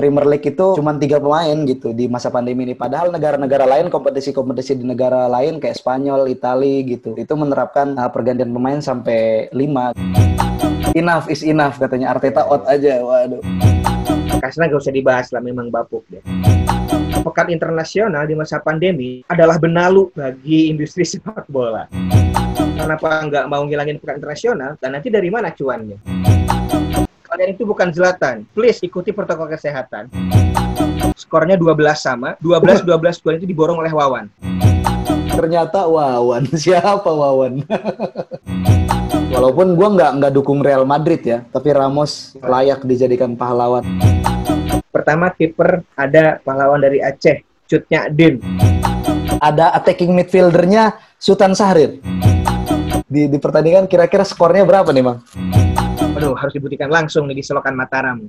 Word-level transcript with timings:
Premier 0.00 0.24
League 0.24 0.48
itu 0.48 0.80
cuma 0.80 0.96
tiga 0.96 1.20
pemain 1.20 1.52
gitu 1.68 1.92
di 1.92 2.08
masa 2.08 2.32
pandemi 2.32 2.64
ini. 2.64 2.72
Padahal 2.72 3.12
negara-negara 3.12 3.68
lain 3.68 3.92
kompetisi-kompetisi 3.92 4.80
di 4.80 4.88
negara 4.88 5.28
lain 5.28 5.60
kayak 5.60 5.76
Spanyol, 5.76 6.24
Italia 6.32 6.80
gitu 6.88 7.12
itu 7.20 7.28
menerapkan 7.36 7.92
uh, 8.00 8.08
pergantian 8.08 8.48
pemain 8.48 8.80
sampai 8.80 9.52
lima. 9.52 9.92
Enough 10.96 11.28
is 11.28 11.44
enough 11.44 11.76
katanya 11.76 12.16
Arteta 12.16 12.48
out 12.48 12.64
aja. 12.64 12.96
Waduh. 13.04 13.44
Karena 14.40 14.72
gak 14.72 14.80
usah 14.80 14.94
dibahas 14.96 15.28
lah 15.36 15.44
memang 15.44 15.68
bapuk 15.68 16.00
deh. 16.08 16.24
Pekan 17.20 17.52
internasional 17.52 18.24
di 18.24 18.32
masa 18.32 18.56
pandemi 18.56 19.20
adalah 19.28 19.60
benalu 19.60 20.08
bagi 20.16 20.72
industri 20.72 21.04
sepak 21.12 21.44
bola. 21.52 21.84
Kenapa 22.56 23.20
nggak 23.28 23.44
mau 23.52 23.68
ngilangin 23.68 24.00
pekan 24.00 24.16
internasional? 24.16 24.80
Dan 24.80 24.96
nanti 24.96 25.12
dari 25.12 25.28
mana 25.28 25.52
cuannya? 25.52 26.39
Kalian 27.30 27.54
itu 27.54 27.62
bukan 27.62 27.94
Zlatan. 27.94 28.42
Please 28.50 28.82
ikuti 28.82 29.14
protokol 29.14 29.46
kesehatan. 29.46 30.10
Skornya 31.14 31.54
12 31.54 31.78
sama. 31.94 32.34
12-12 32.42 33.22
gol 33.22 33.34
itu 33.38 33.46
diborong 33.46 33.78
oleh 33.78 33.94
Wawan. 33.94 34.26
Ternyata 35.30 35.86
Wawan. 35.86 36.50
Siapa 36.58 37.06
Wawan? 37.06 37.62
Walaupun 39.30 39.78
gue 39.78 39.88
nggak 39.94 40.10
nggak 40.18 40.32
dukung 40.34 40.58
Real 40.58 40.82
Madrid 40.82 41.22
ya, 41.22 41.46
tapi 41.54 41.70
Ramos 41.70 42.34
layak 42.42 42.82
dijadikan 42.82 43.38
pahlawan. 43.38 43.86
Pertama 44.90 45.30
kiper 45.30 45.86
ada 45.94 46.42
pahlawan 46.42 46.82
dari 46.82 46.98
Aceh, 46.98 47.46
Cutnya 47.70 48.10
Din. 48.10 48.42
Ada 49.38 49.70
attacking 49.78 50.18
midfieldernya 50.18 50.98
Sultan 51.14 51.54
Sahrir. 51.54 52.02
Di, 53.06 53.30
di 53.30 53.38
pertandingan 53.38 53.86
kira-kira 53.86 54.26
skornya 54.26 54.66
berapa 54.66 54.90
nih, 54.90 55.04
Bang? 55.06 55.22
Aduh, 56.20 56.36
harus 56.36 56.52
dibuktikan 56.52 56.92
langsung 56.92 57.24
nih 57.32 57.40
di 57.40 57.40
selokan 57.40 57.72
Mataram. 57.72 58.28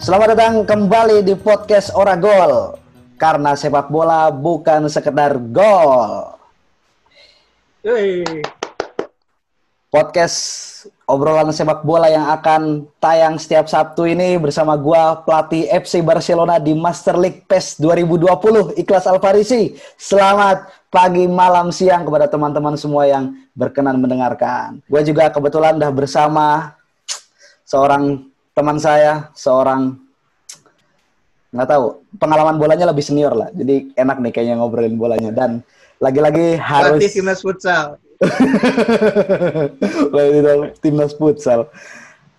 Selamat 0.00 0.32
datang 0.32 0.64
kembali 0.64 1.20
di 1.20 1.36
podcast 1.36 1.92
Oragol. 1.92 2.80
Karena 3.20 3.52
sepak 3.52 3.92
bola 3.92 4.32
bukan 4.32 4.88
sekedar 4.88 5.36
gol. 5.52 6.32
Podcast 9.92 10.48
obrolan 11.08 11.48
sepak 11.48 11.88
bola 11.88 12.12
yang 12.12 12.28
akan 12.28 12.84
tayang 13.00 13.40
setiap 13.40 13.64
Sabtu 13.64 14.04
ini 14.04 14.36
bersama 14.36 14.76
gua 14.76 15.24
pelatih 15.24 15.64
FC 15.72 16.04
Barcelona 16.04 16.60
di 16.60 16.76
Master 16.76 17.16
League 17.16 17.48
PES 17.48 17.80
2020 17.80 18.76
Ikhlas 18.76 19.08
Alfarisi. 19.08 19.72
Selamat 19.96 20.68
pagi, 20.92 21.24
malam, 21.24 21.72
siang 21.72 22.04
kepada 22.04 22.28
teman-teman 22.28 22.76
semua 22.76 23.08
yang 23.08 23.32
berkenan 23.56 23.96
mendengarkan. 23.96 24.84
Gua 24.84 25.00
juga 25.00 25.32
kebetulan 25.32 25.80
udah 25.80 25.90
bersama 25.96 26.76
seorang 27.64 28.28
teman 28.52 28.76
saya, 28.76 29.32
seorang 29.32 29.96
nggak 31.48 31.68
tahu 31.72 32.04
pengalaman 32.20 32.60
bolanya 32.60 32.84
lebih 32.84 33.00
senior 33.00 33.32
lah, 33.32 33.48
jadi 33.56 33.88
enak 33.96 34.20
nih 34.20 34.32
kayaknya 34.36 34.60
ngobrolin 34.60 35.00
bolanya 35.00 35.32
dan 35.32 35.64
lagi-lagi 35.96 36.60
harus 36.60 37.00
Pelatih 37.00 37.12
timnas 37.16 37.40
futsal. 37.40 37.96
Pelatih 40.10 40.74
timnas 40.82 41.14
futsal. 41.14 41.70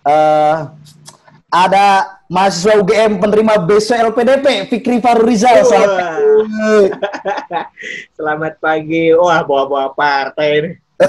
Eh, 0.04 0.56
ada 1.50 1.86
mahasiswa 2.28 2.78
UGM 2.78 3.18
penerima 3.18 3.58
beasiswa 3.64 4.12
LPDP, 4.12 4.70
Fikri 4.70 5.00
Farurizal. 5.00 5.64
Selamat 5.64 5.90
Wah. 6.40 7.66
Selamat 8.14 8.54
pagi. 8.60 9.12
Wah, 9.16 9.40
bawa-bawa 9.44 9.92
partai 9.96 10.48
ini. 10.60 10.70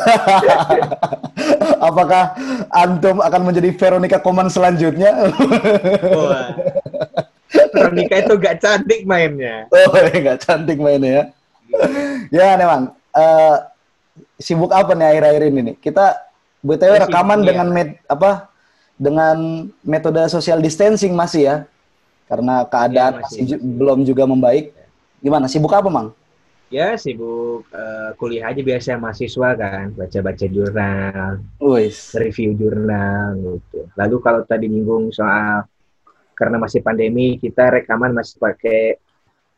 Apakah 1.88 2.31
antum 2.72 3.20
akan 3.20 3.42
menjadi 3.44 3.76
Veronica 3.76 4.24
Koman 4.24 4.48
selanjutnya? 4.48 5.36
Wah. 6.16 6.48
Veronica 7.76 8.16
itu 8.24 8.34
gak 8.40 8.64
cantik 8.64 9.04
mainnya. 9.04 9.68
oh, 9.68 9.92
nggak 9.92 10.40
cantik 10.48 10.80
mainnya 10.80 11.12
ya. 11.12 11.24
Ya, 12.31 12.48
nih 12.56 12.68
bang. 12.68 12.84
Sibuk 14.36 14.72
apa 14.76 14.92
nih 14.92 15.08
akhir-akhir 15.16 15.44
ini 15.48 15.60
nih? 15.72 15.76
Kita 15.80 16.20
btw 16.62 16.94
Sibuk, 17.00 17.04
rekaman 17.08 17.40
iya. 17.42 17.48
dengan 17.48 17.68
met, 17.72 17.90
apa? 18.06 18.52
Dengan 19.00 19.38
metode 19.82 20.22
social 20.30 20.62
distancing 20.62 21.16
masih 21.16 21.42
ya, 21.42 21.56
karena 22.30 22.68
keadaan 22.70 23.18
Iya, 23.18 23.22
masih, 23.24 23.40
masih, 23.42 23.58
ju- 23.58 23.62
belum 23.82 24.00
juga 24.06 24.24
membaik. 24.30 24.76
Gimana? 25.22 25.46
Sibuk 25.50 25.74
apa, 25.74 25.90
Mang? 25.90 26.14
Ya, 26.72 26.96
sibuk 26.96 27.68
eh, 27.68 28.16
kuliah 28.16 28.48
aja 28.48 28.64
biasa 28.64 28.96
mahasiswa 28.96 29.50
kan. 29.60 29.92
Baca-baca 29.92 30.46
jurnal, 30.48 31.44
Wis. 31.60 32.16
review 32.16 32.56
jurnal 32.56 33.36
gitu. 33.36 33.92
Lalu 34.00 34.16
kalau 34.24 34.42
tadi 34.48 34.72
nyinggung 34.72 35.12
soal 35.12 35.68
karena 36.32 36.56
masih 36.56 36.80
pandemi, 36.80 37.36
kita 37.36 37.76
rekaman 37.76 38.16
masih 38.16 38.40
pakai 38.40 38.96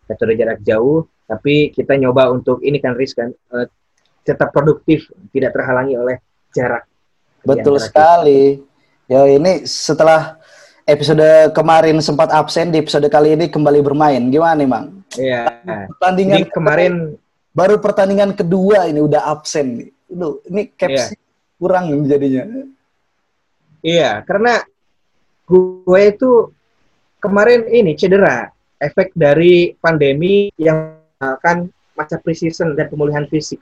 metode 0.09 0.33
jarak 0.35 0.59
jauh, 0.65 1.05
tapi 1.29 1.69
kita 1.69 1.95
nyoba 2.01 2.33
untuk 2.33 2.59
ini 2.65 2.81
kan 2.81 2.97
Riz 2.97 3.13
kan 3.13 3.29
eh, 3.29 3.67
tetap 4.23 4.49
produktif, 4.55 5.11
tidak 5.35 5.51
terhalangi 5.53 5.99
oleh 5.99 6.17
jarak. 6.55 6.87
Betul 7.43 7.77
kita. 7.77 7.85
sekali. 7.91 8.63
Ya 9.11 9.27
ini 9.27 9.67
setelah 9.67 10.39
episode 10.87 11.51
kemarin 11.51 11.99
sempat 11.99 12.31
absen 12.31 12.71
di 12.71 12.79
episode 12.79 13.05
kali 13.11 13.35
ini 13.35 13.51
kembali 13.51 13.83
bermain. 13.83 14.23
Gimana 14.31 14.55
nih, 14.55 14.67
Mang? 14.67 15.03
Iya. 15.19 15.43
Pertandingan 15.95 16.39
Jadi 16.47 16.51
kemarin 16.55 16.93
baru 17.53 17.75
pertandingan 17.77 18.31
kedua 18.33 18.87
ini 18.87 19.03
udah 19.03 19.27
absen 19.29 19.83
nih. 19.83 19.89
Duh, 20.07 20.39
ini 20.49 20.71
caps 20.73 21.13
Iya. 21.13 21.19
kurang 21.59 21.85
jadinya. 22.07 22.43
Iya, 23.83 24.23
karena 24.23 24.63
gue 25.43 26.01
itu 26.07 26.31
kemarin 27.19 27.67
ini 27.67 27.99
cedera, 27.99 28.47
efek 28.79 29.11
dari 29.11 29.75
pandemi 29.79 30.47
yang 30.55 30.95
akan 31.19 31.67
masa 31.95 32.19
preseason 32.19 32.75
dan 32.75 32.87
pemulihan 32.87 33.27
fisik. 33.27 33.59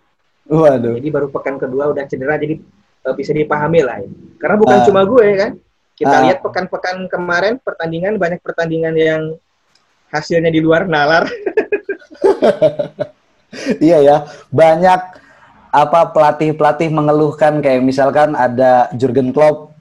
Waduh. 0.47 0.97
Jadi 0.97 1.09
baru 1.09 1.27
pekan 1.29 1.57
kedua 1.57 1.91
udah 1.91 2.03
cedera, 2.05 2.37
jadi 2.37 2.57
eh, 3.01 3.15
bisa 3.17 3.31
dipahami 3.33 3.81
lah. 3.81 3.97
ini. 4.01 4.37
Karena 4.37 4.55
bukan 4.57 4.77
Ah. 4.81 4.85
cuma 4.85 5.01
gue 5.05 5.27
kan. 5.37 5.51
Kita 5.93 6.15
Ah. 6.17 6.21
lihat 6.25 6.39
pekan-pekan 6.41 7.05
kemarin 7.05 7.57
pertandingan 7.61 8.17
banyak 8.17 8.41
pertandingan 8.41 8.93
yang 8.97 9.21
hasilnya 10.09 10.49
di 10.49 10.61
luar 10.61 10.85
nalar. 10.85 11.25
Iya 13.83 13.97
ya, 13.99 14.17
banyak 14.47 15.01
apa 15.71 15.99
pelatih-pelatih 16.11 16.87
mengeluhkan 16.87 17.59
kayak 17.59 17.83
misalkan 17.83 18.31
ada 18.31 18.87
Jurgen 18.95 19.35
Klopp 19.35 19.75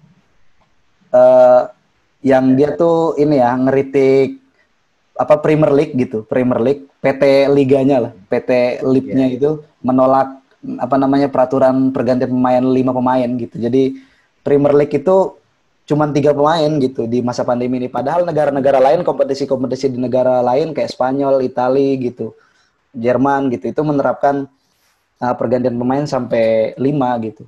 eh, 1.11 1.61
yang 2.23 2.59
dia 2.59 2.75
tuh 2.75 3.15
ini 3.15 3.39
ya 3.39 3.55
ngeritik 3.55 4.43
apa 5.15 5.39
Premier 5.39 5.71
League 5.71 5.95
gitu, 5.95 6.27
Premier 6.27 6.59
League, 6.59 6.91
PT 6.99 7.47
liganya 7.47 8.11
lah, 8.11 8.13
PT 8.27 8.83
Lipnya 8.83 9.31
itu 9.31 9.63
menolak 9.87 10.40
apa 10.61 10.97
namanya 11.01 11.33
peraturan 11.33 11.89
pergantian 11.89 12.29
pemain 12.29 12.61
lima 12.61 12.93
pemain 12.93 13.29
gitu. 13.41 13.57
Jadi 13.57 13.97
Premier 14.45 14.73
League 14.77 14.93
itu 14.93 15.37
cuma 15.89 16.07
tiga 16.13 16.31
pemain 16.31 16.71
gitu 16.79 17.09
di 17.09 17.25
masa 17.25 17.43
pandemi 17.43 17.81
ini. 17.81 17.89
Padahal 17.91 18.23
negara-negara 18.29 18.79
lain 18.79 19.01
kompetisi-kompetisi 19.03 19.91
di 19.91 19.99
negara 19.99 20.39
lain 20.45 20.71
kayak 20.77 20.93
Spanyol, 20.93 21.43
Italia 21.43 21.99
gitu, 21.99 22.37
Jerman 22.95 23.51
gitu 23.51 23.73
itu 23.73 23.83
menerapkan 23.83 24.47
uh, 25.19 25.35
pergantian 25.35 25.75
pemain 25.75 26.05
sampai 26.07 26.77
lima 26.79 27.11
gitu. 27.25 27.43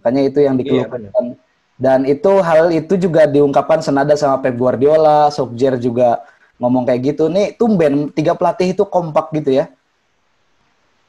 Makanya 0.00 0.22
itu 0.28 0.38
yang 0.44 0.54
dikeluhkan. 0.54 1.34
Dan 1.76 2.08
itu 2.08 2.40
hal 2.40 2.72
itu 2.72 2.96
juga 2.96 3.28
diungkapkan 3.28 3.84
senada 3.84 4.16
sama 4.16 4.40
Pep 4.40 4.56
Guardiola, 4.56 5.28
Solskjaer 5.28 5.76
juga 5.76 6.24
ngomong 6.56 6.88
kayak 6.88 7.16
gitu. 7.16 7.28
Nih 7.28 7.52
tumben 7.52 8.08
tiga 8.14 8.32
pelatih 8.32 8.72
itu 8.72 8.84
kompak 8.88 9.28
gitu 9.36 9.52
ya. 9.52 9.68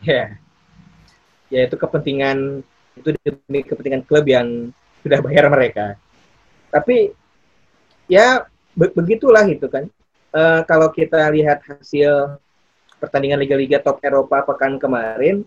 Ya. 0.04 0.36
Ya 0.36 0.47
itu 1.52 1.76
kepentingan 1.80 2.64
itu 2.98 3.10
demi 3.22 3.62
kepentingan 3.64 4.04
klub 4.04 4.26
yang 4.28 4.74
sudah 5.06 5.20
bayar 5.22 5.48
mereka. 5.48 5.96
Tapi 6.74 7.14
ya 8.10 8.44
be- 8.76 8.94
begitulah 8.94 9.46
itu 9.48 9.68
kan. 9.70 9.88
Eh, 10.36 10.62
kalau 10.68 10.92
kita 10.92 11.32
lihat 11.32 11.64
hasil 11.64 12.38
pertandingan 13.00 13.40
liga-liga 13.40 13.80
top 13.80 14.04
Eropa 14.04 14.44
pekan 14.44 14.76
kemarin, 14.76 15.46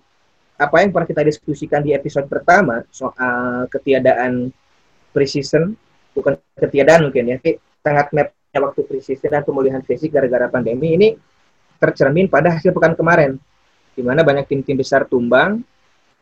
apa 0.56 0.80
yang 0.80 0.90
pernah 0.94 1.08
kita 1.08 1.22
diskusikan 1.26 1.84
di 1.84 1.92
episode 1.92 2.26
pertama 2.30 2.84
soal 2.88 3.68
ketiadaan 3.68 4.48
preseason, 5.12 5.76
bukan 6.16 6.38
ketiadaan 6.56 7.10
mungkin 7.10 7.34
ya, 7.34 7.36
tapi 7.36 7.60
sangat 7.84 8.06
mapnya 8.14 8.58
waktu 8.60 8.80
preseason 8.86 9.28
dan 9.28 9.42
pemulihan 9.44 9.82
fisik 9.84 10.12
gara-gara 10.12 10.48
pandemi 10.48 10.96
ini 10.96 11.08
tercermin 11.80 12.28
pada 12.28 12.52
hasil 12.52 12.76
pekan 12.76 12.92
kemarin 12.92 13.40
di 13.96 14.02
mana 14.04 14.20
banyak 14.20 14.46
tim-tim 14.46 14.76
besar 14.76 15.08
tumbang 15.08 15.64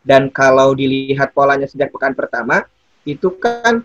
dan 0.09 0.33
kalau 0.33 0.73
dilihat 0.73 1.37
polanya 1.37 1.69
sejak 1.69 1.93
pekan 1.93 2.17
pertama 2.17 2.65
itu 3.05 3.29
kan 3.37 3.85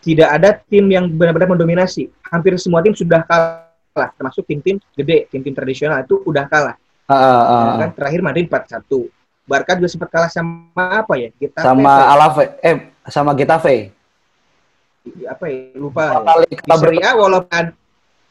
tidak 0.00 0.28
ada 0.32 0.56
tim 0.64 0.88
yang 0.88 1.04
benar-benar 1.12 1.52
mendominasi. 1.52 2.08
Hampir 2.32 2.56
semua 2.56 2.80
tim 2.80 2.96
sudah 2.96 3.20
kalah 3.24 3.64
kalah, 3.94 4.10
termasuk 4.18 4.42
tim-tim 4.42 4.82
gede, 4.98 5.30
tim-tim 5.30 5.54
tradisional 5.54 6.02
itu 6.02 6.18
udah 6.26 6.44
kalah. 6.50 6.74
Ah, 7.06 7.14
ah, 7.14 7.42
ah. 7.46 7.62
Ya 7.62 7.72
kan 7.86 7.90
terakhir 7.94 8.20
Madrid 8.26 8.50
4-1. 8.50 9.06
Barca 9.46 9.72
juga 9.78 9.88
sempat 9.92 10.08
kalah 10.10 10.30
sama 10.32 11.04
apa 11.06 11.14
ya? 11.14 11.30
Kita 11.30 11.62
sama 11.62 11.94
Alave, 12.10 12.58
eh 12.58 12.90
sama 13.06 13.30
Getafe. 13.38 13.94
apa 15.28 15.44
ya? 15.46 15.78
Lupa. 15.78 16.10
Dua 16.10 16.24
kali 16.26 16.46
kalah 16.58 16.78
Serie 16.82 17.02
A 17.04 17.10
walaupun 17.14 17.64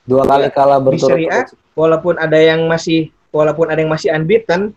Dua 0.04 0.24
kali 0.27 0.48
kalah 0.51 0.80
di 0.83 0.98
Serie 1.00 1.30
A 1.31 1.48
berturut-turut. 1.48 1.77
walaupun 1.80 2.13
ada 2.19 2.39
yang 2.42 2.62
masih 2.68 3.13
walaupun 3.31 3.66
ada 3.71 3.80
yang 3.80 3.92
masih 3.94 4.09
unbeaten, 4.12 4.75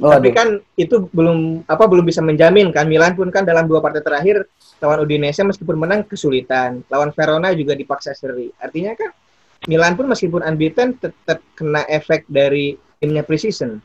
tapi 0.00 0.32
Waduh. 0.32 0.36
kan 0.36 0.48
itu 0.80 0.96
belum 1.12 1.68
apa 1.68 1.84
belum 1.84 2.08
bisa 2.08 2.24
menjamin 2.24 2.72
kan. 2.72 2.88
Milan 2.88 3.12
pun 3.12 3.28
kan 3.28 3.44
dalam 3.44 3.68
dua 3.68 3.84
partai 3.84 4.00
terakhir 4.00 4.48
lawan 4.80 5.04
Udinese 5.04 5.44
meskipun 5.44 5.76
menang 5.76 6.08
kesulitan. 6.08 6.80
Lawan 6.88 7.12
Verona 7.12 7.52
juga 7.52 7.76
dipaksa 7.76 8.16
seri. 8.16 8.48
Artinya 8.56 8.96
kan 8.96 9.12
Milan 9.68 9.92
pun 10.00 10.08
meskipun 10.08 10.40
unbeaten 10.40 10.96
tetap 10.96 11.44
kena 11.52 11.84
efek 11.84 12.24
dari 12.32 12.80
timnya 12.96 13.20
preseason. 13.20 13.76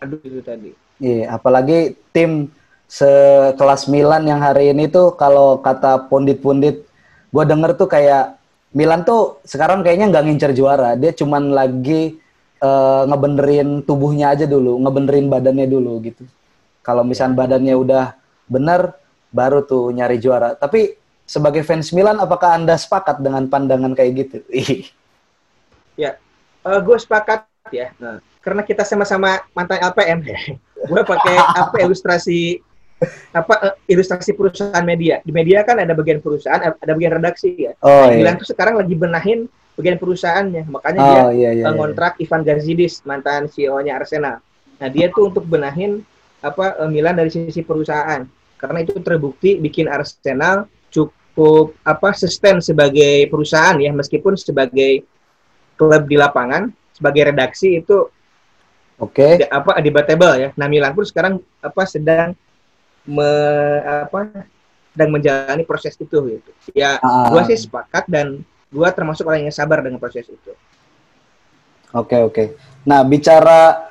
Aduh 0.00 0.16
itu 0.24 0.40
tadi. 0.40 0.72
Iya, 0.96 1.36
apalagi 1.36 1.92
tim 2.16 2.48
sekelas 2.88 3.92
Milan 3.92 4.24
yang 4.24 4.40
hari 4.40 4.72
ini 4.72 4.88
tuh 4.88 5.12
kalau 5.18 5.60
kata 5.60 6.08
pundit-pundit, 6.08 6.88
gue 7.34 7.44
denger 7.44 7.76
tuh 7.76 7.88
kayak 7.90 8.40
Milan 8.72 9.04
tuh 9.04 9.44
sekarang 9.44 9.84
kayaknya 9.84 10.08
nggak 10.08 10.24
ngincer 10.24 10.52
juara, 10.56 10.96
dia 10.96 11.12
cuman 11.14 11.52
lagi 11.52 12.18
eh, 12.64 13.02
ngebenerin 13.12 13.84
tubuhnya 13.84 14.32
aja 14.32 14.48
dulu, 14.48 14.80
ngebenerin 14.80 15.28
badannya 15.28 15.68
dulu 15.68 16.00
gitu. 16.00 16.24
Kalau 16.80 17.04
misalnya 17.04 17.44
badannya 17.44 17.74
udah 17.76 18.04
bener, 18.48 18.96
baru 19.28 19.64
tuh 19.64 19.92
nyari 19.92 20.16
juara. 20.16 20.56
Tapi 20.56 20.96
sebagai 21.28 21.60
fans 21.64 21.92
Milan, 21.92 22.16
apakah 22.20 22.56
anda 22.56 22.76
sepakat 22.76 23.20
dengan 23.20 23.48
pandangan 23.48 23.92
kayak 23.92 24.12
gitu? 24.16 24.38
Ya 25.94 26.18
gue 26.64 26.96
sepakat 26.96 27.44
ya 27.72 27.92
Nah, 28.00 28.20
karena 28.40 28.64
kita 28.64 28.84
sama-sama 28.84 29.40
mantan 29.52 29.80
LPM 29.80 30.20
gue 30.90 31.02
pakai 31.04 31.36
apa 31.36 31.76
ilustrasi 31.80 32.60
apa 33.32 33.54
eh, 33.72 33.74
ilustrasi 33.92 34.32
perusahaan 34.32 34.84
media 34.84 35.20
di 35.24 35.32
media 35.32 35.64
kan 35.64 35.80
ada 35.80 35.92
bagian 35.92 36.20
perusahaan 36.20 36.60
ada 36.60 36.92
bagian 36.92 37.20
redaksi 37.20 37.68
ya 37.68 37.72
Oh 37.84 38.08
Milan 38.08 38.36
iya. 38.36 38.40
tuh 38.40 38.48
sekarang 38.48 38.80
lagi 38.80 38.94
benahin 38.96 39.48
bagian 39.74 39.98
perusahaannya 39.98 40.62
makanya 40.66 41.00
dia 41.02 41.20
Oh 41.20 41.30
iya 41.30 41.50
iya. 41.50 41.64
iya. 41.66 41.70
ngontrak 41.70 42.14
Ivan 42.18 42.42
Gazidis 42.42 43.02
mantan 43.02 43.46
CEO-nya 43.46 43.98
Arsenal. 43.98 44.38
Nah 44.78 44.88
dia 44.88 45.06
tuh 45.08 45.28
untuk 45.28 45.44
benahin 45.44 46.02
apa 46.38 46.78
eh, 46.78 46.88
Milan 46.88 47.14
dari 47.14 47.28
sisi 47.28 47.60
perusahaan 47.60 48.22
karena 48.54 48.78
itu 48.80 48.94
terbukti 48.96 49.58
bikin 49.58 49.86
Arsenal 49.86 50.70
cukup 50.88 51.74
apa 51.82 52.14
sustain 52.14 52.60
sebagai 52.60 53.26
perusahaan 53.26 53.74
ya 53.76 53.90
meskipun 53.90 54.34
sebagai 54.34 55.02
klub 55.74 56.06
di 56.06 56.14
lapangan 56.14 56.70
sebagai 56.94 57.34
redaksi 57.34 57.82
itu 57.82 58.06
Oke. 58.94 59.42
tidak- 59.42 59.50
apa 59.50 59.82
debatable 59.82 60.34
ya. 60.38 60.48
Nah 60.54 60.70
Milan 60.70 60.94
pun 60.94 61.02
sekarang 61.02 61.42
apa 61.58 61.82
sedang 61.82 62.30
me, 63.04 63.26
apa 64.06 64.46
sedang 64.94 65.10
menjalani 65.10 65.66
proses 65.66 65.98
itu 65.98 66.14
gitu. 66.30 66.50
Ya 66.70 67.02
Ah. 67.02 67.26
gua 67.26 67.42
sih 67.42 67.58
sepakat 67.58 68.06
dan 68.06 68.46
gua 68.74 68.90
termasuk 68.90 69.22
orang 69.30 69.46
yang 69.46 69.54
sabar 69.54 69.80
dengan 69.86 70.02
proses 70.02 70.26
itu. 70.26 70.52
Oke 71.94 72.18
oke. 72.18 72.44
Nah 72.82 73.06
bicara 73.06 73.86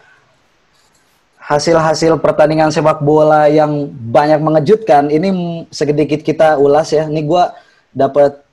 hasil-hasil 1.40 2.20
pertandingan 2.20 2.72
sepak 2.72 3.00
bola 3.00 3.48
yang 3.48 3.88
banyak 3.92 4.44
mengejutkan, 4.44 5.08
ini 5.08 5.64
sedikit 5.72 6.20
kita 6.20 6.60
ulas 6.60 6.92
ya. 6.92 7.08
Ini 7.08 7.24
gua 7.24 7.56
dapat 7.96 8.44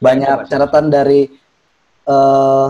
banyak 0.00 0.48
catatan 0.48 0.88
dari 0.88 1.28
eh, 2.08 2.68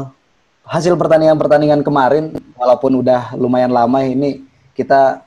hasil 0.64 0.94
pertandingan-pertandingan 0.99 1.87
kemarin, 1.87 2.34
walaupun 2.58 3.05
udah 3.05 3.37
lumayan 3.38 3.70
lama 3.70 4.02
ini 4.02 4.43
kita 4.75 5.22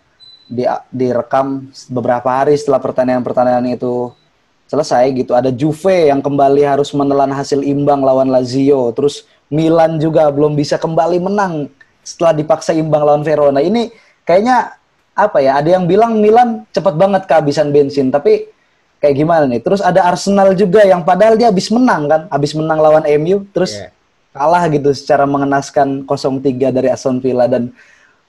di, 0.47 0.63
direkam 0.89 1.69
beberapa 1.91 2.27
hari 2.27 2.55
setelah 2.55 2.79
pertandingan-pertandingan 2.79 3.75
itu 3.75 4.11
selesai 4.67 5.15
gitu. 5.15 5.31
Ada 5.33 5.49
Juve 5.49 6.11
yang 6.11 6.19
kembali 6.19 6.63
harus 6.63 6.91
menelan 6.91 7.31
hasil 7.31 7.63
imbang 7.63 8.03
lawan 8.03 8.29
Lazio. 8.29 8.91
Terus 8.93 9.23
Milan 9.47 9.97
juga 9.97 10.27
belum 10.27 10.53
bisa 10.59 10.75
kembali 10.75 11.23
menang 11.23 11.71
setelah 12.03 12.35
dipaksa 12.35 12.75
imbang 12.75 13.03
lawan 13.03 13.23
Verona. 13.23 13.63
Ini 13.63 13.91
kayaknya 14.27 14.75
apa 15.15 15.39
ya? 15.39 15.57
Ada 15.59 15.79
yang 15.79 15.87
bilang 15.87 16.19
Milan 16.19 16.67
cepat 16.75 16.93
banget 16.99 17.25
kehabisan 17.25 17.71
bensin, 17.71 18.11
tapi 18.11 18.51
kayak 18.99 19.15
gimana 19.15 19.47
nih? 19.47 19.63
Terus 19.63 19.79
ada 19.79 20.03
Arsenal 20.03 20.51
juga 20.53 20.83
yang 20.83 21.01
padahal 21.07 21.39
dia 21.39 21.47
habis 21.47 21.71
menang 21.71 22.11
kan, 22.11 22.21
habis 22.27 22.51
menang 22.53 22.79
lawan 22.79 23.03
MU, 23.17 23.47
terus 23.55 23.73
Iya. 23.73 23.89
kalah 24.35 24.63
gitu 24.69 24.93
secara 24.93 25.25
mengenaskan 25.25 26.05
0-3 26.05 26.69
dari 26.69 26.93
Aston 26.93 27.17
Villa 27.17 27.49
dan 27.49 27.73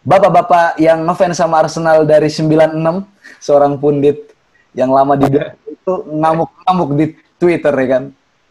bapak-bapak 0.07 0.81
yang 0.81 1.05
ngefans 1.05 1.37
sama 1.37 1.61
Arsenal 1.61 2.09
dari 2.09 2.33
96 2.33 3.05
seorang 3.43 3.77
pundit 3.77 4.33
yang 4.73 4.89
lama 4.89 5.21
di 5.21 5.29
itu 5.89 5.95
ngamuk-ngamuk 6.13 6.91
di 7.01 7.07
Twitter 7.41 7.73
ya 7.73 7.89
kan. 7.97 8.05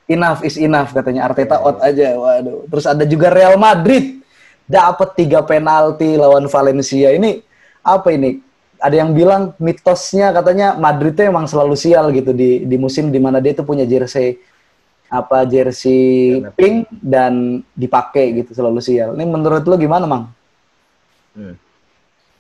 Enough 0.08 0.42
is 0.42 0.58
enough 0.58 0.90
katanya 0.96 1.30
Arteta 1.30 1.62
out 1.62 1.78
aja. 1.86 2.18
Waduh. 2.18 2.66
Terus 2.66 2.86
ada 2.90 3.04
juga 3.06 3.30
Real 3.30 3.60
Madrid 3.62 4.26
dapat 4.66 5.14
tiga 5.14 5.46
penalti 5.46 6.18
lawan 6.18 6.50
Valencia. 6.50 7.14
Ini 7.14 7.46
apa 7.86 8.10
ini? 8.10 8.42
Ada 8.78 9.06
yang 9.06 9.12
bilang 9.14 9.58
mitosnya 9.58 10.30
katanya 10.34 10.78
Madrid 10.78 11.18
itu 11.18 11.26
emang 11.26 11.50
selalu 11.50 11.74
sial 11.74 12.14
gitu 12.14 12.30
di 12.30 12.62
di 12.62 12.78
musim 12.78 13.10
di 13.10 13.18
mana 13.18 13.42
dia 13.42 13.58
tuh 13.58 13.66
punya 13.66 13.90
jersey 13.90 14.38
apa 15.10 15.50
jersey 15.50 16.38
Warna 16.46 16.54
pink 16.54 16.86
dan 16.94 17.66
dipakai 17.74 18.38
gitu 18.44 18.54
selalu 18.54 18.80
sial. 18.80 19.18
Ini 19.18 19.26
menurut 19.26 19.66
lu 19.66 19.76
gimana, 19.82 20.06
Mang? 20.06 20.30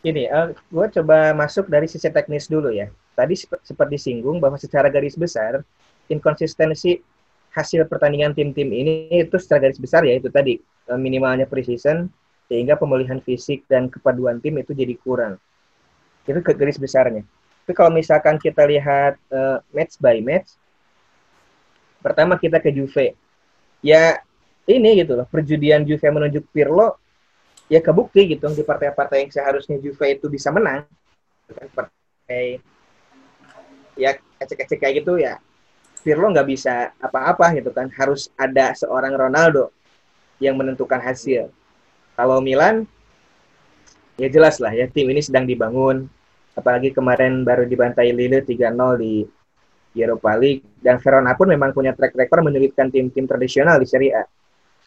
Ini, 0.05 0.29
gue 0.71 0.87
coba 1.01 1.33
masuk 1.35 1.67
dari 1.67 1.89
sisi 1.89 2.07
teknis 2.07 2.47
dulu 2.47 2.69
ya. 2.71 2.87
Tadi 3.17 3.33
sep- 3.33 3.65
sempat 3.65 3.89
disinggung 3.89 4.37
bahwa 4.37 4.61
secara 4.61 4.93
garis 4.93 5.17
besar, 5.17 5.65
inkonsistensi 6.05 7.01
hasil 7.49 7.89
pertandingan 7.89 8.37
tim-tim 8.37 8.69
ini 8.69 9.09
itu 9.09 9.41
secara 9.41 9.65
garis 9.65 9.81
besar 9.81 10.05
ya 10.05 10.13
itu 10.13 10.29
tadi 10.29 10.61
eh, 10.61 10.99
minimalnya 10.99 11.49
preseason 11.49 12.05
sehingga 12.45 12.77
pemulihan 12.77 13.17
fisik 13.17 13.65
dan 13.65 13.89
kepaduan 13.89 14.37
tim 14.37 14.61
itu 14.61 14.77
jadi 14.77 14.93
kurang. 15.01 15.41
Itu 16.29 16.45
ke 16.45 16.53
garis 16.53 16.77
besarnya. 16.77 17.25
Tapi 17.65 17.73
kalau 17.73 17.89
misalkan 17.89 18.37
kita 18.37 18.69
lihat 18.69 19.17
eh, 19.33 19.57
match 19.73 19.97
by 19.97 20.21
match, 20.21 20.53
pertama 22.05 22.37
kita 22.37 22.61
ke 22.61 22.69
Juve. 22.69 23.17
Ya 23.81 24.21
ini 24.69 25.01
gitu 25.01 25.17
loh, 25.17 25.25
perjudian 25.25 25.81
Juve 25.81 26.05
menunjuk 26.13 26.45
Pirlo 26.53 27.01
ya 27.67 27.83
kebukti 27.83 28.31
gitu 28.31 28.47
di 28.53 28.63
partai-partai 28.63 29.27
yang 29.27 29.31
seharusnya 29.33 29.75
Juve 29.81 30.05
itu 30.07 30.29
bisa 30.31 30.53
menang 30.53 30.87
kan 31.47 31.67
partai 31.71 32.59
ya 33.97 34.15
ecek-ecek 34.39 34.77
kayak 34.79 34.95
gitu 35.03 35.17
ya 35.17 35.41
Pirlo 36.07 36.31
nggak 36.31 36.47
bisa 36.47 36.95
apa-apa 37.03 37.51
gitu 37.59 37.67
kan. 37.75 37.91
Harus 37.91 38.31
ada 38.39 38.71
seorang 38.71 39.11
Ronaldo 39.11 39.75
yang 40.39 40.55
menentukan 40.55 41.03
hasil. 41.03 41.51
Kalau 42.15 42.39
Milan 42.39 42.87
ya 44.15 44.31
jelas 44.31 44.57
lah 44.63 44.71
ya 44.71 44.87
tim 44.87 45.11
ini 45.11 45.19
sedang 45.19 45.43
dibangun. 45.43 46.07
Apalagi 46.55 46.95
kemarin 46.95 47.43
baru 47.43 47.67
dibantai 47.67 48.15
Lille 48.15 48.39
3-0 48.39 49.03
di 49.03 49.27
Europa 49.99 50.31
League. 50.39 50.63
Dan 50.79 50.97
Verona 51.03 51.35
pun 51.35 51.51
memang 51.51 51.75
punya 51.75 51.91
track 51.91 52.15
record 52.15 52.39
menyulitkan 52.39 52.87
tim-tim 52.87 53.27
tradisional 53.27 53.75
di 53.75 53.85
Serie 53.85 54.15
A. 54.15 54.23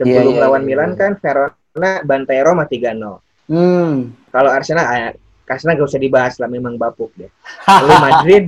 Sebelum 0.00 0.24
Iya, 0.24 0.34
iya, 0.34 0.40
lawan 0.40 0.62
iya, 0.64 0.68
Milan 0.72 0.90
iya. 0.96 0.98
kan 0.98 1.12
Verona 1.20 1.92
bantai 2.00 2.40
Roma 2.40 2.64
3-0 2.64 3.28
Hmm. 3.50 4.14
kalau 4.30 4.46
Arsenal 4.46 4.86
ah, 4.86 5.10
Arsenal 5.50 5.74
gak 5.74 5.90
usah 5.90 5.98
dibahas 5.98 6.38
lah 6.38 6.46
memang 6.46 6.78
bapuk 6.78 7.10
deh. 7.18 7.26
Lalu 7.82 7.94
Madrid 7.98 8.44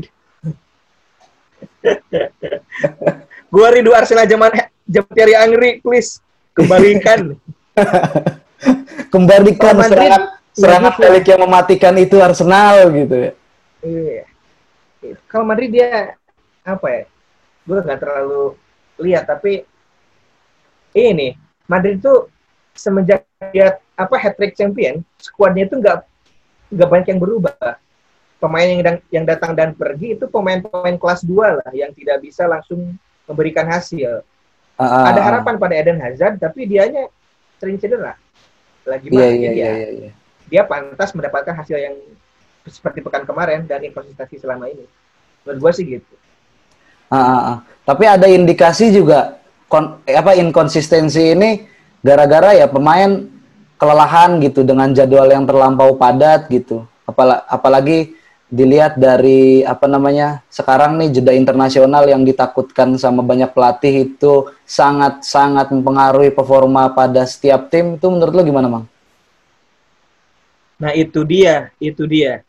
gua 3.53 3.69
rindu 3.73 3.93
Arsenal 3.93 4.27
zaman 4.29 4.53
Thierry 4.87 5.35
Henry 5.37 5.79
please 5.81 6.19
kembalikan 6.53 7.37
Kembalikan 9.13 9.75
Madrid, 9.77 10.09
serangan 10.09 10.23
serangan 10.55 10.95
balik 10.97 11.25
yang 11.27 11.41
mematikan 11.43 11.95
itu 11.99 12.17
Arsenal 12.23 12.89
gitu 12.95 13.15
ya. 13.17 13.33
Iya. 13.83 14.25
Kalau 15.27 15.45
Madrid 15.45 15.75
dia 15.75 16.15
apa 16.63 16.87
ya? 16.89 17.03
Gue 17.67 17.79
nggak 17.83 18.01
terlalu 18.01 18.55
lihat 19.03 19.27
tapi 19.27 19.67
ini 20.95 21.35
Madrid 21.67 21.99
tuh 21.99 22.31
semenjak 22.77 23.27
dia 23.51 23.83
apa 23.99 24.15
hat 24.17 24.39
trick 24.39 24.55
champion, 24.55 25.03
skuadnya 25.19 25.67
itu 25.67 25.77
nggak 25.77 25.99
nggak 26.73 26.89
banyak 26.89 27.09
yang 27.13 27.21
berubah. 27.21 27.77
Pemain 28.43 28.67
yang 28.67 28.99
yang 29.15 29.23
datang 29.23 29.55
dan 29.55 29.71
pergi 29.71 30.19
itu 30.19 30.27
pemain-pemain 30.27 30.99
kelas 30.99 31.23
2 31.23 31.63
lah 31.63 31.71
yang 31.71 31.95
tidak 31.95 32.19
bisa 32.27 32.51
langsung 32.51 32.99
memberikan 33.23 33.71
hasil. 33.71 34.27
Ah, 34.75 34.83
ah, 34.83 35.05
Ada 35.15 35.21
ah. 35.23 35.25
harapan 35.31 35.55
pada 35.63 35.75
Eden 35.79 36.03
Hazard 36.03 36.43
tapi 36.43 36.67
dianya 36.67 37.07
sering 37.63 37.79
cedera. 37.79 38.19
Lagi 38.83 39.07
mana 39.15 39.31
iya 39.31 39.31
dia? 39.31 39.39
iya 39.39 39.51
iya. 39.55 39.89
iya. 39.95 40.13
dia 40.51 40.63
pantas 40.67 41.15
mendapatkan 41.15 41.55
hasil 41.55 41.79
yang 41.79 41.95
seperti 42.67 42.99
pekan 42.99 43.23
kemarin 43.23 43.63
dan 43.63 43.79
inkonsistensi 43.87 44.43
selama 44.43 44.67
ini. 44.67 44.85
Menurut 45.47 45.71
gue 45.71 45.73
sih 45.79 45.85
gitu. 45.87 46.15
Ah, 47.15 47.17
ah, 47.17 47.43
ah. 47.55 47.57
Tapi 47.87 48.05
ada 48.11 48.27
indikasi 48.27 48.91
juga 48.91 49.39
kon- 49.71 50.03
eh, 50.03 50.19
apa 50.19 50.35
inkonsistensi 50.35 51.31
ini 51.31 51.63
gara-gara 52.03 52.59
ya 52.59 52.67
pemain 52.67 53.23
kelelahan 53.79 54.39
gitu 54.43 54.63
dengan 54.67 54.91
jadwal 54.95 55.31
yang 55.31 55.47
terlampau 55.47 55.95
padat 55.95 56.51
gitu. 56.51 56.87
Apal 57.07 57.43
apalagi 57.47 58.15
dilihat 58.53 59.01
dari 59.01 59.65
apa 59.65 59.89
namanya 59.89 60.45
sekarang 60.53 61.01
nih 61.01 61.09
jeda 61.09 61.33
internasional 61.33 62.05
yang 62.05 62.21
ditakutkan 62.21 62.93
sama 63.01 63.25
banyak 63.25 63.49
pelatih 63.49 64.13
itu 64.13 64.53
sangat 64.69 65.25
sangat 65.25 65.73
mempengaruhi 65.73 66.29
performa 66.29 66.93
pada 66.93 67.25
setiap 67.25 67.73
tim 67.73 67.97
itu 67.97 68.07
menurut 68.13 68.37
lo 68.37 68.45
gimana 68.45 68.69
mang? 68.69 68.85
Nah 70.77 70.93
itu 70.93 71.25
dia 71.25 71.73
itu 71.81 72.05
dia 72.05 72.45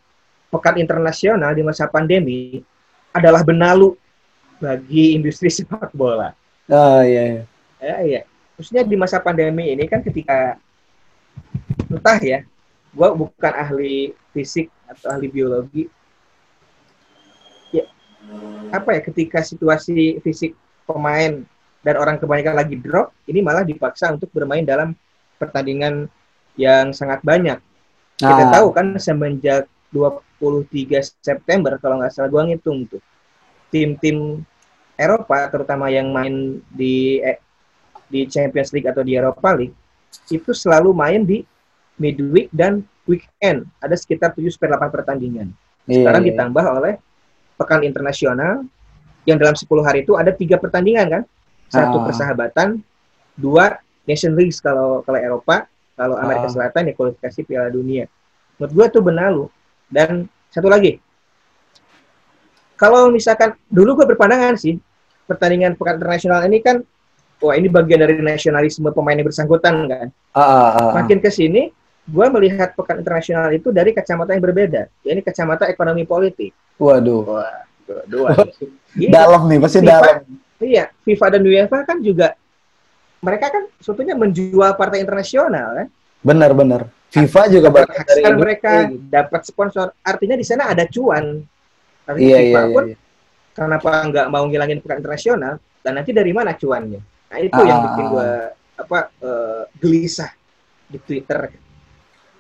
pekan 0.52 0.76
internasional 0.76 1.56
di 1.56 1.64
masa 1.64 1.88
pandemi 1.88 2.60
adalah 3.16 3.40
benalu 3.40 3.96
bagi 4.60 5.16
industri 5.16 5.48
sepak 5.48 5.96
bola. 5.96 6.36
Oh 6.68 7.00
iya. 7.00 7.24
iya. 7.40 7.44
Ya, 7.80 7.96
iya. 8.04 8.22
Khususnya 8.60 8.84
di 8.84 9.00
masa 9.00 9.24
pandemi 9.24 9.72
ini 9.72 9.88
kan 9.88 10.04
ketika 10.04 10.60
entah 11.88 12.20
ya, 12.20 12.44
gue 12.92 13.10
bukan 13.16 13.54
ahli 13.56 14.12
fisik 14.36 14.68
atau 14.94 15.10
ahli 15.14 15.28
biologi 15.28 15.84
ya 17.74 17.86
apa 18.72 18.96
ya 18.98 19.02
ketika 19.02 19.42
situasi 19.42 20.22
fisik 20.22 20.54
pemain 20.86 21.44
dan 21.84 21.96
orang 22.00 22.16
kebanyakan 22.22 22.56
lagi 22.56 22.76
drop 22.80 23.12
ini 23.28 23.44
malah 23.44 23.68
dipaksa 23.68 24.14
untuk 24.14 24.32
bermain 24.32 24.64
dalam 24.64 24.96
pertandingan 25.36 26.08
yang 26.56 26.94
sangat 26.96 27.20
banyak 27.26 27.60
nah. 28.22 28.30
kita 28.30 28.44
tahu 28.54 28.68
kan 28.72 28.96
semenjak 28.96 29.68
23 29.92 31.22
September 31.22 31.76
kalau 31.82 32.00
nggak 32.02 32.14
salah 32.14 32.30
gua 32.32 32.48
ngitung 32.48 32.88
tuh 32.88 33.04
tim-tim 33.74 34.42
Eropa 34.94 35.50
terutama 35.50 35.90
yang 35.90 36.14
main 36.14 36.62
di 36.70 37.18
eh, 37.20 37.42
di 38.08 38.30
Champions 38.30 38.70
League 38.70 38.86
atau 38.86 39.02
di 39.02 39.18
Eropa 39.18 39.58
League 39.58 39.74
itu 40.30 40.54
selalu 40.54 40.94
main 40.94 41.26
di 41.26 41.42
midweek 41.98 42.54
dan 42.54 42.86
weekend 43.10 43.68
ada 43.84 43.96
sekitar 43.96 44.32
7 44.32 44.44
sampai 44.54 44.70
8 44.76 44.96
pertandingan. 44.96 45.48
Iya, 45.88 46.04
Sekarang 46.04 46.22
yeah, 46.24 46.30
ditambah 46.34 46.64
oleh 46.64 46.94
pekan 47.60 47.82
internasional 47.84 48.64
yang 49.28 49.38
dalam 49.40 49.56
10 49.56 49.68
hari 49.84 50.04
itu 50.04 50.16
ada 50.16 50.32
tiga 50.32 50.60
pertandingan 50.60 51.08
kan? 51.08 51.24
Satu 51.72 52.00
ah. 52.00 52.04
persahabatan, 52.06 52.80
dua 53.34 53.82
Nation 54.06 54.36
League 54.36 54.54
kalau 54.60 55.02
kalau 55.02 55.20
Eropa, 55.20 55.66
kalau 55.98 56.16
Amerika 56.20 56.48
ah. 56.48 56.54
Selatan 56.54 56.92
ya 56.92 56.94
kualifikasi 56.94 57.40
Piala 57.48 57.70
Dunia. 57.74 58.06
Menurut 58.60 58.72
gua 58.76 58.86
tuh 58.92 59.02
benalu. 59.02 59.46
Dan 59.90 60.26
satu 60.50 60.70
lagi, 60.70 60.98
kalau 62.78 63.10
misalkan 63.14 63.56
dulu 63.70 64.02
gue 64.02 64.08
berpandangan 64.12 64.58
sih 64.58 64.76
pertandingan 65.30 65.78
pekan 65.78 66.02
internasional 66.02 66.44
ini 66.44 66.60
kan 66.60 66.82
wah 67.40 67.56
ini 67.56 67.72
bagian 67.72 68.02
dari 68.04 68.20
nasionalisme 68.20 68.92
pemain 68.92 69.16
yang 69.16 69.28
bersangkutan 69.28 69.88
kan. 69.88 70.08
Uh, 70.34 70.40
uh, 70.40 70.70
uh, 70.78 70.92
Makin 71.00 71.24
ke 71.24 71.30
sini 71.30 71.72
gue 72.04 72.26
melihat 72.36 72.76
pekan 72.76 73.00
internasional 73.00 73.48
itu 73.56 73.72
dari 73.72 73.96
kacamata 73.96 74.36
yang 74.36 74.44
berbeda, 74.44 74.92
yakni 75.08 75.22
kacamata 75.24 75.72
ekonomi 75.72 76.04
politik. 76.04 76.52
Waduh. 76.76 77.24
Waduh. 77.88 78.22
waduh. 78.28 78.48
dalam 79.08 79.42
nih, 79.48 79.60
pasti 79.64 79.80
FIFA, 79.80 79.90
dalam. 79.90 80.16
Iya, 80.60 80.86
FIFA 81.08 81.26
dan 81.32 81.42
UEFA 81.48 81.78
kan 81.88 81.98
juga 82.04 82.28
mereka 83.24 83.48
kan 83.56 83.64
sebetulnya 83.80 84.20
menjual 84.20 84.76
partai 84.76 85.00
internasional 85.00 85.68
kan. 85.80 85.88
Benar, 86.24 86.52
benar. 86.52 86.82
FIFA 87.14 87.42
juga 87.48 87.68
dapat 87.72 88.04
dari 88.04 88.24
mereka 88.36 88.72
dapat 89.08 89.42
sponsor. 89.48 89.96
Artinya 90.04 90.36
di 90.36 90.44
sana 90.44 90.72
ada 90.72 90.84
cuan. 90.90 91.40
Artinya 92.04 92.36
iya, 92.36 92.40
FIFA 92.44 92.62
iya, 92.68 92.74
pun 92.76 92.86
iya. 92.92 92.98
kenapa 93.56 93.92
nggak 94.12 94.28
mau 94.28 94.44
ngilangin 94.50 94.80
pekan 94.84 95.00
internasional 95.00 95.56
dan 95.80 95.92
nanti 95.96 96.12
dari 96.12 96.36
mana 96.36 96.52
cuannya? 96.52 97.00
Nah 97.32 97.40
itu 97.40 97.60
ah. 97.60 97.64
yang 97.64 97.80
bikin 97.88 98.06
gue 98.12 98.30
apa 98.74 99.00
uh, 99.24 99.64
gelisah 99.80 100.32
di 100.90 100.98
Twitter 101.00 101.63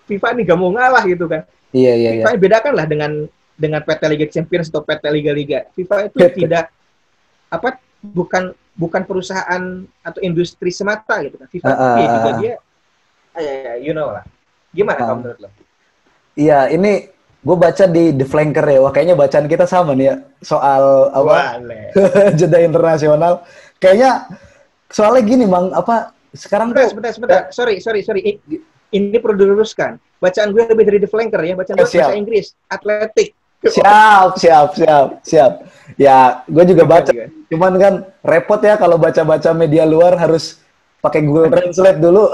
FIFA 0.07 0.27
ini 0.36 0.41
gak 0.43 0.60
mau 0.60 0.72
ngalah 0.72 1.03
gitu 1.07 1.25
kan. 1.27 1.48
Iya 1.74 1.93
iya. 1.98 2.10
FIFA 2.22 2.29
iya. 2.36 2.39
bedakan 2.39 2.74
lah 2.77 2.86
dengan 2.86 3.12
dengan 3.53 3.81
PT 3.86 4.01
Liga 4.10 4.27
Champions 4.29 4.67
atau 4.69 4.81
PT 4.83 5.03
Liga-Liga. 5.10 5.60
FIFA 5.74 5.95
itu 6.10 6.17
tidak 6.45 6.69
apa 7.53 7.77
bukan 8.01 8.51
bukan 8.74 9.01
perusahaan 9.05 9.86
atau 10.01 10.19
industri 10.22 10.74
semata 10.74 11.22
gitu 11.22 11.38
kan. 11.38 11.48
FIFA 11.50 11.69
uh, 11.69 11.77
uh, 11.77 11.98
juga 12.17 12.31
dia 12.41 12.53
uh, 13.38 13.75
you 13.81 13.93
know 13.93 14.10
lah. 14.13 14.25
Gimana 14.74 15.00
uh, 15.01 15.05
kamu 15.07 15.19
menurut 15.22 15.39
lo? 15.41 15.50
Iya, 16.33 16.74
ini 16.74 17.13
gue 17.43 17.57
baca 17.60 17.86
di 17.86 18.03
The 18.17 18.25
Flanker 18.25 18.65
ya. 18.65 18.79
Wah, 18.81 18.89
kayaknya 18.89 19.13
bacaan 19.13 19.45
kita 19.45 19.69
sama 19.69 19.93
nih 19.93 20.10
ya 20.10 20.15
soal 20.41 21.13
apa 21.13 21.62
jeda 22.39 22.60
internasional. 22.65 23.45
Kayaknya 23.77 24.33
soalnya 24.89 25.22
gini, 25.22 25.45
Bang, 25.45 25.69
apa 25.77 26.15
sekarang 26.33 26.74
sebentar, 26.74 26.81
tuh 26.81 26.89
sebentar, 26.89 27.12
sebentar. 27.13 27.41
Sorry, 27.53 27.77
sorry, 27.77 28.01
sorry 28.01 28.22
ini 28.93 29.17
perlu 29.17 29.35
diluruskan. 29.35 29.97
Bacaan 30.21 30.55
gue 30.55 30.63
lebih 30.63 30.85
dari 30.88 31.00
the 31.03 31.09
flanker 31.09 31.41
ya, 31.43 31.57
bacaan 31.57 31.75
gue 31.81 31.89
bahasa 31.89 32.15
Inggris, 32.15 32.53
atletik. 32.69 33.35
Siap, 33.63 34.35
siap, 34.39 34.67
siap, 34.75 35.07
siap. 35.23 35.51
Ya, 35.95 36.43
gue 36.47 36.63
juga 36.67 36.83
baca. 36.83 37.12
Cuman 37.47 37.73
kan 37.79 37.93
repot 38.23 38.59
ya 38.59 38.75
kalau 38.75 39.00
baca-baca 39.00 39.51
media 39.55 39.88
luar 39.88 40.19
harus 40.19 40.59
pakai 41.00 41.23
Google 41.23 41.51
Translate 41.51 42.00
dulu. 42.00 42.31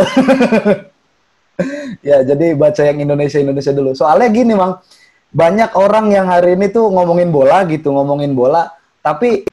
ya, 2.08 2.22
jadi 2.26 2.54
baca 2.58 2.82
yang 2.82 3.02
Indonesia 3.02 3.38
Indonesia 3.38 3.74
dulu. 3.74 3.94
Soalnya 3.94 4.30
gini, 4.30 4.54
Mang. 4.58 4.82
Banyak 5.30 5.78
orang 5.78 6.10
yang 6.10 6.26
hari 6.26 6.58
ini 6.58 6.74
tuh 6.74 6.90
ngomongin 6.90 7.30
bola 7.30 7.62
gitu, 7.70 7.94
ngomongin 7.94 8.34
bola, 8.34 8.74
tapi 9.06 9.46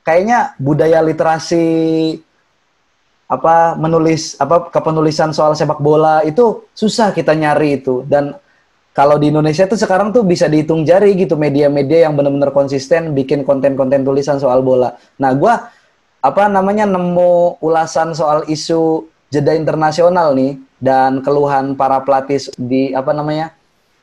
kayaknya 0.00 0.56
budaya 0.56 1.04
literasi 1.04 1.64
apa 3.24 3.74
menulis 3.80 4.36
apa 4.36 4.68
kepenulisan 4.68 5.32
soal 5.32 5.56
sepak 5.56 5.80
bola 5.80 6.20
itu 6.22 6.68
susah 6.76 7.10
kita 7.16 7.32
nyari 7.32 7.80
itu 7.80 8.04
dan 8.04 8.36
kalau 8.94 9.18
di 9.18 9.26
Indonesia 9.26 9.66
tuh 9.66 9.74
sekarang 9.74 10.14
tuh 10.14 10.22
bisa 10.22 10.46
dihitung 10.46 10.86
jari 10.86 11.18
gitu 11.18 11.34
media-media 11.34 12.06
yang 12.06 12.14
benar-benar 12.14 12.54
konsisten 12.54 13.10
bikin 13.10 13.42
konten-konten 13.42 14.06
tulisan 14.06 14.38
soal 14.38 14.62
bola. 14.62 14.94
Nah, 15.18 15.34
gue 15.34 15.50
apa 16.22 16.44
namanya 16.46 16.86
nemu 16.86 17.58
ulasan 17.58 18.14
soal 18.14 18.46
isu 18.46 19.10
jeda 19.34 19.50
internasional 19.58 20.30
nih 20.38 20.62
dan 20.78 21.26
keluhan 21.26 21.74
para 21.74 22.06
pelatih 22.06 22.38
di 22.54 22.94
apa 22.94 23.10
namanya 23.10 23.50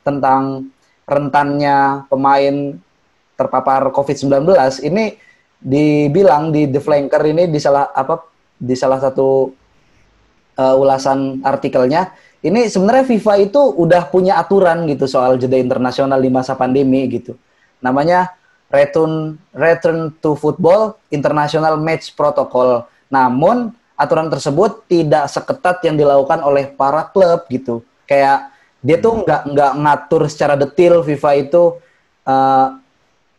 tentang 0.04 0.68
rentannya 1.08 2.04
pemain 2.12 2.76
terpapar 3.40 3.88
COVID-19 3.96 4.44
ini 4.84 5.16
dibilang 5.56 6.52
di 6.52 6.68
The 6.68 6.84
Flanker 6.84 7.22
ini 7.32 7.48
di 7.48 7.56
salah 7.56 7.90
apa 7.96 8.31
di 8.62 8.78
salah 8.78 9.02
satu 9.02 9.50
uh, 10.54 10.74
ulasan 10.78 11.42
artikelnya, 11.42 12.14
ini 12.42 12.70
sebenarnya 12.70 13.06
FIFA 13.06 13.34
itu 13.42 13.58
udah 13.58 14.06
punya 14.10 14.38
aturan 14.38 14.86
gitu 14.86 15.10
soal 15.10 15.34
jeda 15.38 15.58
internasional 15.58 16.22
di 16.22 16.30
masa 16.30 16.54
pandemi 16.54 17.06
gitu. 17.10 17.34
Namanya 17.82 18.34
Return 18.70 19.38
Return 19.54 20.14
to 20.18 20.34
Football 20.34 20.98
International 21.10 21.78
Match 21.78 22.10
Protocol. 22.14 22.86
Namun 23.10 23.70
aturan 23.94 24.26
tersebut 24.26 24.82
tidak 24.90 25.30
seketat 25.30 25.84
yang 25.86 25.94
dilakukan 25.94 26.42
oleh 26.42 26.66
para 26.74 27.06
klub 27.14 27.46
gitu. 27.46 27.86
Kayak 28.10 28.50
dia 28.82 28.98
tuh 28.98 29.22
nggak 29.22 29.42
nggak 29.54 29.72
ngatur 29.78 30.22
secara 30.26 30.58
detail 30.58 31.06
FIFA 31.06 31.30
itu 31.38 31.78
uh, 32.26 32.74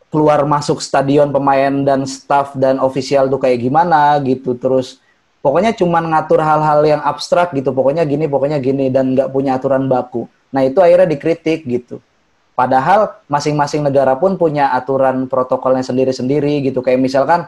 keluar 0.07 0.47
masuk 0.47 0.79
stadion 0.79 1.27
pemain 1.33 1.83
dan 1.83 2.07
staff 2.07 2.55
dan 2.55 2.79
ofisial 2.79 3.27
tuh 3.27 3.43
kayak 3.43 3.59
gimana 3.59 4.15
gitu. 4.23 4.55
Terus 4.55 5.02
pokoknya 5.43 5.75
cuma 5.75 5.99
ngatur 5.99 6.39
hal-hal 6.39 6.79
yang 6.87 7.01
abstrak 7.03 7.51
gitu. 7.51 7.75
Pokoknya 7.75 8.07
gini 8.07 8.25
pokoknya 8.31 8.63
gini. 8.63 8.87
Dan 8.87 9.13
nggak 9.13 9.29
punya 9.29 9.59
aturan 9.59 9.91
baku. 9.91 10.25
Nah 10.55 10.63
itu 10.63 10.79
akhirnya 10.79 11.11
dikritik 11.11 11.67
gitu. 11.67 11.99
Padahal 12.55 13.19
masing-masing 13.27 13.83
negara 13.83 14.15
pun 14.15 14.39
punya 14.39 14.71
aturan 14.71 15.27
protokolnya 15.27 15.83
sendiri-sendiri 15.83 16.63
gitu. 16.63 16.79
Kayak 16.79 17.03
misalkan 17.03 17.39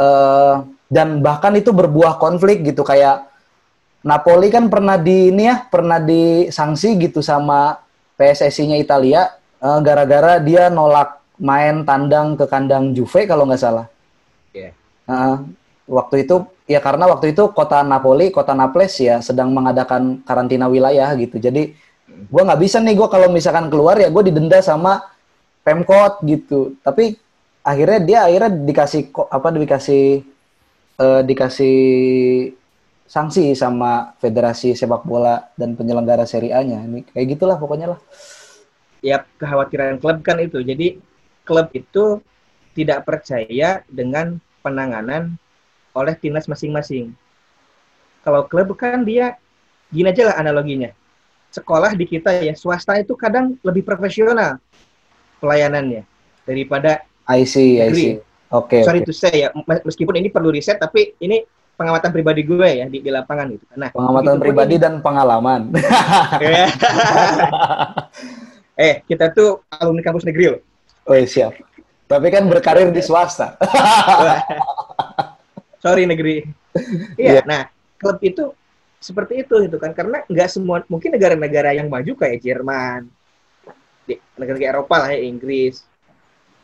uh, 0.00 0.64
dan 0.88 1.20
bahkan 1.20 1.52
itu 1.52 1.70
berbuah 1.76 2.16
konflik 2.16 2.64
gitu. 2.64 2.80
Kayak 2.80 3.28
Napoli 4.00 4.48
kan 4.48 4.72
pernah 4.72 4.96
di 4.96 5.28
ini 5.28 5.48
ya 5.50 5.64
pernah 5.68 6.00
disanksi 6.00 6.96
gitu 7.00 7.20
sama 7.20 7.80
PSSI-nya 8.14 8.78
Italia 8.78 9.34
uh, 9.58 9.80
gara-gara 9.82 10.38
dia 10.38 10.70
nolak 10.70 11.20
main 11.40 11.82
tandang 11.82 12.38
ke 12.38 12.46
kandang 12.46 12.94
Juve 12.94 13.26
kalau 13.26 13.48
nggak 13.48 13.58
salah. 13.58 13.86
Yeah. 14.54 14.76
Uh, 15.10 15.42
waktu 15.90 16.22
itu 16.22 16.46
ya 16.64 16.80
karena 16.80 17.04
waktu 17.08 17.36
itu 17.36 17.52
kota 17.52 17.84
Napoli, 17.84 18.32
kota 18.32 18.56
Naples 18.56 18.96
ya 19.00 19.20
sedang 19.20 19.52
mengadakan 19.52 20.24
karantina 20.24 20.68
wilayah 20.68 21.12
gitu. 21.16 21.36
Jadi 21.36 21.76
gue 22.08 22.42
nggak 22.42 22.60
bisa 22.60 22.80
nih 22.80 22.94
gue 22.96 23.08
kalau 23.08 23.28
misalkan 23.28 23.68
keluar 23.68 24.00
ya 24.00 24.08
gue 24.08 24.22
didenda 24.32 24.60
sama 24.64 25.04
pemkot 25.64 26.24
gitu. 26.24 26.76
Tapi 26.80 27.16
akhirnya 27.64 28.00
dia 28.00 28.18
akhirnya 28.28 28.50
dikasih 28.52 29.02
apa 29.12 29.48
dikasih 29.52 30.04
uh, 31.00 31.22
dikasih 31.24 31.76
sanksi 33.04 33.52
sama 33.52 34.16
federasi 34.16 34.72
sepak 34.72 35.04
bola 35.04 35.52
dan 35.60 35.76
penyelenggara 35.76 36.24
Serie 36.24 36.56
A-nya. 36.56 36.80
Ini 36.80 37.04
kayak 37.12 37.26
gitulah 37.36 37.56
pokoknya 37.60 37.96
lah. 37.96 38.00
Ya 39.04 39.20
kekhawatiran 39.36 40.00
klub 40.00 40.24
kan 40.24 40.40
itu. 40.40 40.64
Jadi 40.64 40.96
klub 41.44 41.68
itu 41.76 42.24
tidak 42.72 43.04
percaya 43.04 43.84
dengan 43.86 44.40
penanganan 44.64 45.36
oleh 45.94 46.14
timnas 46.18 46.50
masing-masing. 46.50 47.14
Kalau 48.26 48.44
klub 48.50 48.74
kan 48.74 49.06
dia 49.06 49.38
gini 49.88 50.10
aja 50.10 50.34
lah 50.34 50.36
analoginya. 50.42 50.90
Sekolah 51.54 51.94
di 51.94 52.04
kita 52.04 52.42
ya 52.42 52.52
swasta 52.58 52.98
itu 52.98 53.14
kadang 53.14 53.54
lebih 53.62 53.86
profesional 53.86 54.58
pelayanannya 55.38 56.02
daripada 56.42 57.06
I 57.30 57.46
see, 57.46 57.80
I 57.80 57.94
see. 57.94 58.18
Oke. 58.52 58.82
Okay, 58.82 58.82
Sorry 58.84 59.00
okay. 59.00 59.08
to 59.08 59.14
say 59.14 59.34
ya, 59.46 59.48
meskipun 59.86 60.18
ini 60.18 60.28
perlu 60.28 60.52
riset 60.52 60.76
tapi 60.76 61.16
ini 61.22 61.46
pengamatan 61.74 62.10
pribadi 62.14 62.46
gue 62.46 62.68
ya 62.82 62.86
di, 62.86 63.02
di 63.02 63.10
lapangan 63.10 63.50
gitu. 63.50 63.64
Nah, 63.74 63.90
pengamatan 63.90 64.38
pribadi 64.38 64.76
ini, 64.78 64.82
dan 64.82 64.94
pengalaman. 65.02 65.74
eh, 68.86 69.02
kita 69.06 69.34
tuh 69.34 69.62
alumni 69.74 70.02
kampus 70.02 70.26
negeri 70.26 70.58
loh. 70.58 70.60
Oh 71.04 71.14
iya, 71.14 71.26
siap. 71.26 71.52
Tapi 72.04 72.28
kan 72.30 72.46
berkarir 72.46 72.92
di 72.92 73.02
swasta. 73.02 73.56
Sorry 75.84 76.08
negeri. 76.08 76.36
Iya, 77.14 77.38
yeah. 77.38 77.44
nah 77.46 77.62
klub 78.02 78.18
itu 78.18 78.50
seperti 78.98 79.46
itu 79.46 79.54
gitu 79.62 79.78
kan 79.78 79.94
karena 79.94 80.26
nggak 80.26 80.48
semua 80.50 80.82
mungkin 80.90 81.14
negara-negara 81.14 81.70
yang 81.70 81.86
maju 81.86 82.18
kayak 82.18 82.42
Jerman, 82.42 83.06
di 84.02 84.18
negara 84.34 84.58
Eropa 84.74 85.06
lah 85.06 85.14
ya 85.14 85.22
Inggris, 85.22 85.86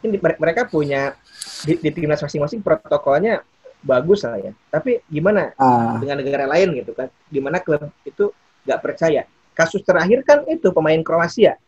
ini 0.02 0.16
mereka 0.18 0.66
punya 0.66 1.14
di, 1.62 1.78
di 1.78 1.90
timnas 1.92 2.24
masing-masing 2.24 2.58
protokolnya 2.58 3.46
bagus 3.84 4.24
lah 4.24 4.40
ya. 4.40 4.52
Tapi 4.72 4.98
gimana 5.08 5.52
ah. 5.56 6.00
dengan 6.00 6.20
negara 6.20 6.44
lain 6.48 6.74
gitu 6.80 6.92
kan? 6.96 7.08
Di 7.28 7.40
mana 7.40 7.60
klub 7.60 7.86
itu 8.02 8.32
nggak 8.64 8.80
percaya. 8.80 9.24
Kasus 9.54 9.84
terakhir 9.84 10.24
kan 10.24 10.42
itu 10.48 10.72
pemain 10.72 11.00
Kroasia, 11.04 11.60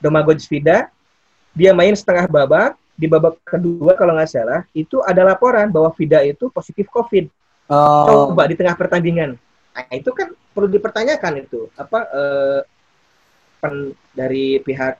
Domagoj 0.00 0.40
Vida, 0.48 0.88
dia 1.52 1.76
main 1.76 1.92
setengah 1.92 2.26
babak, 2.26 2.74
di 2.94 3.06
babak 3.10 3.42
kedua 3.42 3.98
kalau 3.98 4.14
nggak 4.14 4.30
salah 4.30 4.60
itu 4.70 5.02
ada 5.02 5.26
laporan 5.26 5.68
bahwa 5.68 5.90
Vida 5.98 6.22
itu 6.22 6.46
positif 6.50 6.86
COVID. 6.90 7.26
Oh. 7.70 8.30
Coba 8.30 8.46
di 8.46 8.54
tengah 8.54 8.78
pertandingan. 8.78 9.34
Nah, 9.74 9.84
itu 9.90 10.10
kan 10.14 10.30
perlu 10.54 10.70
dipertanyakan 10.70 11.42
itu 11.42 11.66
apa 11.74 11.98
eh, 12.14 12.60
pen, 13.58 13.90
dari 14.14 14.62
pihak 14.62 14.94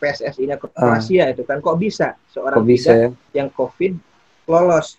PSSI-nya 0.00 0.56
Kroasia 0.60 1.28
uh. 1.28 1.32
itu 1.32 1.42
kan 1.44 1.60
kok 1.60 1.76
bisa 1.80 2.16
seorang 2.32 2.60
kok 2.60 2.68
bisa, 2.68 2.92
ya? 2.92 3.08
yang 3.36 3.48
COVID 3.52 3.92
lolos. 4.48 4.96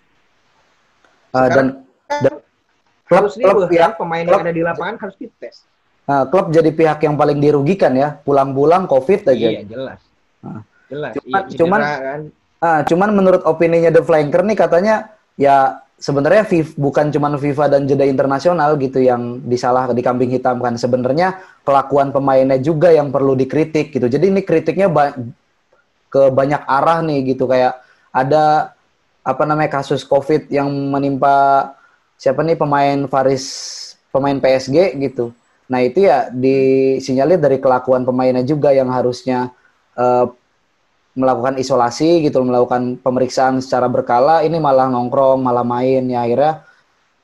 Uh, 1.32 1.48
dan, 1.48 1.66
kan 2.06 2.20
dan 2.22 2.34
klub, 3.08 3.24
harus 3.24 3.34
klub, 3.40 3.56
ya, 3.72 3.94
pemain 3.96 4.24
klub, 4.24 4.40
yang 4.40 4.44
ada 4.46 4.52
di 4.54 4.62
lapangan 4.62 4.96
harus 5.00 5.16
dites. 5.18 5.64
Uh, 6.06 6.24
klub 6.28 6.50
jadi 6.50 6.70
pihak 6.70 6.98
yang 7.02 7.14
paling 7.18 7.38
dirugikan 7.38 7.92
ya, 7.94 8.14
pulang-pulang 8.22 8.86
COVID 8.86 9.32
aja. 9.32 9.48
Iya 9.58 9.62
jelas. 9.66 10.00
Uh. 10.42 10.62
Jelas. 10.92 11.12
Cuman, 11.16 11.40
iya, 11.48 11.56
cuman, 11.56 11.80
kan. 11.80 12.20
uh, 12.60 12.80
cuman 12.84 13.10
menurut 13.16 13.42
opininya 13.48 13.88
The 13.88 14.04
Flanker 14.04 14.44
nih 14.44 14.58
katanya 14.60 14.94
ya 15.40 15.80
sebenarnya 16.02 16.44
bukan 16.74 17.14
cuma 17.14 17.30
FIFA 17.38 17.78
dan 17.78 17.86
jeda 17.86 18.02
internasional 18.02 18.74
gitu 18.76 18.98
yang 18.98 19.38
disalah 19.46 19.94
di 19.94 20.02
kambing 20.02 20.34
hitam 20.34 20.58
kan 20.58 20.74
sebenarnya 20.74 21.38
kelakuan 21.62 22.10
pemainnya 22.10 22.58
juga 22.58 22.90
yang 22.90 23.14
perlu 23.14 23.38
dikritik 23.38 23.94
gitu 23.94 24.10
jadi 24.10 24.26
ini 24.26 24.42
kritiknya 24.42 24.90
ba 24.90 25.14
ke 26.10 26.22
banyak 26.28 26.58
arah 26.66 27.00
nih 27.06 27.32
gitu 27.32 27.46
kayak 27.46 27.78
ada 28.10 28.74
apa 29.22 29.42
namanya 29.46 29.78
kasus 29.78 30.02
covid 30.02 30.50
yang 30.50 30.68
menimpa 30.68 31.70
siapa 32.18 32.42
nih 32.42 32.58
pemain 32.58 33.06
Faris 33.06 33.46
pemain 34.10 34.36
PSG 34.36 34.98
gitu 34.98 35.30
nah 35.70 35.78
itu 35.80 36.04
ya 36.04 36.28
disinyalir 36.34 37.38
dari 37.38 37.62
kelakuan 37.62 38.02
pemainnya 38.02 38.42
juga 38.42 38.74
yang 38.74 38.90
harusnya 38.90 39.54
uh, 39.94 40.28
melakukan 41.12 41.60
isolasi 41.60 42.24
gitu, 42.24 42.40
melakukan 42.40 42.96
pemeriksaan 43.00 43.60
secara 43.60 43.88
berkala, 43.88 44.40
ini 44.40 44.56
malah 44.56 44.88
nongkrong, 44.88 45.44
malah 45.44 45.64
main, 45.64 46.08
ya 46.08 46.24
akhirnya 46.24 46.64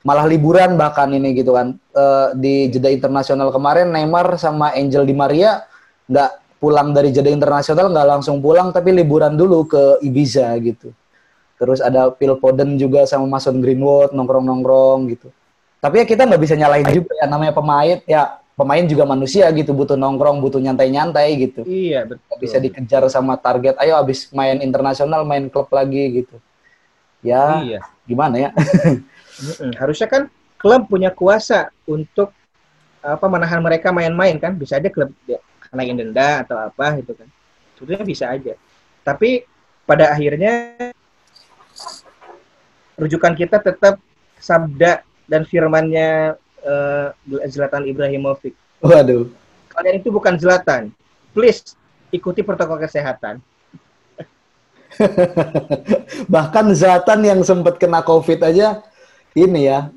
malah 0.05 0.25
liburan 0.29 0.77
bahkan 0.77 1.09
ini 1.09 1.33
gitu 1.33 1.57
kan. 1.57 1.73
E, 1.75 2.03
di 2.37 2.55
jeda 2.69 2.93
internasional 2.93 3.49
kemarin 3.49 3.89
Neymar 3.89 4.37
sama 4.37 4.71
Angel 4.77 5.03
Di 5.09 5.15
Maria 5.17 5.65
nggak 6.05 6.61
pulang 6.61 6.93
dari 6.93 7.09
jeda 7.09 7.33
internasional, 7.33 7.89
nggak 7.89 8.07
langsung 8.07 8.37
pulang, 8.45 8.69
tapi 8.69 8.93
liburan 8.93 9.33
dulu 9.33 9.65
ke 9.65 9.83
Ibiza 10.05 10.53
gitu. 10.61 10.93
Terus 11.59 11.83
ada 11.83 12.13
Phil 12.15 12.37
Foden 12.39 12.77
juga 12.79 13.03
sama 13.03 13.27
Mason 13.27 13.59
Greenwood 13.59 14.15
nongkrong-nongkrong 14.15 15.11
gitu. 15.11 15.27
Tapi 15.79 16.03
ya 16.03 16.05
kita 16.07 16.27
nggak 16.27 16.41
bisa 16.43 16.55
nyalahin 16.59 16.87
juga 16.91 17.11
ya 17.19 17.25
namanya 17.27 17.55
pemain 17.55 17.97
ya 18.03 18.39
pemain 18.59 18.83
juga 18.83 19.07
manusia 19.07 19.47
gitu 19.55 19.71
butuh 19.71 19.95
nongkrong 19.95 20.43
butuh 20.43 20.59
nyantai-nyantai 20.59 21.29
gitu. 21.39 21.63
Iya 21.63 22.03
betul. 22.03 22.35
bisa 22.43 22.59
dikejar 22.59 23.07
sama 23.07 23.39
target 23.39 23.79
ayo 23.79 23.95
abis 23.95 24.27
main 24.35 24.59
internasional 24.59 25.23
main 25.23 25.47
klub 25.47 25.71
lagi 25.71 26.23
gitu. 26.23 26.35
Ya 27.23 27.63
iya. 27.63 27.79
gimana 28.03 28.35
ya? 28.35 28.49
Harusnya 29.79 30.11
kan 30.11 30.23
klub 30.59 30.91
punya 30.91 31.15
kuasa 31.15 31.71
untuk 31.87 32.35
apa 32.99 33.25
menahan 33.31 33.63
mereka 33.63 33.95
main-main 33.95 34.35
kan. 34.35 34.59
Bisa 34.59 34.75
aja 34.75 34.91
klub 34.91 35.15
naikin 35.71 35.95
denda 35.95 36.43
atau 36.43 36.59
apa 36.59 36.99
gitu 36.99 37.15
kan. 37.15 37.27
Sebetulnya 37.79 38.03
bisa 38.03 38.25
aja. 38.27 38.59
Tapi 39.07 39.47
pada 39.87 40.11
akhirnya 40.11 40.75
rujukan 42.99 43.33
kita 43.39 43.63
tetap 43.63 44.03
sabda 44.35 45.07
dan 45.31 45.47
firmannya 45.47 46.35
uh, 46.65 47.13
Zlatan 47.47 47.87
Ibrahimovic. 47.87 48.53
Waduh. 48.79 49.27
Kalian 49.71 50.01
itu 50.01 50.09
bukan 50.09 50.35
Zlatan. 50.39 50.91
Please 51.31 51.75
ikuti 52.09 52.41
protokol 52.41 52.81
kesehatan. 52.81 53.39
Bahkan 56.33 56.65
Zlatan 56.75 57.19
yang 57.23 57.39
sempat 57.45 57.77
kena 57.77 58.01
COVID 58.03 58.39
aja 58.43 58.83
ini 59.37 59.69
ya. 59.69 59.93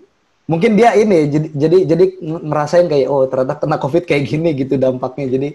Mungkin 0.46 0.74
dia 0.74 0.92
ini 0.98 1.30
jadi 1.30 1.48
jadi 1.54 1.78
jadi 1.86 2.04
ngerasain 2.20 2.90
kayak 2.90 3.08
oh 3.08 3.24
ternyata 3.30 3.56
kena 3.62 3.76
COVID 3.78 4.04
kayak 4.04 4.22
gini 4.28 4.50
gitu 4.52 4.74
dampaknya. 4.76 5.26
Jadi 5.32 5.48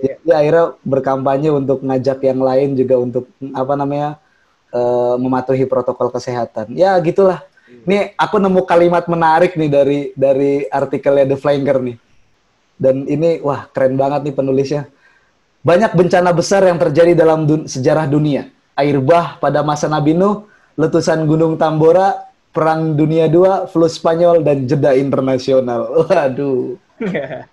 dia 0.00 0.34
akhirnya 0.34 0.74
berkampanye 0.82 1.52
untuk 1.52 1.84
ngajak 1.84 2.24
yang 2.24 2.40
lain 2.40 2.74
juga 2.74 2.96
untuk 2.98 3.24
apa 3.52 3.74
namanya 3.76 4.16
uh, 4.72 5.14
mematuhi 5.20 5.68
protokol 5.68 6.10
kesehatan. 6.10 6.72
Ya 6.74 6.96
gitulah 6.98 7.44
Nih 7.82 8.14
aku 8.14 8.38
nemu 8.38 8.62
kalimat 8.62 9.04
menarik 9.10 9.58
nih 9.58 9.70
dari 9.70 10.00
dari 10.14 10.52
artikelnya 10.70 11.34
The 11.34 11.38
Flanker 11.38 11.78
nih. 11.82 11.96
Dan 12.78 13.06
ini 13.10 13.42
wah 13.42 13.66
keren 13.70 13.98
banget 13.98 14.30
nih 14.30 14.34
penulisnya. 14.34 14.82
Banyak 15.64 15.96
bencana 15.96 16.30
besar 16.30 16.62
yang 16.68 16.78
terjadi 16.78 17.16
dalam 17.16 17.48
dun 17.48 17.66
sejarah 17.66 18.06
dunia. 18.06 18.52
Air 18.74 18.98
bah 19.00 19.38
pada 19.38 19.62
masa 19.62 19.88
Nabi 19.88 20.12
Nuh, 20.12 20.44
letusan 20.76 21.24
Gunung 21.24 21.56
Tambora, 21.56 22.26
Perang 22.50 22.92
Dunia 22.98 23.30
II, 23.30 23.70
flu 23.70 23.86
Spanyol, 23.86 24.42
dan 24.42 24.66
jeda 24.66 24.92
internasional. 24.94 25.90
Waduh. 26.06 26.76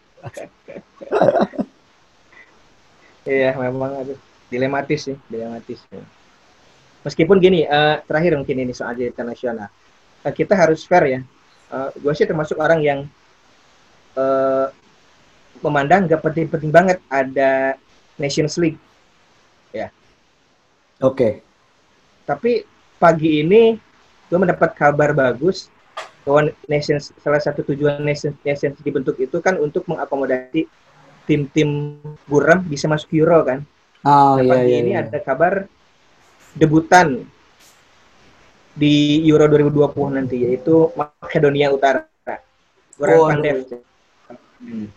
Iya, 3.21 3.53
memang 3.53 4.01
aduh, 4.01 4.17
dilematis 4.49 5.05
sih, 5.05 5.13
dilematis. 5.29 5.77
Meskipun 7.05 7.37
gini, 7.37 7.69
uh, 7.69 8.01
terakhir 8.01 8.33
mungkin 8.33 8.65
ini 8.65 8.73
soal 8.73 8.97
jeda 8.97 9.13
internasional 9.13 9.69
kita 10.29 10.53
harus 10.53 10.85
fair 10.85 11.03
ya. 11.09 11.21
Uh, 11.73 11.89
eh, 11.89 11.89
gue 11.97 12.13
sih 12.13 12.29
termasuk 12.29 12.61
orang 12.61 12.85
yang 12.85 12.99
uh, 14.13 14.69
memandang 15.65 16.05
gak 16.05 16.21
penting-penting 16.21 16.69
banget 16.69 16.97
ada 17.09 17.73
Nations 18.21 18.61
League. 18.61 18.77
Ya. 19.73 19.89
Oke. 21.01 21.17
Okay. 21.17 21.33
Tapi 22.29 22.51
pagi 23.01 23.41
ini 23.41 23.73
gue 24.29 24.37
mendapat 24.37 24.77
kabar 24.77 25.11
bagus 25.17 25.73
bahwa 26.21 26.53
Nations 26.69 27.09
salah 27.17 27.41
satu 27.41 27.65
tujuan 27.73 28.05
Nations, 28.05 28.37
Nations 28.45 28.77
dibentuk 28.85 29.17
itu 29.17 29.41
kan 29.41 29.57
untuk 29.57 29.89
mengakomodasi 29.89 30.69
tim-tim 31.25 31.97
buram 32.29 32.61
bisa 32.65 32.85
masuk 32.85 33.09
Euro 33.17 33.41
kan. 33.41 33.59
Oh, 34.01 34.37
nah, 34.37 34.41
iya, 34.41 34.51
pagi 34.53 34.69
iya, 34.69 34.79
ini 34.81 34.91
iya. 34.93 35.01
ada 35.05 35.19
kabar 35.21 35.65
debutan 36.57 37.25
di 38.71 39.21
Euro 39.27 39.45
2020 39.51 40.17
nanti 40.17 40.35
yaitu 40.47 40.89
Makedonia 40.95 41.71
Utara. 41.71 42.07
Goran 42.95 43.17
oh, 43.17 43.27
Pandev. 43.33 43.57
Hmm. 44.61 44.87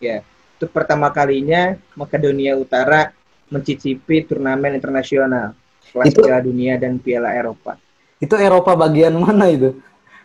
Ya, 0.00 0.24
itu 0.56 0.64
pertama 0.72 1.12
kalinya 1.12 1.76
Makedonia 1.92 2.56
Utara 2.56 3.12
mencicipi 3.52 4.24
turnamen 4.24 4.78
internasional 4.78 5.52
kelas 5.92 6.06
itu, 6.14 6.22
Piala 6.24 6.40
Dunia 6.40 6.80
dan 6.80 6.96
Piala 6.96 7.36
Eropa. 7.36 7.76
Itu 8.22 8.38
Eropa 8.38 8.78
bagian 8.78 9.12
mana 9.18 9.50
itu? 9.52 9.76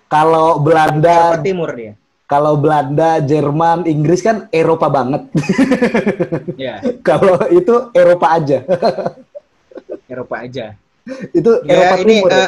Kalau 0.08 0.62
Belanda 0.62 1.36
Eropa 1.36 1.44
Timur 1.44 1.72
dia. 1.76 1.94
Kalau 2.26 2.58
Belanda, 2.58 3.22
Jerman, 3.22 3.86
Inggris 3.86 4.26
kan 4.26 4.50
Eropa 4.50 4.90
banget. 4.90 5.30
Ya. 6.58 6.82
Kalau 7.06 7.38
itu 7.54 7.94
Eropa 7.94 8.34
aja. 8.34 8.66
Eropa 10.10 10.36
aja. 10.42 10.74
itu 11.38 11.52
ya, 11.62 11.70
Eropa 11.70 11.96
ini, 12.02 12.16
Timur. 12.18 12.32
Uh, 12.34 12.34
ya? 12.34 12.48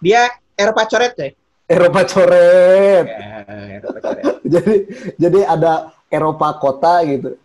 Dia 0.00 0.32
Eropa 0.56 0.82
coret 0.88 1.12
deh. 1.16 1.32
Eropa 1.70 2.02
coret. 2.02 3.06
Ya, 3.06 3.78
Eropa 3.78 3.98
coret. 4.02 4.24
jadi 4.56 4.74
jadi 5.16 5.40
ada 5.46 5.72
Eropa 6.10 6.48
kota 6.58 7.04
gitu. 7.06 7.38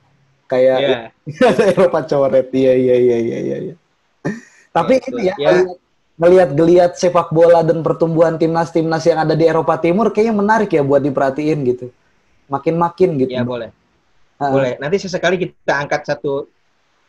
Kayak 0.49 0.77
yeah. 0.81 1.47
ada 1.53 1.63
Eropa 1.71 1.99
coret. 2.09 2.47
Iya 2.51 2.73
iya 2.73 2.95
iya 2.97 3.17
iya 3.19 3.37
iya. 3.39 3.57
Ya. 3.71 3.75
Tapi 4.75 4.99
ya, 4.99 4.99
itu 5.07 5.17
ya, 5.23 5.35
ya. 5.39 5.51
ngelihat 6.19 6.49
geliat 6.55 6.91
sepak 6.99 7.31
bola 7.31 7.63
dan 7.63 7.79
pertumbuhan 7.83 8.35
timnas-timnas 8.35 9.03
yang 9.07 9.23
ada 9.23 9.35
di 9.35 9.47
Eropa 9.47 9.79
Timur 9.79 10.11
kayaknya 10.11 10.35
menarik 10.35 10.71
ya 10.73 10.83
buat 10.83 11.03
diperhatiin 11.03 11.59
gitu. 11.63 11.87
Makin-makin 12.51 13.09
gitu. 13.19 13.31
Ya 13.31 13.47
boleh. 13.47 13.71
Uh, 14.35 14.51
boleh. 14.51 14.75
Nanti 14.81 14.99
sesekali 14.99 15.39
kita 15.39 15.79
angkat 15.79 16.03
satu 16.03 16.51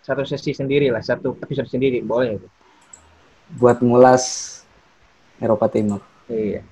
satu 0.07 0.23
sesi 0.23 0.55
sendiri 0.55 0.87
lah, 0.87 1.03
satu 1.03 1.35
episode 1.43 1.67
sendiri, 1.67 1.99
boleh. 1.99 2.39
Buat 3.59 3.83
ngulas 3.83 4.56
Eropa 5.40 5.66
Timur. 5.68 6.01
Iya. 6.31 6.62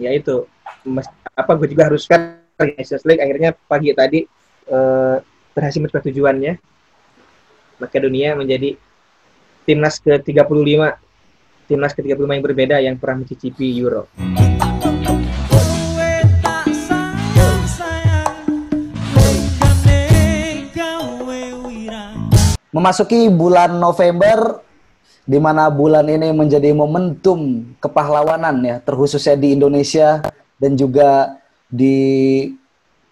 Ya 0.00 0.10
itu. 0.10 0.48
Mas, 0.84 1.08
apa 1.36 1.52
gue 1.56 1.68
juga 1.72 1.88
harus 1.88 2.04
kan 2.04 2.40
Nations 2.56 3.04
League 3.04 3.20
akhirnya 3.20 3.56
pagi 3.66 3.90
tadi 3.92 4.24
uh, 4.70 5.18
berhasil 5.52 5.80
mencapai 5.80 6.10
tujuannya. 6.12 6.52
Makedonia 7.82 8.38
menjadi 8.38 8.78
timnas 9.66 9.98
ke-35 9.98 10.80
timnas 11.64 11.96
ke-35 11.96 12.28
yang 12.28 12.44
berbeda 12.44 12.76
yang 12.84 12.96
pernah 13.00 13.24
mencicipi 13.24 13.72
Euro. 13.80 14.06
Memasuki 22.74 23.30
bulan 23.30 23.78
November 23.78 24.58
di 25.24 25.40
mana 25.40 25.72
bulan 25.72 26.04
ini 26.04 26.30
menjadi 26.36 26.70
momentum 26.76 27.64
kepahlawanan 27.80 28.60
ya, 28.60 28.76
terkhususnya 28.84 29.40
di 29.40 29.56
Indonesia 29.56 30.20
dan 30.60 30.76
juga 30.76 31.40
di 31.68 32.48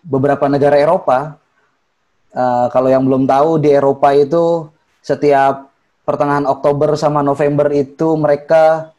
beberapa 0.05 0.44
negara 0.46 0.77
Eropa. 0.77 1.40
Uh, 2.33 2.68
kalau 2.72 2.88
yang 2.88 3.05
belum 3.05 3.29
tahu 3.29 3.61
di 3.61 3.72
Eropa 3.72 4.12
itu 4.16 4.68
setiap 5.05 5.68
pertengahan 6.09 6.48
Oktober 6.48 6.96
sama 6.96 7.20
November 7.20 7.68
itu 7.72 8.16
mereka 8.16 8.92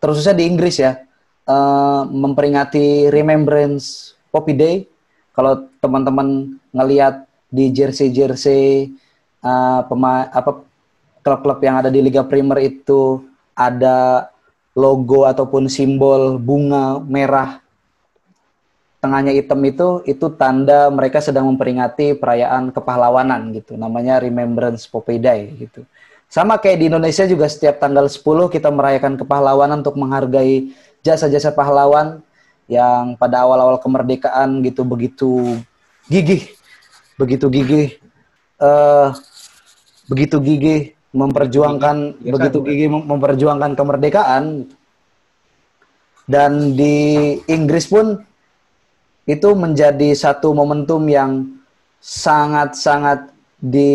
terusnya 0.00 0.32
di 0.32 0.48
Inggris 0.48 0.80
ya 0.80 0.96
uh, 1.44 2.08
memperingati 2.08 3.12
Remembrance 3.12 4.16
Poppy 4.32 4.54
Day. 4.56 4.76
Kalau 5.36 5.68
teman-teman 5.80 6.56
ngelihat 6.72 7.28
di 7.52 7.68
jersey-jersey 7.68 8.96
uh, 9.44 9.84
apa 9.84 10.69
klub-klub 11.20 11.60
yang 11.60 11.80
ada 11.80 11.92
di 11.92 12.00
Liga 12.00 12.24
Premier 12.24 12.64
itu 12.64 13.24
ada 13.52 14.28
logo 14.72 15.28
ataupun 15.28 15.68
simbol 15.68 16.40
bunga 16.40 17.00
merah. 17.04 17.60
Tengahnya 19.00 19.32
hitam 19.32 19.60
itu 19.64 20.04
itu 20.04 20.28
tanda 20.36 20.92
mereka 20.92 21.24
sedang 21.24 21.48
memperingati 21.48 22.12
perayaan 22.16 22.68
kepahlawanan 22.68 23.48
gitu. 23.56 23.76
Namanya 23.76 24.20
Remembrance 24.20 24.84
Poppy 24.84 25.16
gitu. 25.56 25.88
Sama 26.30 26.60
kayak 26.60 26.78
di 26.78 26.86
Indonesia 26.92 27.24
juga 27.26 27.50
setiap 27.50 27.82
tanggal 27.82 28.06
10 28.06 28.22
kita 28.54 28.70
merayakan 28.70 29.18
kepahlawanan 29.18 29.82
untuk 29.82 29.98
menghargai 29.98 30.70
jasa-jasa 31.02 31.50
pahlawan 31.50 32.22
yang 32.70 33.18
pada 33.18 33.42
awal-awal 33.42 33.82
kemerdekaan 33.82 34.62
gitu 34.62 34.86
begitu 34.86 35.58
gigih, 36.06 36.46
begitu 37.18 37.50
gigih, 37.50 37.88
uh, 38.62 39.10
begitu 40.06 40.38
gigih 40.38 40.94
memperjuangkan 41.10 42.22
ya, 42.22 42.32
begitu 42.34 42.62
gigih 42.62 42.88
memperjuangkan 42.90 43.74
kemerdekaan 43.74 44.70
dan 46.30 46.78
di 46.78 47.34
Inggris 47.50 47.90
pun 47.90 48.22
itu 49.26 49.48
menjadi 49.58 50.14
satu 50.14 50.54
momentum 50.54 51.02
yang 51.10 51.58
sangat-sangat 51.98 53.34
di 53.58 53.92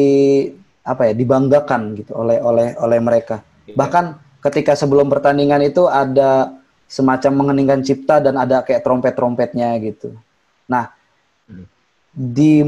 apa 0.85 1.09
ya 1.09 1.13
dibanggakan 1.17 1.97
gitu 1.97 2.13
oleh 2.13 2.37
oleh 2.43 2.75
oleh 2.77 2.99
mereka. 3.01 3.41
Iya. 3.65 3.79
Bahkan 3.79 4.05
ketika 4.45 4.77
sebelum 4.77 5.09
pertandingan 5.09 5.63
itu 5.65 5.89
ada 5.89 6.53
semacam 6.85 7.31
mengeningkan 7.41 7.81
cipta 7.81 8.21
dan 8.21 8.37
ada 8.37 8.61
kayak 8.61 8.85
trompet-trompetnya 8.85 9.73
gitu. 9.81 10.13
Nah, 10.69 10.93
hmm. 11.49 11.65
di 12.13 12.61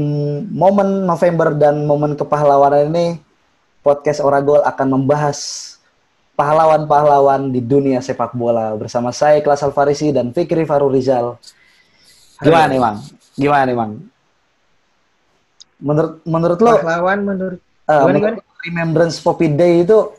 momen 0.50 1.06
November 1.06 1.54
dan 1.54 1.86
momen 1.86 2.18
kepahlawanan 2.18 2.90
ini 2.90 3.06
podcast 3.82 4.20
Oragol 4.20 4.62
akan 4.64 4.86
membahas 5.00 5.38
pahlawan-pahlawan 6.38 7.50
di 7.50 7.58
dunia 7.58 7.98
sepak 7.98 8.30
bola 8.38 8.70
bersama 8.78 9.10
saya 9.10 9.42
Kelas 9.42 9.66
Alfarisi 9.66 10.14
dan 10.14 10.30
Fikri 10.30 10.62
Faru 10.62 10.86
Rizal. 10.86 11.34
Gimana 12.38 12.70
nih, 12.70 12.78
Mang? 12.78 12.96
Gimana 13.34 13.62
nih, 13.66 13.76
Mang? 13.76 13.92
Menurut 15.78 16.12
menurut 16.26 16.58
lo 16.58 16.74
pahlawan 16.82 17.18
menurut 17.22 17.60
uh, 17.86 18.06
gimana, 18.06 18.18
gimana? 18.18 18.38
Remembrance 18.66 19.22
Poppy 19.22 19.46
Day 19.54 19.86
itu 19.86 20.10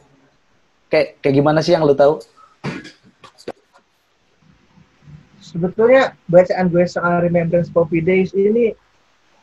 kayak 0.87 1.19
kayak 1.19 1.35
gimana 1.35 1.59
sih 1.59 1.75
yang 1.75 1.83
lu 1.83 1.91
tahu? 1.95 2.23
Sebetulnya 5.43 6.15
bacaan 6.31 6.67
gue 6.71 6.85
soal 6.87 7.23
Remembrance 7.23 7.67
Poppy 7.67 7.99
Days 7.99 8.31
ini 8.31 8.71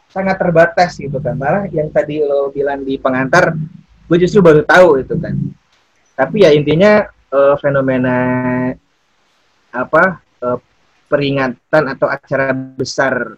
sangat 0.09 0.41
terbatas 0.41 0.97
gitu 0.97 1.21
kan. 1.21 1.37
Malah 1.37 1.69
yang 1.69 1.93
tadi 1.93 2.25
lo 2.25 2.49
bilang 2.49 2.81
di 2.81 2.97
pengantar, 2.97 3.53
gue 4.07 4.17
justru 4.23 4.41
baru 4.43 4.63
tahu 4.63 5.03
itu 5.03 5.15
kan. 5.19 5.35
Tapi 6.17 6.47
ya 6.47 6.51
intinya 6.55 7.07
uh, 7.31 7.55
fenomena 7.61 8.19
apa 9.75 10.25
uh, 10.41 10.59
peringatan 11.07 11.83
atau 11.93 12.09
acara 12.09 12.51
besar 12.55 13.37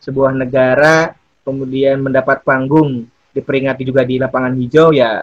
sebuah 0.00 0.32
negara 0.32 1.12
kemudian 1.44 2.00
mendapat 2.00 2.40
panggung 2.40 3.04
diperingati 3.36 3.84
juga 3.84 4.02
di 4.02 4.16
lapangan 4.16 4.56
hijau 4.56 4.90
ya 4.96 5.22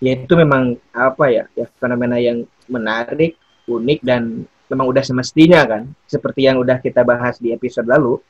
ya 0.00 0.10
itu 0.16 0.32
memang 0.38 0.78
apa 0.94 1.24
ya 1.28 1.44
ya 1.52 1.66
fenomena 1.76 2.16
yang 2.16 2.46
menarik 2.70 3.36
unik 3.68 4.00
dan 4.00 4.48
memang 4.70 4.86
udah 4.88 5.04
semestinya 5.04 5.66
kan 5.66 5.82
seperti 6.06 6.46
yang 6.46 6.56
udah 6.62 6.78
kita 6.80 7.04
bahas 7.04 7.36
di 7.36 7.52
episode 7.52 7.90
lalu 7.90 8.22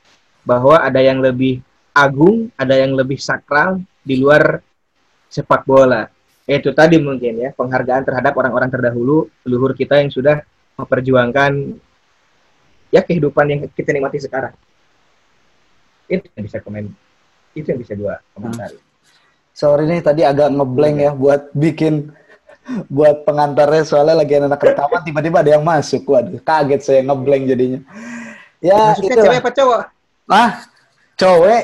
bahwa 0.43 0.81
ada 0.81 0.99
yang 0.99 1.21
lebih 1.21 1.61
agung 1.91 2.49
ada 2.55 2.75
yang 2.75 2.95
lebih 2.95 3.19
sakral 3.19 3.83
di 4.01 4.19
luar 4.19 4.59
sepak 5.31 5.63
bola 5.67 6.07
itu 6.47 6.73
tadi 6.75 6.99
mungkin 6.99 7.47
ya 7.47 7.49
penghargaan 7.55 8.03
terhadap 8.03 8.33
orang-orang 8.35 8.67
terdahulu 8.67 9.29
leluhur 9.47 9.71
kita 9.77 10.01
yang 10.03 10.11
sudah 10.11 10.43
memperjuangkan 10.75 11.77
ya 12.91 13.01
kehidupan 13.05 13.45
yang 13.47 13.59
kita 13.71 13.95
nikmati 13.95 14.19
sekarang 14.19 14.55
itu 16.11 16.27
yang 16.35 16.43
bisa 16.43 16.59
komen 16.59 16.91
itu 17.55 17.67
yang 17.71 17.79
bisa 17.79 17.93
dua 17.95 18.19
komentari. 18.35 18.75
Hmm. 18.79 18.89
Sorry 19.51 19.83
nih 19.87 19.99
tadi 20.03 20.21
agak 20.23 20.51
ngeblank 20.51 20.95
ya 20.99 21.11
buat 21.11 21.51
bikin 21.51 22.11
buat 22.87 23.27
pengantarnya 23.27 23.83
soalnya 23.83 24.23
lagi 24.23 24.39
anak 24.39 24.61
rekaman 24.63 25.01
tiba-tiba 25.03 25.43
ada 25.43 25.51
yang 25.59 25.63
masuk. 25.65 26.07
Waduh, 26.07 26.39
kaget 26.39 26.81
saya 26.81 26.99
ngeblank 27.03 27.43
jadinya. 27.51 27.79
Ya, 28.61 28.93
itu 28.95 29.11
cewek 29.11 29.41
apa 29.41 29.51
cowok? 29.51 29.81
Ah, 30.29 30.63
cowok. 31.19 31.63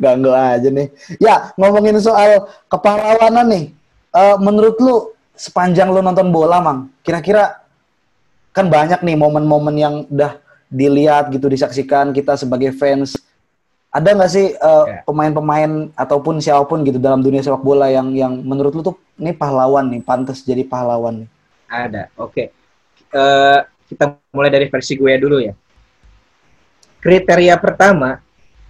Ganggu 0.00 0.32
aja 0.54 0.68
nih. 0.68 0.88
Ya, 1.20 1.52
ngomongin 1.56 1.98
soal 2.00 2.48
kepahlawanan 2.68 3.46
nih. 3.48 3.64
Uh, 4.10 4.36
menurut 4.42 4.76
lu 4.82 4.96
sepanjang 5.34 5.88
lu 5.90 6.02
nonton 6.02 6.28
bola, 6.34 6.58
Mang, 6.58 6.90
kira-kira 7.06 7.62
kan 8.50 8.66
banyak 8.66 9.00
nih 9.06 9.14
momen-momen 9.14 9.76
yang 9.78 9.94
udah 10.10 10.42
dilihat 10.66 11.30
gitu 11.30 11.46
disaksikan 11.46 12.10
kita 12.10 12.34
sebagai 12.34 12.74
fans 12.74 13.14
ada 13.90 14.14
nggak 14.14 14.30
sih 14.30 14.54
uh, 14.54 14.86
yeah. 14.86 15.02
pemain-pemain 15.02 15.90
ataupun 15.98 16.38
siapa 16.38 16.62
pun 16.62 16.86
gitu 16.86 17.02
dalam 17.02 17.26
dunia 17.26 17.42
sepak 17.42 17.62
bola 17.62 17.90
yang 17.90 18.14
yang 18.14 18.38
menurut 18.38 18.70
lu 18.70 18.82
tuh 18.86 18.96
ini 19.18 19.34
pahlawan 19.34 19.90
nih, 19.90 20.00
pantas 20.06 20.46
jadi 20.46 20.62
pahlawan 20.62 21.26
nih? 21.26 21.28
Ada. 21.66 22.02
Oke. 22.16 22.30
Okay. 22.30 22.46
Uh, 23.10 23.18
eh, 23.18 23.60
kita 23.90 24.14
mulai 24.30 24.50
dari 24.54 24.70
versi 24.70 24.94
gue 24.94 25.12
dulu 25.18 25.42
ya. 25.42 25.52
Kriteria 27.00 27.56
pertama 27.56 28.20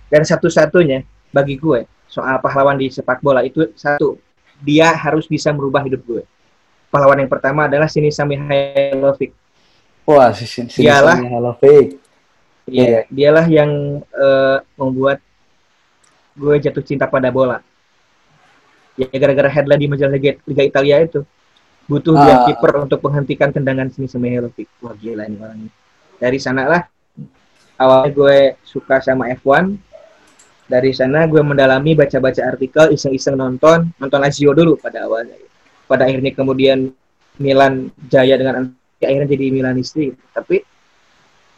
dan 0.07 0.23
satu-satunya 0.23 1.03
bagi 1.35 1.59
gue 1.59 1.87
soal 2.11 2.43
pahlawan 2.43 2.75
di 2.75 2.91
sepak 2.91 3.23
bola 3.23 3.47
itu 3.47 3.71
satu, 3.79 4.19
dia 4.59 4.91
harus 4.91 5.31
bisa 5.31 5.55
merubah 5.55 5.87
hidup 5.87 6.03
gue. 6.03 6.23
Pahlawan 6.91 7.23
yang 7.23 7.31
pertama 7.31 7.71
adalah 7.71 7.87
Sinisa 7.87 8.27
Mihailovic. 8.27 9.31
Wah, 10.03 10.35
Sinisa 10.35 10.83
Mihailovic 11.23 12.03
Iya, 12.71 12.87
yeah, 12.87 13.03
dialah 13.11 13.47
yang 13.51 13.71
uh, 14.15 14.63
membuat 14.79 15.19
gue 16.39 16.55
jatuh 16.63 16.85
cinta 16.87 17.11
pada 17.11 17.31
bola. 17.35 17.63
Ya 18.95 19.11
gara-gara 19.11 19.51
headline 19.51 19.81
di 19.81 19.89
majalah 19.91 20.15
Liga, 20.15 20.39
Liga 20.47 20.63
Italia 20.63 21.03
itu 21.03 21.27
butuh 21.91 22.15
uh. 22.15 22.23
dia 22.23 22.37
kiper 22.47 22.87
untuk 22.87 23.03
menghentikan 23.03 23.51
tendangan 23.51 23.91
sini 23.91 24.07
Semeherovic. 24.07 24.71
Wah 24.83 24.95
gila 24.95 25.27
ini 25.27 25.39
orang 25.43 25.59
ini. 25.67 25.71
Dari 26.21 26.39
sana 26.39 26.69
lah 26.71 26.83
awalnya 27.81 28.11
gue 28.13 28.39
suka 28.61 29.01
sama 29.01 29.33
F1. 29.33 29.73
Dari 30.71 30.93
sana 30.95 31.27
gue 31.27 31.43
mendalami 31.43 31.99
baca-baca 31.99 32.47
artikel, 32.47 32.95
iseng-iseng 32.95 33.35
nonton, 33.35 33.91
nonton 33.99 34.21
Lazio 34.21 34.55
dulu 34.55 34.79
pada 34.79 35.09
awalnya. 35.09 35.35
Pada 35.89 36.07
akhirnya 36.07 36.31
kemudian 36.37 36.93
Milan 37.41 37.91
jaya 38.07 38.39
dengan 38.39 38.71
akhirnya 39.01 39.27
jadi 39.27 39.51
Milanisti. 39.51 40.15
Tapi 40.31 40.63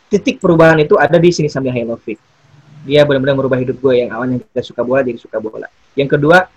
titik 0.08 0.40
perubahan 0.40 0.80
itu 0.80 0.96
ada 0.96 1.20
di 1.20 1.28
sini 1.28 1.50
sambil 1.50 1.76
Hailovic. 1.76 2.16
Dia 2.88 3.04
benar-benar 3.04 3.36
merubah 3.36 3.60
hidup 3.60 3.76
gue 3.82 4.06
yang 4.06 4.16
awalnya 4.16 4.40
tidak 4.40 4.64
suka 4.64 4.80
bola 4.80 5.04
jadi 5.04 5.20
suka 5.20 5.36
bola. 5.36 5.68
Yang 5.92 6.16
kedua, 6.16 6.48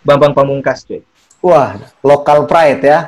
Bambang 0.00 0.32
Pamungkas, 0.32 0.88
cuy. 0.88 1.04
Wah, 1.44 1.76
lokal 2.00 2.48
pride 2.48 2.80
ya. 2.80 2.98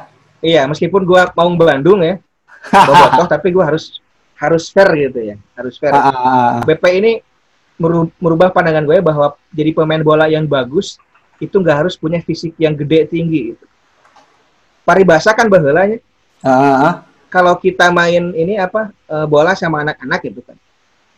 Iya, 0.45 0.69
meskipun 0.69 1.09
gua 1.09 1.33
mau 1.33 1.49
Bandung 1.57 2.05
ya, 2.05 2.21
bobotoh 2.89 3.25
tapi 3.25 3.49
gua 3.53 3.73
harus 3.73 4.05
harus 4.37 4.69
fair 4.69 4.91
gitu 4.95 5.21
ya, 5.23 5.37
harus 5.57 5.75
fair. 5.77 5.93
Ah, 5.93 6.01
ah, 6.01 6.13
ah. 6.13 6.51
BP 6.63 6.85
ini 6.95 7.13
meru- 7.77 8.13
merubah 8.17 8.49
pandangan 8.49 8.85
gue 8.85 9.01
bahwa 9.01 9.33
jadi 9.51 9.73
pemain 9.73 10.01
bola 10.01 10.29
yang 10.29 10.45
bagus 10.45 11.01
itu 11.37 11.53
nggak 11.53 11.85
harus 11.85 11.95
punya 11.97 12.21
fisik 12.21 12.57
yang 12.57 12.73
gede 12.73 13.09
tinggi 13.11 13.53
gitu. 13.53 13.65
Paribasa 14.85 15.35
kan 15.35 15.51
bahelanya 15.51 15.99
Ah, 16.45 16.53
ah, 16.53 16.77
ah. 16.79 16.95
kalau 17.27 17.57
kita 17.57 17.89
main 17.91 18.31
ini 18.33 18.55
apa 18.57 18.93
eh, 19.09 19.27
bola 19.27 19.57
sama 19.57 19.83
anak-anak 19.83 20.21
gitu 20.23 20.41
kan. 20.45 20.57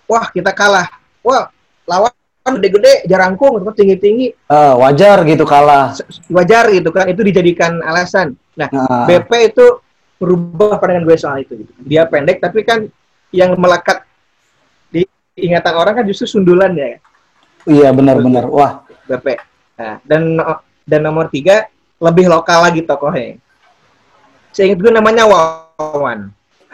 Wah, 0.08 0.30
kita 0.30 0.54
kalah. 0.54 0.88
Wah, 1.20 1.52
lawan 1.84 2.08
gede-gede, 2.48 3.04
jarangkung, 3.04 3.60
tinggi-tinggi, 3.76 4.32
Eh, 4.32 4.74
wajar 4.80 5.20
gitu 5.28 5.44
kalah. 5.44 5.92
wajar 6.32 6.64
gitu 6.72 6.88
kan. 6.88 7.04
Itu 7.12 7.20
dijadikan 7.20 7.84
alasan. 7.84 8.38
Nah, 8.56 8.72
Ah, 8.72 9.04
BP 9.04 9.52
itu 9.52 9.66
merubah 10.16 10.80
pandangan 10.80 11.04
gue 11.04 11.16
soal 11.20 11.44
itu. 11.44 11.60
Gitu. 11.60 11.72
Dia 11.84 12.08
pendek, 12.08 12.40
tapi 12.40 12.64
kan 12.64 12.88
yang 13.34 13.54
melekat 13.56 14.04
di 14.88 15.04
ingatan 15.36 15.74
orang 15.76 15.94
kan 16.00 16.04
justru 16.08 16.26
sundulannya 16.26 16.96
ya, 16.96 16.98
iya 17.68 17.88
benar-benar. 17.92 18.48
Wah, 18.48 18.84
BP. 19.08 19.36
Nah, 19.78 19.96
dan 20.02 20.22
dan 20.88 21.00
nomor 21.04 21.28
tiga 21.28 21.68
lebih 21.98 22.30
lokal 22.30 22.64
lagi 22.64 22.80
tokohnya. 22.82 23.36
Saya 24.54 24.72
ingat 24.72 24.80
gue 24.80 24.92
namanya 24.94 25.24
Wawan. 25.28 26.32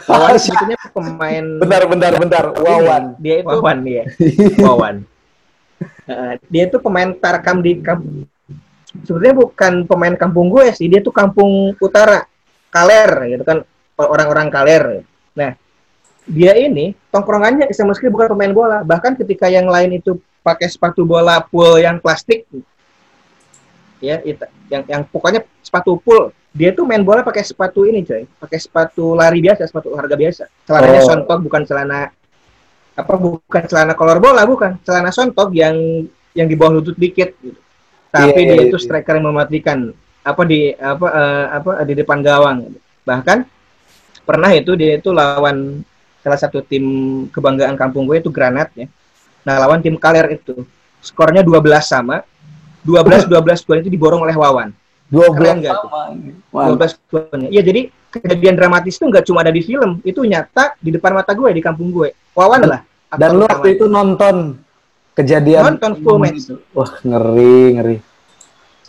Wawan 0.09 0.37
sebetulnya 0.43 0.79
pemain 0.95 1.45
bentar, 1.59 1.83
bentar, 1.85 2.12
bentar. 2.17 2.45
Wawan. 2.55 3.19
Dia 3.19 3.43
itu 3.43 3.49
Wawan 3.51 3.79
dia. 3.83 4.05
Wawan. 4.64 4.97
Nah, 6.05 6.33
dia 6.49 6.62
itu 6.69 6.77
pemain 6.79 7.11
tarkam 7.17 7.61
di 7.64 7.81
kampung. 7.81 8.29
Sebenarnya 8.95 9.35
bukan 9.35 9.73
pemain 9.90 10.14
kampung 10.14 10.47
gue 10.55 10.71
sih, 10.71 10.87
dia 10.87 11.03
tuh 11.03 11.11
kampung 11.11 11.75
utara, 11.83 12.31
Kaler 12.71 13.35
gitu 13.35 13.43
kan, 13.43 13.59
orang-orang 13.99 14.49
Kaler. 14.55 15.03
Nah, 15.35 15.59
dia 16.25 16.57
ini 16.57 16.97
tongkrongannya 17.13 17.69
sama 17.77 17.93
sekali 17.93 18.13
bukan 18.13 18.33
pemain 18.37 18.53
bola. 18.53 18.79
Bahkan 18.83 19.21
ketika 19.21 19.47
yang 19.53 19.69
lain 19.69 20.01
itu 20.01 20.17
pakai 20.41 20.69
sepatu 20.69 21.05
bola 21.05 21.41
pool 21.45 21.81
yang 21.81 22.01
plastik, 22.01 22.49
ya, 24.01 24.21
itu, 24.25 24.45
yang 24.73 24.83
yang 24.89 25.03
pokoknya 25.09 25.45
sepatu 25.61 26.01
pool. 26.01 26.33
Dia 26.55 26.71
tuh 26.71 26.87
main 26.87 27.03
bola 27.03 27.27
pakai 27.27 27.43
sepatu 27.43 27.83
ini, 27.83 28.07
coy. 28.07 28.25
Pakai 28.39 28.59
sepatu 28.63 29.19
lari 29.19 29.43
biasa, 29.43 29.67
sepatu 29.67 29.91
harga 29.99 30.15
biasa. 30.15 30.45
Celananya 30.65 31.01
Oh. 31.03 31.09
sontok, 31.11 31.39
bukan 31.43 31.63
celana 31.67 32.15
apa 32.95 33.15
bukan 33.19 33.63
celana 33.67 33.93
kolor 33.99 34.23
bola 34.23 34.47
bukan 34.47 34.79
celana 34.87 35.11
sontok 35.11 35.51
yang 35.51 36.07
yang 36.31 36.47
di 36.47 36.55
bawah 36.55 36.79
lutut 36.79 36.95
dikit 36.95 37.35
gitu. 37.43 37.59
tapi 38.15 38.47
Iya, 38.47 38.55
dia 38.55 38.57
iya, 38.63 38.65
itu 38.71 38.79
iya. 38.79 38.85
striker 38.87 39.19
yang 39.19 39.27
mematikan 39.35 39.91
apa 40.23 40.43
di 40.47 40.71
apa 40.79 41.07
eh, 41.11 41.47
apa 41.59 41.71
di 41.83 41.95
depan 41.99 42.23
gawang 42.23 42.71
bahkan 43.03 43.43
pernah 44.23 44.55
itu 44.55 44.79
dia 44.79 45.03
itu 45.03 45.11
lawan 45.11 45.83
salah 46.25 46.41
satu 46.41 46.65
tim 46.65 46.85
kebanggaan 47.29 47.77
kampung 47.77 48.09
gue 48.09 48.25
itu 48.25 48.33
Granat 48.33 48.73
ya 48.73 48.89
nah 49.45 49.61
lawan 49.61 49.85
tim 49.85 50.01
Kaler 50.01 50.41
itu 50.41 50.65
skornya 51.05 51.45
12 51.45 51.61
sama 51.85 52.25
12 52.89 53.29
12 53.29 53.67
gol 53.69 53.79
itu 53.85 53.93
diborong 53.93 54.25
oleh 54.25 54.33
Wawan 54.33 54.73
12 55.13 55.37
Keren 55.37 55.57
nggak 55.61 55.77
tuh? 55.79 55.89
sama. 55.93 56.01
Wah, 56.51 56.67
12 56.75 57.13
golnya. 57.13 57.49
Iya, 57.53 57.63
jadi 57.63 57.81
kejadian 58.11 58.55
dramatis 58.57 58.95
itu 58.97 59.05
nggak 59.07 59.25
cuma 59.29 59.45
ada 59.45 59.53
di 59.53 59.63
film, 59.63 60.01
itu 60.03 60.21
nyata 60.25 60.75
di 60.81 60.91
depan 60.95 61.13
mata 61.15 61.37
gue 61.37 61.51
di 61.53 61.63
kampung 61.63 61.93
gue. 61.93 62.17
Wawan 62.33 62.61
lah. 62.67 62.81
Dan 63.15 63.39
lu 63.39 63.47
waktu 63.47 63.79
itu 63.79 63.87
nonton 63.87 64.59
kejadian 65.15 65.79
Nonton 65.79 65.93
full 66.03 66.19
match. 66.19 66.51
Wah, 66.75 66.91
ngeri, 67.07 67.79
ngeri. 67.79 67.97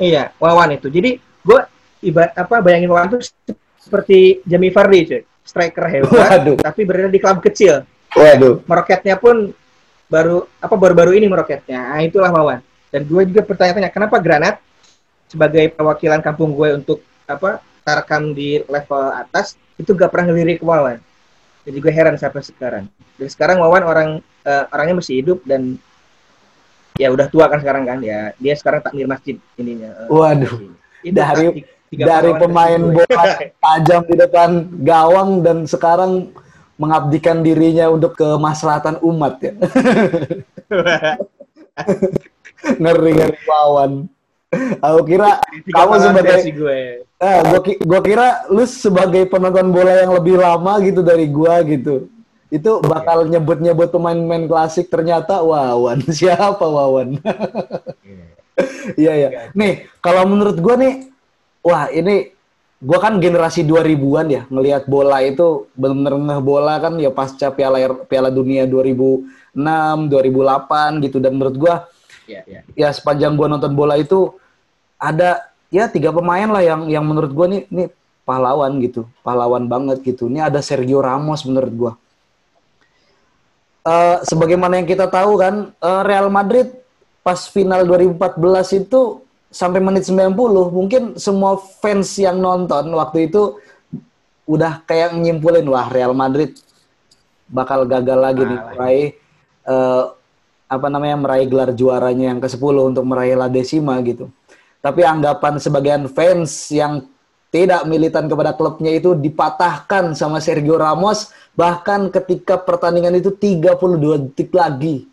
Iya, 0.02 0.34
Wawan 0.42 0.74
itu. 0.74 0.88
Jadi 0.90 1.20
gue 1.20 1.60
ibarat 2.02 2.34
apa 2.34 2.64
bayangin 2.64 2.90
Wawan 2.90 3.14
itu 3.14 3.20
seperti 3.78 4.42
Jamie 4.50 4.74
Vardy, 4.74 5.00
cuy. 5.06 5.22
Striker 5.46 5.86
hebat, 5.86 6.10
Waduh. 6.10 6.58
tapi 6.58 6.82
berada 6.90 7.08
di 7.08 7.22
klub 7.22 7.38
kecil. 7.40 7.86
Waduh. 8.18 8.66
Meroketnya 8.66 9.14
pun 9.16 9.54
baru 10.10 10.50
apa 10.58 10.74
baru-baru 10.74 11.14
ini 11.14 11.30
meroketnya. 11.30 11.94
Nah, 11.94 12.02
itulah 12.02 12.34
Wawan. 12.34 12.60
Dan 12.90 13.06
gue 13.06 13.22
juga 13.30 13.46
bertanya-tanya, 13.46 13.94
kenapa 13.94 14.18
Granat 14.18 14.58
sebagai 15.30 15.70
perwakilan 15.74 16.22
kampung 16.26 16.58
gue 16.58 16.82
untuk 16.82 17.00
apa 17.30 17.62
tarkam 17.86 18.34
di 18.34 18.62
level 18.66 19.14
atas 19.14 19.54
itu 19.78 19.94
gak 19.94 20.10
pernah 20.10 20.34
ngelirik 20.34 20.66
Wawan. 20.66 20.98
Jadi 21.66 21.78
gue 21.78 21.92
heran 21.94 22.18
sampai 22.18 22.42
sekarang. 22.42 22.86
Dan 23.18 23.28
sekarang 23.30 23.62
Wawan 23.62 23.84
orang 23.86 24.10
eh, 24.46 24.66
orangnya 24.74 25.02
masih 25.02 25.22
hidup 25.22 25.46
dan 25.46 25.78
ya 26.96 27.12
udah 27.12 27.28
tua 27.30 27.46
kan 27.52 27.62
sekarang 27.62 27.86
kan 27.86 28.02
ya. 28.02 28.34
Dia 28.42 28.54
sekarang 28.58 28.82
takmir 28.82 29.06
masjid 29.06 29.38
ininya. 29.62 30.10
Waduh. 30.10 30.74
itu 31.06 31.14
Dari- 31.14 31.54
taktik 31.54 31.75
Dari 31.94 32.32
pemain 32.42 32.82
gue. 32.82 33.06
bola 33.06 33.24
tajam 33.64 34.02
di 34.10 34.16
depan 34.18 34.50
gawang 34.82 35.46
dan 35.46 35.70
sekarang 35.70 36.34
mengabdikan 36.76 37.40
dirinya 37.40 37.88
untuk 37.88 38.20
kemaslahatan 38.20 39.00
umat 39.00 39.40
ya. 39.40 39.54
ngeri 42.82 43.12
ngeri 43.16 43.40
wawan. 43.48 43.92
Aku 44.80 45.00
kira 45.04 45.44
kamu 45.68 45.94
sebagai 46.00 46.40
gue. 46.56 46.80
eh, 47.04 47.40
gua, 47.44 47.60
gua 47.84 48.02
kira 48.04 48.28
lu 48.48 48.64
sebagai 48.64 49.28
penonton 49.28 49.68
bola 49.72 50.04
yang 50.04 50.16
lebih 50.16 50.40
lama 50.40 50.80
gitu 50.80 51.04
dari 51.04 51.28
gua 51.28 51.60
gitu. 51.64 52.08
Itu 52.48 52.80
bakal 52.80 53.28
nyebut-nyebut 53.28 53.92
pemain-pemain 53.92 54.48
klasik 54.48 54.88
ternyata 54.88 55.44
Wawan. 55.44 56.08
Siapa 56.16 56.64
Wawan? 56.64 57.20
Iya 58.96 59.14
ya. 59.16 59.30
Nih, 59.52 59.92
kalau 60.00 60.24
menurut 60.24 60.56
gua 60.64 60.80
nih 60.80 61.15
wah 61.66 61.90
ini 61.90 62.30
gua 62.78 63.02
kan 63.02 63.18
generasi 63.18 63.66
2000-an 63.66 64.28
ya, 64.30 64.42
ngelihat 64.46 64.86
bola 64.86 65.26
itu 65.26 65.66
bener-bener 65.74 66.14
ngeh 66.14 66.42
bola 66.46 66.78
kan 66.78 66.94
ya 67.02 67.10
pasca 67.10 67.50
Piala 67.50 68.06
Piala 68.06 68.30
Dunia 68.30 68.70
2006, 68.70 69.58
2008 69.58 71.04
gitu 71.10 71.18
dan 71.18 71.34
menurut 71.34 71.58
gua 71.58 71.76
Iya, 72.26 72.42
iya. 72.50 72.62
ya 72.74 72.90
sepanjang 72.90 73.38
gua 73.38 73.46
nonton 73.46 73.78
bola 73.78 73.94
itu 74.02 74.34
ada 74.98 75.46
ya 75.70 75.86
tiga 75.86 76.10
pemain 76.10 76.50
lah 76.50 76.66
yang 76.66 76.82
yang 76.90 77.06
menurut 77.06 77.30
gua 77.34 77.46
nih 77.46 77.70
nih 77.70 77.90
pahlawan 78.26 78.82
gitu, 78.82 79.06
pahlawan 79.22 79.70
banget 79.70 80.02
gitu. 80.02 80.26
Ini 80.26 80.50
ada 80.50 80.58
Sergio 80.66 81.06
Ramos 81.06 81.46
menurut 81.46 81.74
gua. 81.74 81.94
Eh, 83.86 84.18
sebagaimana 84.26 84.82
yang 84.82 84.90
kita 84.90 85.06
tahu 85.06 85.38
kan 85.38 85.70
eh, 85.70 86.02
Real 86.02 86.34
Madrid 86.34 86.74
pas 87.22 87.38
final 87.46 87.86
2014 87.86 88.82
itu 88.82 89.22
sampai 89.56 89.80
menit 89.80 90.04
90 90.04 90.36
mungkin 90.76 91.16
semua 91.16 91.56
fans 91.56 92.12
yang 92.20 92.44
nonton 92.44 92.92
waktu 92.92 93.32
itu 93.32 93.56
udah 94.44 94.84
kayak 94.84 95.16
nyimpulin 95.16 95.64
wah 95.72 95.88
Real 95.88 96.12
Madrid 96.12 96.60
bakal 97.48 97.88
gagal 97.88 98.20
lagi 98.20 98.44
nih 98.44 98.60
Kalah. 98.60 98.72
meraih 98.76 99.08
eh, 99.64 100.04
apa 100.66 100.88
namanya 100.92 101.16
meraih 101.16 101.48
gelar 101.48 101.72
juaranya 101.72 102.36
yang 102.36 102.40
ke-10 102.44 102.76
untuk 102.84 103.06
meraih 103.08 103.38
La 103.38 103.48
Decima 103.48 103.96
gitu. 104.04 104.28
Tapi 104.84 105.02
anggapan 105.02 105.58
sebagian 105.62 106.10
fans 106.12 106.70
yang 106.74 107.06
tidak 107.50 107.88
militan 107.88 108.28
kepada 108.28 108.52
klubnya 108.52 108.92
itu 108.92 109.16
dipatahkan 109.16 110.12
sama 110.18 110.44
Sergio 110.44 110.76
Ramos 110.76 111.32
bahkan 111.56 112.12
ketika 112.12 112.60
pertandingan 112.60 113.16
itu 113.16 113.32
32 113.32 114.30
detik 114.30 114.52
lagi 114.52 115.08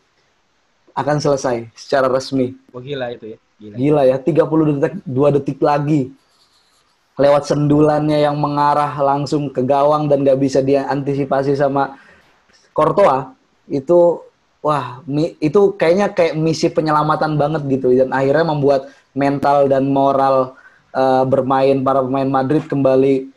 akan 0.93 1.17
selesai 1.23 1.71
secara 1.79 2.11
resmi. 2.11 2.59
Oh 2.75 2.83
gila 2.83 3.15
itu 3.15 3.37
ya. 3.37 3.39
Gila. 3.63 3.75
Gila 3.79 4.03
ya, 4.11 4.17
32 4.19 4.75
detik, 4.75 4.95
2 5.07 5.37
detik 5.39 5.59
lagi. 5.63 6.11
Lewat 7.15 7.47
sendulannya 7.47 8.19
yang 8.19 8.35
mengarah 8.35 8.91
langsung 8.99 9.47
ke 9.55 9.63
gawang 9.63 10.11
dan 10.11 10.27
gak 10.27 10.41
bisa 10.41 10.59
diantisipasi 10.59 11.55
sama 11.55 11.95
Courtois, 12.73 13.29
itu 13.69 14.25
wah 14.65 15.05
itu 15.39 15.77
kayaknya 15.77 16.09
kayak 16.11 16.35
misi 16.39 16.73
penyelamatan 16.73 17.37
banget 17.37 17.63
gitu 17.69 17.93
dan 17.93 18.15
akhirnya 18.15 18.47
membuat 18.49 18.89
mental 19.13 19.69
dan 19.69 19.91
moral 19.91 20.57
eh, 20.95 21.25
bermain 21.29 21.83
para 21.83 22.01
pemain 22.01 22.31
Madrid 22.31 22.65
kembali 22.65 23.29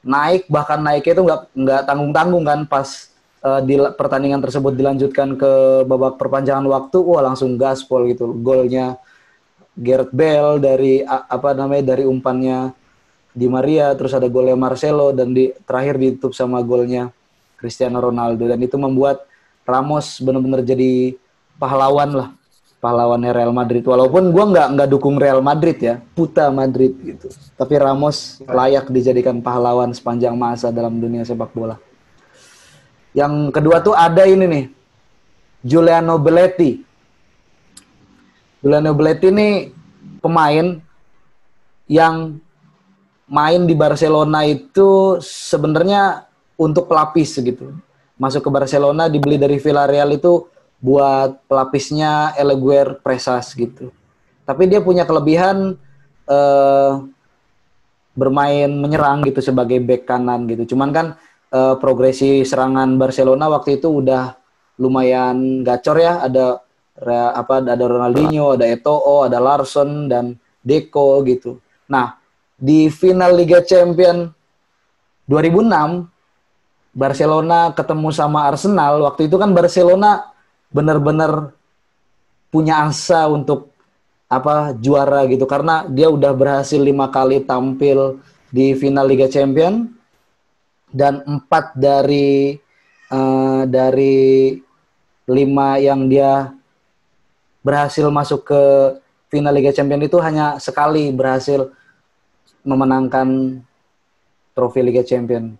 naik 0.00 0.48
bahkan 0.48 0.80
naiknya 0.80 1.12
itu 1.20 1.22
nggak 1.28 1.40
nggak 1.52 1.82
tanggung 1.84 2.12
tanggung 2.16 2.44
kan 2.48 2.60
pas 2.64 3.12
eh, 3.44 3.60
di 3.62 3.76
pertandingan 3.76 4.40
tersebut 4.40 4.72
dilanjutkan 4.74 5.36
ke 5.36 5.84
babak 5.84 6.16
perpanjangan 6.16 6.64
waktu 6.66 6.98
wah 6.98 7.22
langsung 7.22 7.60
gaspol 7.60 8.08
gitu 8.08 8.32
golnya 8.40 8.96
Gareth 9.78 10.12
Bale 10.12 10.58
dari 10.58 11.02
apa 11.06 11.54
namanya 11.54 11.94
dari 11.94 12.04
umpannya 12.06 12.74
Di 13.30 13.46
Maria 13.46 13.94
terus 13.94 14.10
ada 14.10 14.26
golnya 14.26 14.58
Marcelo 14.58 15.14
dan 15.14 15.30
di 15.30 15.54
terakhir 15.62 16.02
ditutup 16.02 16.34
sama 16.34 16.58
golnya 16.66 17.14
Cristiano 17.54 18.02
Ronaldo. 18.02 18.42
Dan 18.50 18.58
itu 18.58 18.74
membuat 18.74 19.22
Ramos 19.62 20.18
benar-benar 20.18 20.66
jadi 20.66 21.14
pahlawan 21.54 22.10
lah 22.10 22.28
pahlawannya 22.82 23.30
Real 23.30 23.54
Madrid. 23.54 23.86
Walaupun 23.86 24.34
gua 24.34 24.50
nggak 24.50 24.68
nggak 24.74 24.88
dukung 24.90 25.20
Real 25.20 25.38
Madrid 25.44 25.78
ya 25.78 26.02
puta 26.16 26.50
Madrid 26.50 26.96
gitu. 27.06 27.30
Tapi 27.54 27.74
Ramos 27.78 28.42
layak 28.42 28.90
dijadikan 28.90 29.38
pahlawan 29.38 29.94
sepanjang 29.94 30.34
masa 30.34 30.74
dalam 30.74 30.98
dunia 30.98 31.22
sepak 31.22 31.54
bola. 31.54 31.78
Yang 33.14 33.54
kedua 33.54 33.78
tuh 33.84 33.94
ada 33.94 34.26
ini 34.26 34.46
nih 34.48 34.64
Giuliano 35.62 36.16
Belletti 36.16 36.80
Giuliano 38.60 38.92
Belletti 38.92 39.32
ini 39.32 39.48
pemain 40.20 40.76
yang 41.88 42.36
main 43.24 43.62
di 43.64 43.72
Barcelona 43.72 44.44
itu 44.44 45.16
sebenarnya 45.22 46.28
untuk 46.60 46.86
pelapis 46.86 47.40
gitu. 47.40 47.72
Masuk 48.20 48.44
ke 48.44 48.50
Barcelona 48.52 49.08
dibeli 49.08 49.40
dari 49.40 49.56
Villarreal 49.56 50.12
itu 50.12 50.44
buat 50.76 51.40
pelapisnya 51.48 52.36
Eleguer 52.36 53.00
Presas 53.00 53.56
gitu. 53.56 53.88
Tapi 54.44 54.68
dia 54.68 54.84
punya 54.84 55.08
kelebihan 55.08 55.78
eh, 56.28 56.92
bermain 58.12 58.68
menyerang 58.68 59.24
gitu 59.24 59.40
sebagai 59.40 59.80
back 59.80 60.04
kanan 60.04 60.44
gitu. 60.52 60.76
Cuman 60.76 60.92
kan 60.92 61.06
eh, 61.48 61.74
progresi 61.80 62.44
serangan 62.44 63.00
Barcelona 63.00 63.48
waktu 63.48 63.80
itu 63.80 63.88
udah 63.88 64.36
lumayan 64.76 65.64
gacor 65.64 65.96
ya. 65.96 66.20
Ada 66.28 66.60
apa 67.08 67.64
ada 67.64 67.84
Ronaldinho, 67.84 68.54
ada 68.54 68.68
Eto'o, 68.68 69.24
ada 69.24 69.40
Larson 69.40 70.06
dan 70.08 70.36
Deco 70.60 71.24
gitu. 71.24 71.56
Nah, 71.88 72.20
di 72.60 72.92
final 72.92 73.32
Liga 73.40 73.64
Champion 73.64 74.28
2006 75.24 76.10
Barcelona 76.92 77.70
ketemu 77.72 78.08
sama 78.12 78.50
Arsenal. 78.50 79.00
Waktu 79.06 79.30
itu 79.30 79.40
kan 79.40 79.54
Barcelona 79.54 80.28
benar-benar 80.70 81.54
punya 82.50 82.86
asa 82.86 83.30
untuk 83.30 83.70
apa 84.30 84.74
juara 84.78 85.26
gitu 85.26 85.42
karena 85.42 85.86
dia 85.90 86.06
udah 86.06 86.30
berhasil 86.30 86.78
lima 86.78 87.10
kali 87.10 87.42
tampil 87.42 88.22
di 88.50 88.78
final 88.78 89.10
Liga 89.10 89.26
Champion 89.26 89.90
dan 90.90 91.22
empat 91.26 91.74
dari 91.74 92.54
uh, 93.10 93.66
dari 93.66 94.54
lima 95.30 95.78
yang 95.78 96.06
dia 96.10 96.50
berhasil 97.60 98.06
masuk 98.08 98.46
ke 98.48 98.62
final 99.30 99.54
Liga 99.54 99.70
Champion 99.70 100.02
itu 100.02 100.18
hanya 100.18 100.58
sekali 100.58 101.12
berhasil 101.12 101.70
memenangkan 102.66 103.60
trofi 104.52 104.80
Liga 104.84 105.06
Champion 105.06 105.56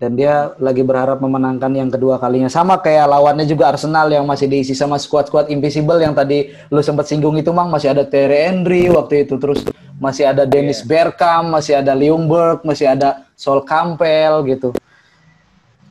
dan 0.00 0.16
dia 0.16 0.56
lagi 0.56 0.80
berharap 0.80 1.20
memenangkan 1.20 1.76
yang 1.76 1.92
kedua 1.92 2.16
kalinya. 2.16 2.48
Sama 2.48 2.80
kayak 2.80 3.04
lawannya 3.04 3.44
juga 3.44 3.68
Arsenal 3.68 4.08
yang 4.08 4.24
masih 4.24 4.48
diisi 4.48 4.72
sama 4.72 4.96
squad-squad 4.96 5.52
invisible 5.52 6.00
yang 6.00 6.16
tadi 6.16 6.56
lu 6.72 6.80
sempat 6.80 7.04
singgung 7.04 7.36
itu 7.36 7.52
mang. 7.52 7.68
Masih 7.68 7.92
ada 7.92 8.08
Terry 8.08 8.48
Henry 8.48 8.88
waktu 8.88 9.28
itu 9.28 9.36
terus 9.36 9.60
masih 10.00 10.32
ada 10.32 10.48
Dennis 10.48 10.80
yeah. 10.80 11.04
Bergkamp 11.04 11.52
masih 11.52 11.76
ada 11.76 11.92
Ljungberg 11.92 12.64
masih 12.64 12.88
ada 12.88 13.28
Sol 13.36 13.60
Campbell 13.68 14.40
gitu. 14.48 14.72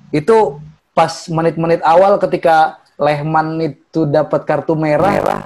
Itu 0.09 0.57
pas 0.97 1.29
menit-menit 1.29 1.85
awal 1.85 2.17
ketika 2.17 2.78
Lehman 2.99 3.63
itu 3.63 4.03
dapat 4.03 4.43
kartu 4.43 4.75
merah, 4.75 5.15
merah 5.15 5.43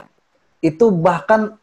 itu 0.57 0.89
bahkan 0.89 1.53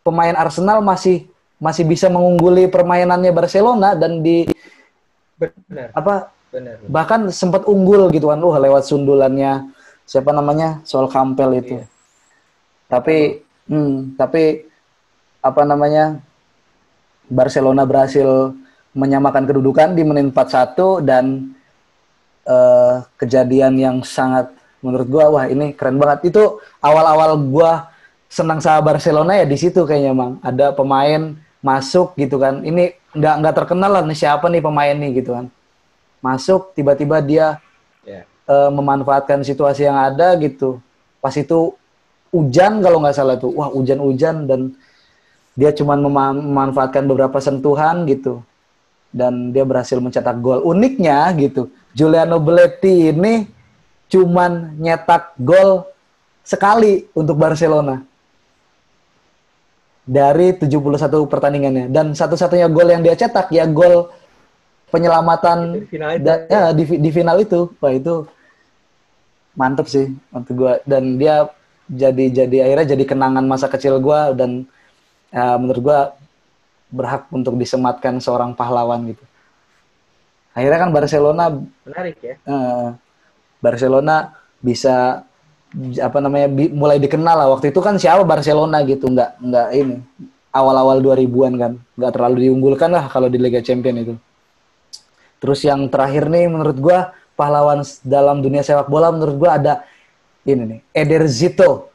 pemain 0.00 0.32
Arsenal 0.32 0.80
masih 0.80 1.28
masih 1.60 1.84
bisa 1.84 2.08
mengungguli 2.08 2.70
permainannya 2.72 3.34
Barcelona 3.34 3.92
dan 3.92 4.24
di 4.24 4.48
Benar. 5.38 5.94
Apa? 5.94 6.34
Benar. 6.50 6.82
Bahkan 6.90 7.30
sempat 7.30 7.62
unggul 7.70 8.10
gitu 8.10 8.28
kan, 8.28 8.42
uh 8.42 8.56
lewat 8.58 8.90
sundulannya 8.90 9.70
siapa 10.02 10.34
namanya 10.34 10.82
Sol 10.82 11.06
Campbell 11.06 11.54
itu. 11.54 11.78
Iya. 11.78 11.86
Tapi, 12.90 13.16
hmm, 13.70 14.18
tapi 14.18 14.66
apa 15.38 15.62
namanya 15.62 16.18
Barcelona 17.30 17.86
berhasil 17.86 18.50
menyamakan 18.96 19.46
kedudukan 19.46 19.94
di 19.94 20.02
menit 20.02 20.34
41 20.34 21.04
dan 21.06 21.54
uh, 22.48 23.04
kejadian 23.20 23.76
yang 23.76 23.96
sangat 24.00 24.48
menurut 24.80 25.06
gua 25.06 25.24
wah 25.28 25.44
ini 25.44 25.76
keren 25.76 26.00
banget. 26.00 26.32
Itu 26.32 26.64
awal-awal 26.80 27.36
gua 27.36 27.92
senang 28.32 28.58
sama 28.64 28.80
Barcelona 28.80 29.36
ya 29.36 29.44
di 29.44 29.60
situ 29.60 29.84
kayaknya 29.84 30.16
mang. 30.16 30.40
Ada 30.40 30.72
pemain 30.72 31.36
masuk 31.60 32.16
gitu 32.16 32.40
kan. 32.40 32.64
Ini 32.64 32.96
nggak 33.12 33.34
nggak 33.44 33.54
terkenal 33.54 33.90
lah 33.92 34.02
nih 34.08 34.18
siapa 34.18 34.48
nih 34.48 34.64
pemain 34.64 34.96
nih 34.96 35.10
gitu 35.20 35.36
kan. 35.36 35.46
Masuk 36.24 36.72
tiba-tiba 36.72 37.20
dia 37.20 37.60
yeah. 38.02 38.24
Ya. 38.48 38.50
uh, 38.50 38.70
memanfaatkan 38.72 39.44
situasi 39.44 39.84
yang 39.84 40.00
ada 40.00 40.32
gitu. 40.40 40.80
Pas 41.20 41.36
itu 41.36 41.76
hujan 42.32 42.80
kalau 42.80 43.04
nggak 43.04 43.16
salah 43.16 43.36
tuh. 43.36 43.52
Wah 43.52 43.68
hujan-hujan 43.68 44.48
dan 44.48 44.72
dia 45.58 45.74
cuma 45.74 45.98
memanfaatkan 45.98 47.02
beberapa 47.04 47.42
sentuhan 47.42 48.06
gitu 48.06 48.46
dan 49.08 49.50
dia 49.50 49.64
berhasil 49.64 49.96
mencetak 49.98 50.36
gol 50.40 50.60
uniknya 50.64 51.32
gitu. 51.36 51.72
Giuliano 51.96 52.36
Belletti 52.38 53.10
ini 53.10 53.48
cuman 54.08 54.76
nyetak 54.80 55.36
gol 55.40 55.84
sekali 56.44 57.04
untuk 57.12 57.36
Barcelona. 57.36 58.00
Dari 60.08 60.56
71 60.56 60.72
pertandingannya. 61.28 61.92
Dan 61.92 62.16
satu-satunya 62.16 62.72
gol 62.72 62.88
yang 62.88 63.04
dia 63.04 63.12
cetak 63.12 63.52
ya 63.52 63.68
gol 63.68 64.08
penyelamatan 64.88 65.84
di 65.84 65.84
final 65.84 66.10
itu, 66.16 66.24
da, 66.24 66.34
ya, 66.48 66.62
di, 66.72 66.84
di 66.96 67.10
final 67.12 67.36
itu. 67.44 67.68
Wah 67.76 67.92
itu 67.92 68.24
mantep 69.52 69.84
sih 69.84 70.08
untuk 70.32 70.64
gua. 70.64 70.80
Dan 70.88 71.20
dia 71.20 71.52
jadi 71.88 72.44
jadi 72.44 72.56
akhirnya 72.68 72.96
jadi 72.96 73.04
kenangan 73.04 73.44
masa 73.44 73.68
kecil 73.68 74.00
gua. 74.00 74.32
Dan 74.32 74.64
ya, 75.28 75.60
menurut 75.60 75.82
gua 75.84 76.16
berhak 76.88 77.28
untuk 77.32 77.54
disematkan 77.60 78.20
seorang 78.20 78.56
pahlawan 78.56 79.12
gitu. 79.12 79.24
Akhirnya 80.56 80.78
kan 80.80 80.90
Barcelona 80.90 81.44
menarik 81.86 82.18
ya. 82.18 82.34
Uh, 82.48 82.96
Barcelona 83.62 84.34
bisa 84.58 85.22
apa 86.00 86.18
namanya 86.18 86.48
bi, 86.48 86.72
mulai 86.72 86.98
dikenal 86.98 87.36
lah. 87.44 87.48
Waktu 87.54 87.70
itu 87.70 87.80
kan 87.84 88.00
siapa 88.00 88.24
Barcelona 88.24 88.82
gitu 88.82 89.06
nggak 89.12 89.38
nggak 89.38 89.68
ini 89.76 89.96
awal-awal 90.50 90.98
2000-an 91.04 91.54
kan. 91.54 91.72
Nggak 91.94 92.12
terlalu 92.16 92.36
diunggulkan 92.48 92.90
lah 92.90 93.06
kalau 93.06 93.28
di 93.28 93.38
Liga 93.38 93.60
Champion 93.62 93.96
itu. 94.02 94.14
Terus 95.38 95.62
yang 95.62 95.86
terakhir 95.86 96.26
nih 96.26 96.50
menurut 96.50 96.78
gua 96.80 97.14
pahlawan 97.38 97.86
dalam 98.02 98.42
dunia 98.42 98.66
sepak 98.66 98.90
bola 98.90 99.14
menurut 99.14 99.36
gua 99.38 99.50
ada 99.60 99.86
ini 100.42 100.74
nih 100.74 100.80
Eder 100.90 101.22
Zito. 101.30 101.92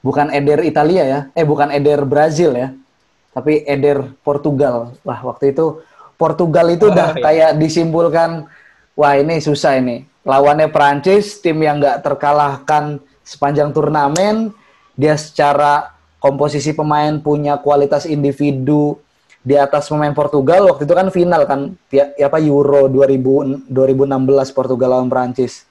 Bukan 0.00 0.32
Eder 0.32 0.64
Italia 0.64 1.04
ya 1.04 1.20
eh 1.36 1.44
bukan 1.44 1.68
Eder 1.68 2.08
Brazil 2.08 2.56
ya 2.56 2.72
tapi 3.30 3.62
Eder 3.66 4.14
Portugal 4.22 4.94
wah 5.06 5.20
waktu 5.22 5.54
itu 5.54 5.82
Portugal 6.20 6.68
itu 6.68 6.88
oh, 6.88 6.92
udah 6.92 7.16
iya. 7.16 7.22
kayak 7.22 7.50
disimpulkan 7.56 8.50
wah 8.98 9.14
ini 9.16 9.40
susah 9.40 9.80
ini 9.80 10.10
lawannya 10.24 10.68
Prancis, 10.68 11.40
tim 11.40 11.60
yang 11.60 11.80
nggak 11.80 12.04
terkalahkan 12.04 13.00
sepanjang 13.24 13.72
turnamen. 13.72 14.52
Dia 14.98 15.16
secara 15.16 15.96
komposisi 16.20 16.76
pemain 16.76 17.16
punya 17.22 17.56
kualitas 17.56 18.04
individu 18.04 19.00
di 19.40 19.56
atas 19.56 19.88
pemain 19.88 20.12
Portugal. 20.12 20.68
Waktu 20.68 20.84
itu 20.84 20.94
kan 20.94 21.08
final 21.08 21.42
kan, 21.48 21.60
ya, 21.88 22.12
apa 22.20 22.36
Euro 22.42 22.90
2000, 22.92 23.70
2016 23.70 24.56
Portugal 24.56 24.98
lawan 24.98 25.08
Prancis. 25.08 25.64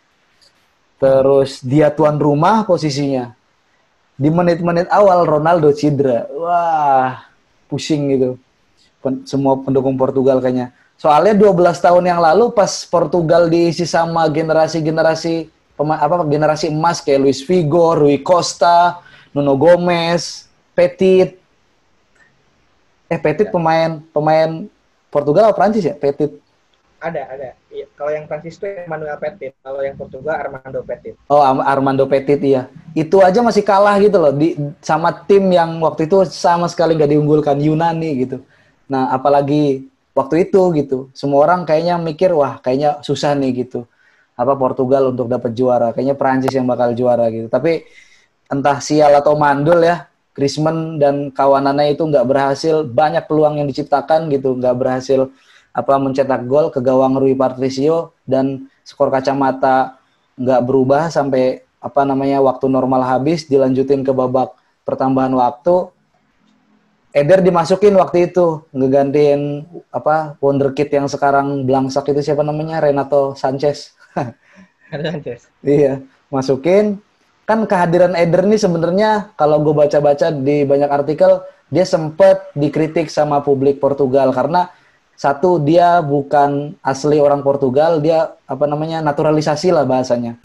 Terus 0.98 1.62
dia 1.62 1.94
tuan 1.94 2.18
rumah 2.18 2.66
posisinya. 2.66 3.38
Di 4.20 4.28
menit-menit 4.28 4.92
awal 4.92 5.24
Ronaldo 5.24 5.72
cedera. 5.72 6.28
Wah, 6.36 7.29
pusing 7.70 8.10
gitu. 8.18 8.30
Pen 9.00 9.24
semua 9.24 9.56
pendukung 9.62 9.96
Portugal 9.96 10.42
kayaknya. 10.42 10.74
Soalnya 11.00 11.32
12 11.32 11.80
tahun 11.80 12.04
yang 12.04 12.20
lalu 12.20 12.52
pas 12.52 12.84
Portugal 12.84 13.48
diisi 13.48 13.88
sama 13.88 14.28
generasi-generasi 14.28 15.48
apa 15.80 16.28
generasi 16.28 16.68
emas 16.68 17.00
kayak 17.00 17.24
Luis 17.24 17.40
Figo, 17.40 17.96
Rui 17.96 18.20
Costa, 18.20 19.00
Nuno 19.32 19.56
Gomez, 19.56 20.52
Petit. 20.76 21.40
Eh 23.08 23.16
Petit 23.16 23.48
ya. 23.48 23.54
pemain 23.54 24.04
pemain 24.12 24.68
Portugal 25.08 25.48
atau 25.48 25.56
Prancis 25.56 25.88
ya? 25.88 25.96
Petit. 25.96 26.49
Ada, 27.00 27.22
ada. 27.32 27.50
Iya. 27.72 27.88
Kalau 27.96 28.12
yang 28.12 28.28
Prancis 28.28 28.60
itu 28.60 28.68
Emmanuel 28.68 29.16
Petit, 29.16 29.56
kalau 29.64 29.80
yang 29.80 29.96
Portugal 29.96 30.36
Armando 30.36 30.84
Petit. 30.84 31.16
Oh, 31.32 31.40
Armando 31.44 32.04
Petit 32.04 32.40
iya. 32.44 32.68
Itu 32.92 33.24
aja 33.24 33.40
masih 33.40 33.64
kalah 33.64 33.96
gitu 34.04 34.20
loh 34.20 34.36
di 34.36 34.60
sama 34.84 35.16
tim 35.24 35.48
yang 35.48 35.80
waktu 35.80 36.12
itu 36.12 36.28
sama 36.28 36.68
sekali 36.68 37.00
nggak 37.00 37.16
diunggulkan 37.16 37.56
Yunani 37.56 38.28
gitu. 38.28 38.44
Nah, 38.92 39.16
apalagi 39.16 39.88
waktu 40.12 40.52
itu 40.52 40.62
gitu. 40.76 40.98
Semua 41.16 41.48
orang 41.48 41.64
kayaknya 41.64 41.96
mikir 41.96 42.36
wah 42.36 42.60
kayaknya 42.60 43.00
susah 43.00 43.32
nih 43.40 43.64
gitu. 43.64 43.88
Apa 44.36 44.56
Portugal 44.56 45.12
untuk 45.12 45.28
dapat 45.28 45.52
juara, 45.52 45.92
kayaknya 45.92 46.16
Prancis 46.16 46.56
yang 46.56 46.68
bakal 46.68 46.96
juara 46.96 47.28
gitu. 47.28 47.52
Tapi 47.52 47.84
entah 48.48 48.80
sial 48.80 49.12
atau 49.16 49.36
mandul 49.36 49.84
ya, 49.84 50.08
Griezmann 50.32 50.96
dan 50.96 51.28
kawanannya 51.32 51.92
itu 51.92 52.08
nggak 52.08 52.24
berhasil, 52.24 52.88
banyak 52.88 53.28
peluang 53.28 53.60
yang 53.60 53.68
diciptakan 53.68 54.32
gitu, 54.32 54.56
nggak 54.56 54.76
berhasil 54.80 55.28
apa 55.72 55.94
mencetak 56.02 56.50
gol 56.50 56.74
ke 56.74 56.82
gawang 56.82 57.18
Rui 57.18 57.38
Patricio 57.38 58.18
dan 58.26 58.70
skor 58.82 59.14
kacamata 59.14 60.02
nggak 60.40 60.62
berubah 60.66 61.14
sampai 61.14 61.62
apa 61.80 62.02
namanya 62.04 62.44
waktu 62.44 62.68
normal 62.68 63.06
habis 63.06 63.48
dilanjutin 63.48 64.04
ke 64.04 64.12
babak 64.12 64.56
pertambahan 64.84 65.32
waktu 65.36 65.94
Eder 67.10 67.42
dimasukin 67.42 67.98
waktu 67.98 68.30
itu 68.30 68.70
ngegantiin 68.70 69.66
apa 69.90 70.38
wonderkid 70.38 70.94
yang 70.94 71.10
sekarang 71.10 71.66
belangsak 71.66 72.06
itu 72.14 72.22
siapa 72.22 72.46
namanya 72.46 72.86
Renato 72.86 73.34
Sanchez. 73.34 73.98
Sanchez. 74.94 75.50
iya, 75.66 76.06
masukin. 76.30 77.02
Kan 77.50 77.66
kehadiran 77.66 78.14
Eder 78.14 78.46
ini 78.46 78.62
sebenarnya 78.62 79.34
kalau 79.34 79.58
gue 79.66 79.74
baca-baca 79.74 80.30
di 80.30 80.62
banyak 80.70 80.86
artikel 80.86 81.42
dia 81.74 81.82
sempat 81.82 82.54
dikritik 82.54 83.10
sama 83.10 83.42
publik 83.42 83.82
Portugal 83.82 84.30
karena 84.30 84.70
satu 85.20 85.60
dia 85.60 86.00
bukan 86.00 86.80
asli 86.80 87.20
orang 87.20 87.44
Portugal, 87.44 88.00
dia 88.00 88.40
apa 88.48 88.64
namanya 88.64 89.04
naturalisasi 89.04 89.76
lah 89.76 89.84
bahasanya. 89.84 90.40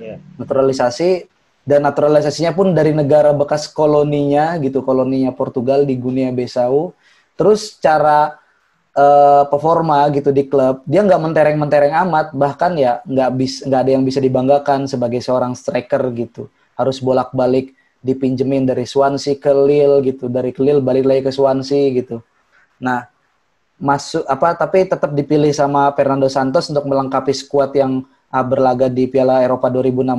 Yeah. 0.00 0.24
Naturalisasi 0.40 1.28
dan 1.68 1.84
naturalisasinya 1.84 2.56
pun 2.56 2.72
dari 2.72 2.96
negara 2.96 3.36
bekas 3.36 3.68
koloninya 3.68 4.56
gitu, 4.64 4.80
koloninya 4.80 5.36
Portugal 5.36 5.84
di 5.84 6.00
Guinea 6.00 6.32
Bissau. 6.32 6.96
Terus 7.36 7.76
cara 7.76 8.40
uh, 8.96 9.44
performa 9.52 10.08
gitu 10.16 10.32
di 10.32 10.48
klub, 10.48 10.80
dia 10.88 11.04
nggak 11.04 11.20
mentereng-mentereng 11.20 11.92
amat, 12.08 12.32
bahkan 12.32 12.72
ya 12.80 13.04
nggak 13.04 13.30
bis 13.36 13.60
nggak 13.68 13.80
ada 13.84 13.90
yang 14.00 14.04
bisa 14.08 14.16
dibanggakan 14.16 14.88
sebagai 14.88 15.20
seorang 15.20 15.52
striker 15.52 16.08
gitu. 16.16 16.48
Harus 16.72 17.04
bolak-balik 17.04 17.76
dipinjemin 18.00 18.64
dari 18.64 18.88
Swansea 18.88 19.36
ke 19.36 19.52
Lille 19.52 20.00
gitu, 20.08 20.32
dari 20.32 20.56
Lille 20.56 20.80
balik 20.80 21.04
lagi 21.04 21.20
ke 21.28 21.32
Swansea 21.36 21.92
gitu. 21.92 22.24
Nah, 22.80 23.12
masuk 23.78 24.22
apa 24.30 24.54
tapi 24.54 24.86
tetap 24.86 25.10
dipilih 25.10 25.50
sama 25.50 25.90
Fernando 25.98 26.30
Santos 26.30 26.70
untuk 26.70 26.86
melengkapi 26.86 27.34
skuad 27.34 27.74
yang 27.74 28.06
uh, 28.30 28.44
berlaga 28.46 28.86
di 28.86 29.10
Piala 29.10 29.42
Eropa 29.42 29.66
2016 29.68 30.14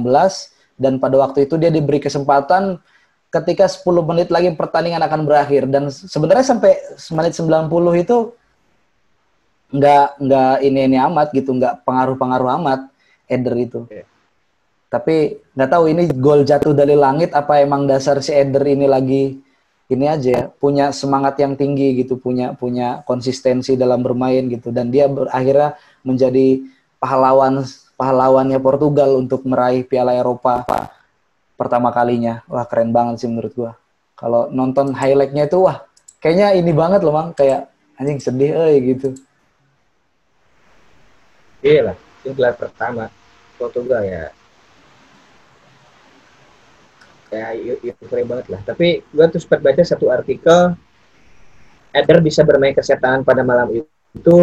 dan 0.75 0.99
pada 0.99 1.15
waktu 1.19 1.47
itu 1.47 1.55
dia 1.55 1.71
diberi 1.71 2.03
kesempatan 2.03 2.77
ketika 3.31 3.67
10 3.67 3.83
menit 4.03 4.27
lagi 4.31 4.51
pertandingan 4.55 5.03
akan 5.03 5.27
berakhir. 5.27 5.67
Dan 5.67 5.87
sebenarnya 5.87 6.55
sampai 6.55 6.75
menit 7.15 7.35
90 7.35 8.03
itu 8.03 8.17
nggak 9.75 10.07
nggak 10.19 10.55
ini 10.63 10.79
ini 10.87 10.97
amat 10.99 11.31
gitu 11.35 11.51
nggak 11.55 11.83
pengaruh-pengaruh 11.83 12.49
amat 12.59 12.79
Eder 13.27 13.55
itu. 13.59 13.87
Okay 13.87 14.03
tapi 14.95 15.43
nggak 15.57 15.69
tahu 15.75 15.83
ini 15.91 16.07
gol 16.15 16.47
jatuh 16.47 16.71
dari 16.71 16.95
langit 16.95 17.35
apa 17.35 17.59
emang 17.59 17.83
dasar 17.83 18.23
si 18.23 18.31
Eder 18.31 18.63
ini 18.63 18.87
lagi 18.87 19.43
ini 19.85 20.05
aja 20.09 20.29
ya, 20.29 20.43
punya 20.49 20.89
semangat 20.89 21.37
yang 21.37 21.53
tinggi 21.53 21.93
gitu, 22.01 22.17
punya 22.17 22.57
punya 22.57 23.05
konsistensi 23.05 23.77
dalam 23.77 24.01
bermain 24.01 24.49
gitu 24.49 24.73
dan 24.73 24.89
dia 24.89 25.05
berakhirnya 25.05 25.77
menjadi 26.01 26.65
pahlawan 26.97 27.61
pahlawannya 27.93 28.57
Portugal 28.57 29.21
untuk 29.21 29.45
meraih 29.45 29.85
Piala 29.85 30.17
Eropa 30.17 30.65
pertama 31.53 31.93
kalinya. 31.93 32.41
Wah, 32.49 32.65
keren 32.65 32.89
banget 32.89 33.23
sih 33.23 33.29
menurut 33.29 33.53
gua. 33.53 33.71
Kalau 34.17 34.49
nonton 34.49 34.95
highlightnya 34.95 35.45
itu 35.45 35.61
wah, 35.61 35.85
kayaknya 36.17 36.57
ini 36.57 36.71
banget 36.73 37.03
loh, 37.05 37.13
Mang, 37.13 37.35
kayak 37.37 37.69
anjing 37.99 38.19
sedih 38.19 38.51
eh 38.51 38.75
gitu. 38.81 39.09
Iya 41.61 41.93
lah, 41.93 41.97
itu 42.25 42.33
pertama 42.37 43.09
Portugal 43.57 44.01
ya 44.01 44.29
kayak 47.35 47.51
euphoria 47.83 48.23
banget 48.23 48.47
lah 48.47 48.61
tapi 48.63 49.03
gue 49.03 49.25
tuh 49.27 49.39
sempat 49.43 49.59
baca 49.59 49.83
satu 49.83 50.07
artikel 50.07 50.71
Eder 51.91 52.19
bisa 52.23 52.43
bermain 52.47 52.71
kesehatan 52.71 53.27
pada 53.27 53.43
malam 53.43 53.71
itu 53.75 54.39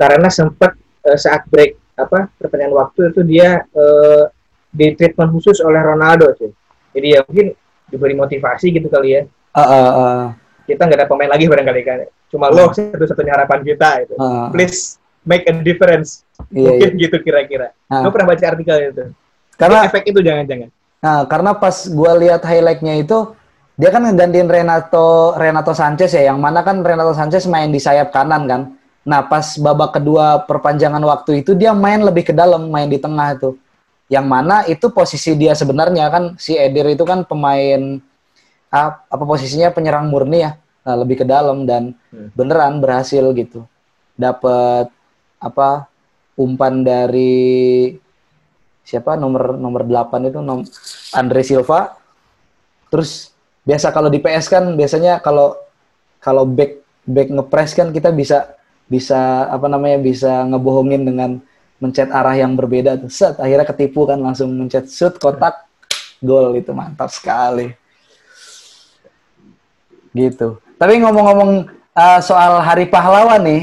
karena 0.00 0.32
sempat 0.32 0.72
uh, 1.04 1.18
saat 1.20 1.44
break 1.52 1.76
apa 1.92 2.32
pertandingan 2.40 2.72
waktu 2.72 3.12
itu 3.12 3.20
dia 3.20 3.68
uh, 3.76 4.32
di 4.72 4.96
treatment 4.96 5.28
khusus 5.36 5.60
oleh 5.60 5.80
Ronaldo 5.84 6.32
tuh 6.32 6.52
jadi 6.96 7.06
ya 7.16 7.20
mungkin 7.28 7.52
diberi 7.92 8.16
motivasi 8.16 8.72
gitu 8.72 8.88
kali 8.88 9.20
ya 9.20 9.22
uh, 9.28 9.60
uh, 9.60 9.90
uh. 9.92 10.24
kita 10.64 10.88
nggak 10.88 11.04
ada 11.04 11.08
pemain 11.08 11.28
lagi 11.28 11.44
barangkali 11.44 11.82
kan 11.84 12.08
cuma 12.32 12.48
uh. 12.48 12.56
lo 12.56 12.72
satu-satunya 12.72 13.32
harapan 13.36 13.60
kita 13.60 13.88
itu 14.08 14.14
uh. 14.16 14.48
please 14.48 14.96
make 15.28 15.44
a 15.44 15.52
difference 15.60 16.24
iya, 16.48 16.72
mungkin 16.72 16.90
iya. 16.96 17.02
gitu 17.04 17.16
kira-kira 17.20 17.76
uh. 17.92 18.00
lo 18.00 18.08
pernah 18.08 18.32
baca 18.32 18.44
artikel 18.48 18.76
itu 18.88 19.04
karena 19.62 19.78
efek 19.86 20.02
itu 20.10 20.18
jangan-jangan. 20.18 20.68
Nah, 21.02 21.18
karena 21.30 21.50
pas 21.54 21.76
gue 21.86 22.12
lihat 22.26 22.42
highlightnya 22.42 22.98
itu 23.02 23.34
dia 23.78 23.90
kan 23.90 24.02
ngegantiin 24.06 24.50
Renato 24.50 25.34
Renato 25.38 25.72
Sanchez 25.74 26.10
ya, 26.14 26.30
yang 26.30 26.38
mana 26.42 26.66
kan 26.66 26.82
Renato 26.82 27.14
Sanchez 27.14 27.46
main 27.46 27.70
di 27.70 27.78
sayap 27.78 28.10
kanan 28.10 28.46
kan. 28.50 28.62
Nah, 29.02 29.26
pas 29.26 29.58
babak 29.58 29.98
kedua 29.98 30.46
perpanjangan 30.46 31.02
waktu 31.02 31.42
itu 31.42 31.58
dia 31.58 31.74
main 31.74 32.02
lebih 32.02 32.30
ke 32.30 32.34
dalam, 32.34 32.70
main 32.70 32.86
di 32.86 32.98
tengah 32.98 33.34
itu. 33.34 33.58
Yang 34.06 34.26
mana 34.26 34.56
itu 34.68 34.86
posisi 34.94 35.34
dia 35.34 35.54
sebenarnya 35.58 36.06
kan 36.12 36.24
si 36.38 36.54
Edir 36.54 36.86
itu 36.90 37.02
kan 37.02 37.26
pemain 37.26 37.98
apa 38.72 39.24
posisinya 39.26 39.74
penyerang 39.74 40.06
murni 40.06 40.46
ya. 40.46 40.54
Nah, 40.82 40.96
lebih 40.98 41.22
ke 41.22 41.26
dalam 41.26 41.66
dan 41.66 41.94
hmm. 42.10 42.34
beneran 42.34 42.82
berhasil 42.82 43.22
gitu. 43.34 43.66
Dapat 44.18 44.90
apa 45.42 45.90
umpan 46.38 46.86
dari 46.86 47.94
siapa 48.82 49.14
nomor 49.14 49.56
nomor 49.56 49.86
8 49.86 50.28
itu 50.28 50.38
nom, 50.42 50.66
Andre 51.14 51.42
Silva. 51.46 51.94
Terus 52.92 53.32
biasa 53.62 53.94
kalau 53.94 54.10
di 54.10 54.18
PS 54.18 54.46
kan 54.50 54.64
biasanya 54.74 55.22
kalau 55.22 55.56
kalau 56.18 56.44
back 56.44 56.82
back 57.06 57.28
ngepres 57.30 57.72
kan 57.74 57.90
kita 57.94 58.10
bisa 58.10 58.58
bisa 58.90 59.48
apa 59.48 59.66
namanya 59.70 59.98
bisa 60.02 60.44
ngebohongin 60.50 61.02
dengan 61.06 61.30
mencet 61.82 62.12
arah 62.12 62.36
yang 62.36 62.54
berbeda 62.54 63.00
tuh. 63.00 63.10
Set 63.10 63.40
akhirnya 63.40 63.66
ketipu 63.66 64.06
kan 64.06 64.20
langsung 64.22 64.54
mencet 64.54 64.86
shoot 64.86 65.18
kotak 65.18 65.66
gol 66.22 66.54
itu 66.54 66.70
mantap 66.70 67.10
sekali. 67.10 67.74
Gitu. 70.12 70.60
Tapi 70.76 71.00
ngomong-ngomong 71.00 71.50
uh, 71.96 72.20
soal 72.20 72.60
Hari 72.60 72.86
Pahlawan 72.86 73.42
nih, 73.42 73.62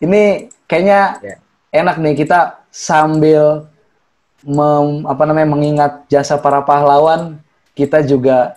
ini 0.00 0.48
kayaknya 0.64 1.20
yeah. 1.20 1.38
enak 1.70 2.00
nih 2.00 2.14
kita 2.24 2.64
sambil 2.72 3.68
mem, 4.46 5.04
apa 5.04 5.22
namanya 5.28 5.48
mengingat 5.48 5.92
jasa 6.08 6.40
para 6.40 6.64
pahlawan, 6.64 7.40
kita 7.76 8.04
juga 8.04 8.56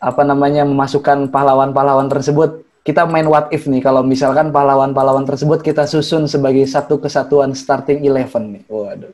apa 0.00 0.22
namanya 0.24 0.64
memasukkan 0.64 1.28
pahlawan-pahlawan 1.28 2.08
tersebut. 2.08 2.64
Kita 2.80 3.04
main 3.04 3.28
what 3.28 3.52
if 3.52 3.68
nih 3.68 3.84
kalau 3.84 4.00
misalkan 4.00 4.48
pahlawan-pahlawan 4.48 5.28
tersebut 5.28 5.60
kita 5.60 5.84
susun 5.84 6.24
sebagai 6.24 6.64
satu 6.64 6.96
kesatuan 6.96 7.52
starting 7.52 8.00
eleven 8.08 8.56
nih. 8.56 8.64
Waduh. 8.66 9.12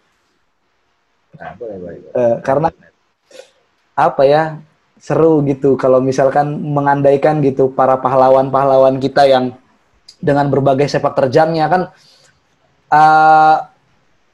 Nah, 1.36 1.50
boleh, 1.58 1.76
boleh, 1.82 1.98
boleh. 2.06 2.14
Uh, 2.14 2.36
karena 2.46 2.70
apa 3.98 4.22
ya 4.22 4.42
seru 5.02 5.42
gitu 5.44 5.74
kalau 5.76 6.00
misalkan 6.00 6.56
mengandaikan 6.62 7.42
gitu 7.44 7.68
para 7.74 7.98
pahlawan-pahlawan 8.00 8.96
kita 9.02 9.28
yang 9.28 9.52
dengan 10.22 10.48
berbagai 10.48 10.88
sepak 10.88 11.12
terjangnya 11.12 11.66
kan 11.68 11.82
uh, 12.88 13.56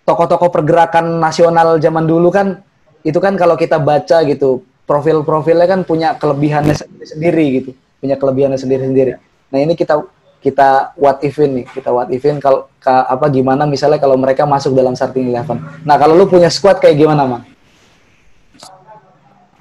tokoh-tokoh 0.02 0.50
pergerakan 0.50 1.22
nasional 1.22 1.78
zaman 1.78 2.04
dulu 2.06 2.28
kan 2.34 2.60
itu 3.02 3.18
kan 3.18 3.34
kalau 3.34 3.54
kita 3.58 3.82
baca 3.82 4.22
gitu 4.26 4.62
profil-profilnya 4.86 5.66
kan 5.66 5.80
punya 5.86 6.14
kelebihannya 6.18 6.74
sendiri 7.06 7.44
gitu 7.62 7.70
punya 8.02 8.18
kelebihannya 8.18 8.58
sendiri-sendiri. 8.58 9.14
Nah 9.54 9.58
ini 9.62 9.78
kita 9.78 10.02
kita 10.42 10.98
what 10.98 11.22
if 11.22 11.38
nih 11.38 11.62
kita 11.70 11.94
what 11.94 12.10
ifin 12.10 12.42
kalau 12.42 12.66
apa 12.82 13.30
gimana 13.30 13.62
misalnya 13.62 14.02
kalau 14.02 14.18
mereka 14.18 14.42
masuk 14.42 14.74
dalam 14.74 14.98
starting 14.98 15.30
eleven. 15.30 15.62
Nah 15.86 15.94
kalau 15.94 16.18
lu 16.18 16.26
punya 16.26 16.50
squad 16.50 16.82
kayak 16.82 16.98
gimana 16.98 17.22
mang? 17.30 17.44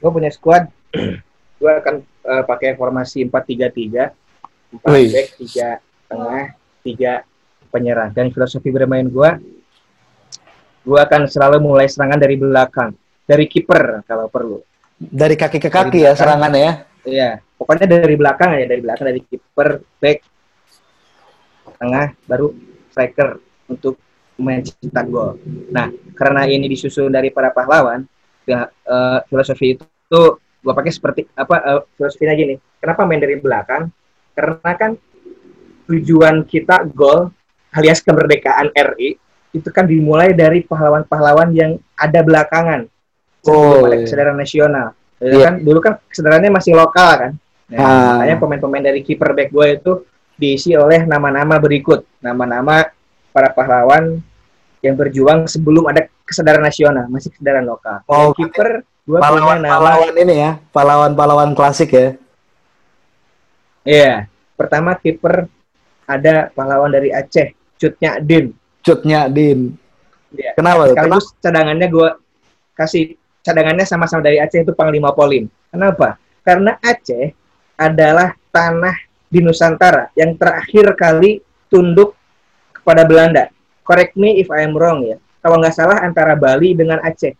Gue 0.02 0.10
punya 0.10 0.34
squad. 0.34 0.66
Gue 1.62 1.70
akan 1.78 2.02
uh, 2.26 2.44
pakai 2.50 2.74
formasi 2.74 3.22
empat 3.30 3.46
tiga 3.46 3.70
tiga 3.70 4.10
empat 4.74 4.90
back 4.90 5.28
tiga 5.38 5.68
tengah 6.10 6.46
tiga 6.82 7.14
penyerang. 7.70 8.10
Dan 8.10 8.34
filosofi 8.34 8.74
bermain 8.74 9.06
gue 9.06 9.30
gue 10.82 11.00
akan 11.00 11.30
selalu 11.30 11.58
mulai 11.62 11.86
serangan 11.86 12.18
dari 12.18 12.36
belakang, 12.38 12.92
dari 13.26 13.46
kiper 13.46 14.06
kalau 14.06 14.28
perlu. 14.28 14.58
Dari 14.98 15.34
kaki 15.34 15.58
ke 15.58 15.70
kaki 15.70 16.06
ya 16.06 16.14
serangannya 16.14 16.62
ya? 16.62 16.74
Iya, 17.02 17.30
pokoknya 17.58 17.90
dari 17.90 18.16
belakang 18.18 18.50
ya, 18.62 18.66
dari 18.70 18.82
belakang 18.82 19.06
dari 19.10 19.22
kiper, 19.26 19.82
back, 19.98 20.18
tengah, 21.82 22.14
baru 22.30 22.54
striker 22.94 23.42
untuk 23.66 23.98
mencetak 24.38 25.06
gol. 25.10 25.38
Nah, 25.74 25.90
karena 26.14 26.46
ini 26.46 26.70
disusun 26.70 27.10
dari 27.10 27.34
para 27.34 27.50
pahlawan, 27.50 28.06
ya, 28.46 28.70
uh, 28.70 29.20
filosofi 29.26 29.78
itu 29.78 29.86
tuh 30.06 30.38
gue 30.62 30.74
pakai 30.78 30.94
seperti 30.94 31.22
apa 31.34 31.56
uh, 31.62 31.82
filosofinya 31.98 32.38
gini. 32.38 32.56
Kenapa 32.78 33.06
main 33.10 33.22
dari 33.22 33.38
belakang? 33.42 33.90
Karena 34.38 34.72
kan 34.78 34.92
tujuan 35.90 36.46
kita 36.46 36.86
gol 36.94 37.34
alias 37.74 38.06
kemerdekaan 38.06 38.70
RI 38.76 39.18
itu 39.52 39.68
kan 39.68 39.84
dimulai 39.84 40.32
dari 40.32 40.64
pahlawan-pahlawan 40.64 41.52
yang 41.52 41.76
ada 42.00 42.20
belakangan 42.24 42.88
oh, 43.48 43.88
ada 43.88 43.96
iya. 44.00 44.04
kesadaran 44.08 44.38
nasional. 44.38 44.88
Jadi 45.22 45.38
yeah. 45.38 45.46
kan 45.46 45.54
dulu 45.62 45.80
kan 45.84 45.94
kesadarannya 46.10 46.52
masih 46.52 46.74
lokal 46.74 47.12
kan. 47.18 47.32
Nah, 47.72 47.80
ah. 47.80 48.12
makanya 48.20 48.36
pemain-pemain 48.42 48.84
dari 48.84 49.00
kiper 49.06 49.32
back 49.32 49.50
gue 49.54 49.68
itu 49.80 49.92
diisi 50.36 50.74
oleh 50.76 51.06
nama-nama 51.08 51.56
berikut, 51.62 52.04
nama-nama 52.20 52.90
para 53.32 53.54
pahlawan 53.54 54.20
yang 54.82 54.98
berjuang 54.98 55.46
sebelum 55.46 55.88
ada 55.88 56.10
kesadaran 56.26 56.66
nasional, 56.66 57.06
masih 57.08 57.30
kesadaran 57.32 57.64
lokal. 57.64 58.02
Oh, 58.10 58.34
kiper 58.34 58.84
gue 59.08 59.20
pahlawan, 59.20 59.62
nama 59.62 59.78
pahlawan 59.78 60.16
ini 60.18 60.36
ya, 60.36 60.52
pahlawan-pahlawan 60.74 61.52
klasik 61.54 61.94
ya. 61.94 62.08
Iya, 63.86 64.14
pertama 64.58 64.98
kiper 64.98 65.48
ada 66.10 66.50
pahlawan 66.52 66.92
dari 66.92 67.14
Aceh, 67.14 67.56
Cutnya 67.78 68.20
Din 68.20 68.52
cutnya 68.82 69.30
Din. 69.32 69.78
Ya. 70.36 70.54
Kenapa? 70.58 70.92
Sekaligus 70.92 71.26
Kenapa? 71.32 71.42
cadangannya 71.44 71.88
gue 71.88 72.10
kasih 72.76 73.04
cadangannya 73.42 73.86
sama-sama 73.86 74.22
dari 74.26 74.38
Aceh 74.38 74.62
itu 74.62 74.74
Panglima 74.76 75.14
Polim. 75.16 75.50
Kenapa? 75.72 76.22
karena 76.42 76.78
Aceh 76.82 77.34
adalah 77.78 78.34
tanah 78.54 78.98
di 79.32 79.40
Nusantara 79.40 80.12
yang 80.18 80.36
terakhir 80.36 80.94
kali 80.98 81.40
tunduk 81.72 82.18
kepada 82.76 83.06
Belanda. 83.08 83.48
Correct 83.86 84.18
me 84.18 84.42
if 84.42 84.50
I 84.52 84.66
am 84.66 84.76
wrong 84.76 85.06
ya. 85.06 85.18
Kalau 85.42 85.58
nggak 85.58 85.74
salah 85.74 85.98
antara 86.06 86.38
Bali 86.38 86.78
dengan 86.78 87.02
Aceh. 87.02 87.34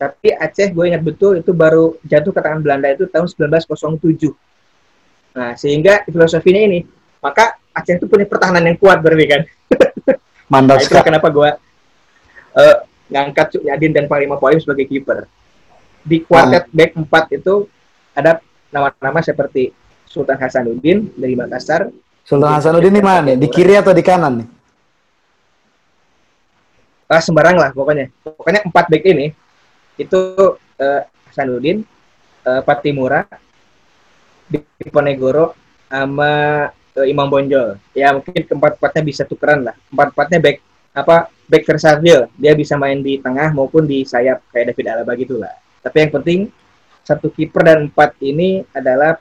Tapi 0.00 0.32
Aceh 0.32 0.72
gue 0.72 0.84
ingat 0.84 1.04
betul 1.04 1.40
itu 1.40 1.52
baru 1.52 1.96
jatuh 2.04 2.32
ke 2.32 2.40
tangan 2.40 2.60
Belanda 2.64 2.88
itu 2.92 3.08
tahun 3.08 3.28
1907. 3.28 4.32
Nah, 5.30 5.54
sehingga 5.54 6.02
filosofinya 6.08 6.60
ini, 6.64 6.80
maka 7.20 7.56
Aceh 7.72 8.00
itu 8.00 8.08
punya 8.08 8.26
pertahanan 8.26 8.64
yang 8.66 8.76
kuat 8.80 8.98
berarti 9.00 9.26
kan. 9.28 9.42
Mantap 10.50 10.82
nah, 10.82 10.84
itu 10.84 10.94
kenapa 11.06 11.28
gue 11.30 11.50
uh, 12.58 12.76
ngangkat 13.06 13.46
Cuk 13.54 13.62
Yadin 13.62 13.94
dan 13.94 14.10
Panglima 14.10 14.34
Polim 14.34 14.58
sebagai 14.58 14.90
kiper. 14.90 15.30
Di 16.02 16.26
kuartet 16.26 16.66
ah. 16.66 16.70
back 16.74 16.90
4 16.98 17.38
itu 17.38 17.70
ada 18.10 18.42
nama-nama 18.74 19.22
seperti 19.22 19.70
Sultan 20.10 20.34
Hasanuddin 20.42 21.06
dari 21.14 21.38
Makassar. 21.38 21.86
Sultan 22.26 22.50
Hasanuddin 22.50 22.94
di 22.98 23.02
mana 23.02 23.30
nih? 23.30 23.36
Di 23.38 23.46
kiri 23.46 23.78
atau 23.78 23.94
di 23.94 24.02
kanan 24.02 24.42
nih? 24.42 24.48
Ah, 27.06 27.22
sembarang 27.22 27.54
lah 27.54 27.70
pokoknya. 27.70 28.10
Pokoknya 28.22 28.66
empat 28.66 28.90
back 28.90 29.02
ini 29.06 29.30
itu 29.98 30.20
uh, 30.58 31.00
Hasanuddin, 31.30 31.86
uh, 32.42 32.62
Patimura, 32.66 33.22
Diponegoro, 34.50 35.54
sama 35.86 36.66
uh, 37.00 37.06
Imam 37.08 37.26
Bonjol. 37.26 37.80
Ya 37.96 38.12
mungkin 38.12 38.36
keempat-empatnya 38.36 39.02
bisa 39.02 39.22
tukeran 39.24 39.64
lah. 39.64 39.74
Empat-empatnya 39.88 40.38
back 40.38 40.56
apa 40.92 41.16
back 41.48 41.64
versatile. 41.64 42.28
Dia 42.36 42.52
bisa 42.52 42.76
main 42.76 43.00
di 43.00 43.16
tengah 43.16 43.50
maupun 43.56 43.88
di 43.88 44.04
sayap 44.04 44.44
kayak 44.52 44.74
David 44.74 44.86
Alaba 44.92 45.12
gitulah. 45.16 45.54
Tapi 45.80 45.96
yang 46.06 46.12
penting 46.12 46.40
satu 47.02 47.32
kiper 47.32 47.64
dan 47.64 47.78
empat 47.88 48.14
ini 48.20 48.62
adalah 48.76 49.16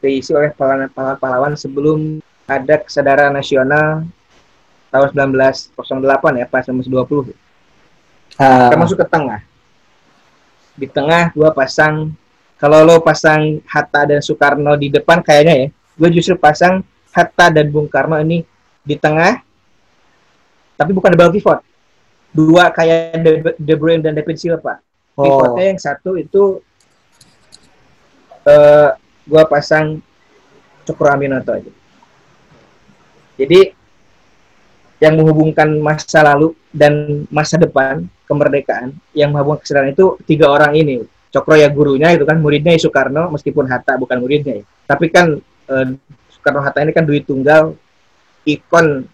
diisi 0.00 0.32
oleh 0.32 0.54
pahlawan-pahlawan 0.54 1.58
sebelum 1.58 2.22
ada 2.48 2.80
kesadaran 2.80 3.34
nasional 3.34 4.08
tahun 4.88 5.36
1908 5.36 6.40
ya, 6.40 6.46
pas 6.48 6.64
1920. 6.64 6.88
Uh. 6.88 8.70
Kita 8.72 8.76
masuk 8.80 8.96
ke 8.96 9.06
tengah. 9.06 9.44
Di 10.78 10.86
tengah 10.88 11.34
gua 11.34 11.52
pasang 11.52 12.14
kalau 12.58 12.82
lo 12.82 12.98
pasang 12.98 13.62
Hatta 13.70 14.02
dan 14.02 14.18
Soekarno 14.18 14.74
di 14.74 14.90
depan 14.90 15.22
kayaknya 15.22 15.54
ya, 15.54 15.66
gue 15.70 16.08
justru 16.10 16.34
pasang 16.34 16.82
Hatta 17.12 17.50
dan 17.52 17.68
Bung 17.72 17.88
Karno 17.88 18.16
ini 18.20 18.44
di 18.84 18.96
tengah, 18.96 19.40
tapi 20.76 20.90
bukan 20.94 21.12
double 21.12 21.34
pivot. 21.34 21.60
Dua 22.28 22.68
kayak 22.70 23.24
De, 23.24 23.30
De 23.56 23.74
Bruyne 23.74 24.04
dan 24.04 24.14
David 24.14 24.36
Silva. 24.36 24.78
Oh. 25.16 25.24
Pivotnya 25.24 25.64
yang 25.74 25.80
satu 25.80 26.14
itu 26.14 26.60
uh, 28.46 28.90
gue 29.28 29.42
pasang 29.48 30.00
Cokro 30.88 31.08
Aminoto 31.12 31.52
aja. 31.52 31.72
Jadi 33.38 33.76
yang 34.98 35.14
menghubungkan 35.14 35.78
masa 35.78 36.26
lalu 36.26 36.58
dan 36.74 37.24
masa 37.30 37.54
depan 37.54 38.02
kemerdekaan 38.26 38.98
yang 39.14 39.30
menghubungkan 39.30 39.62
kesadaran 39.62 39.94
itu 39.94 40.18
tiga 40.26 40.50
orang 40.50 40.74
ini. 40.74 41.04
Cokro 41.28 41.54
ya 41.54 41.68
gurunya 41.68 42.16
itu 42.16 42.24
kan 42.24 42.40
muridnya 42.40 42.72
ya 42.72 42.80
Soekarno 42.88 43.28
meskipun 43.30 43.68
Hatta 43.68 44.00
bukan 44.00 44.18
muridnya 44.18 44.62
ya. 44.62 44.64
Tapi 44.88 45.06
kan 45.12 45.38
eh, 45.70 45.86
Soekarno 46.48 46.64
Hatta 46.64 46.80
ini 46.80 46.96
kan 46.96 47.04
duit 47.04 47.28
tunggal 47.28 47.76
ikon 48.48 49.04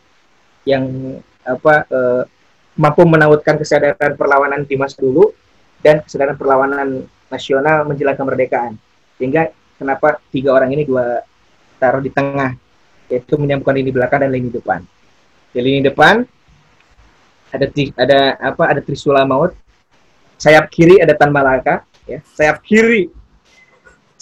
yang 0.63 1.19
apa 1.43 1.83
eh, 1.91 2.23
mampu 2.79 3.03
menautkan 3.03 3.59
kesadaran 3.59 4.15
perlawanan 4.15 4.63
di 4.63 4.79
masa 4.79 5.03
dulu 5.03 5.35
dan 5.83 5.99
kesadaran 6.07 6.39
perlawanan 6.39 7.03
nasional 7.27 7.83
menjelang 7.91 8.15
kemerdekaan. 8.15 8.79
Sehingga 9.19 9.51
kenapa 9.75 10.23
tiga 10.31 10.55
orang 10.55 10.79
ini 10.79 10.87
dua 10.87 11.27
taruh 11.83 11.99
di 11.99 12.15
tengah 12.15 12.55
yaitu 13.11 13.35
menyambungkan 13.35 13.75
lini 13.83 13.91
belakang 13.91 14.23
dan 14.23 14.31
lini 14.31 14.55
depan. 14.55 14.87
Di 15.51 15.59
lini 15.59 15.83
depan 15.83 16.23
ada 17.51 17.67
ada 17.99 18.21
apa 18.39 18.63
ada 18.71 18.79
Trisula 18.79 19.27
Maut 19.27 19.59
sayap 20.39 20.71
kiri 20.71 21.03
ada 21.03 21.19
Tan 21.19 21.35
Malaka 21.35 21.83
ya. 22.07 22.23
Sayap 22.39 22.63
kiri 22.63 23.11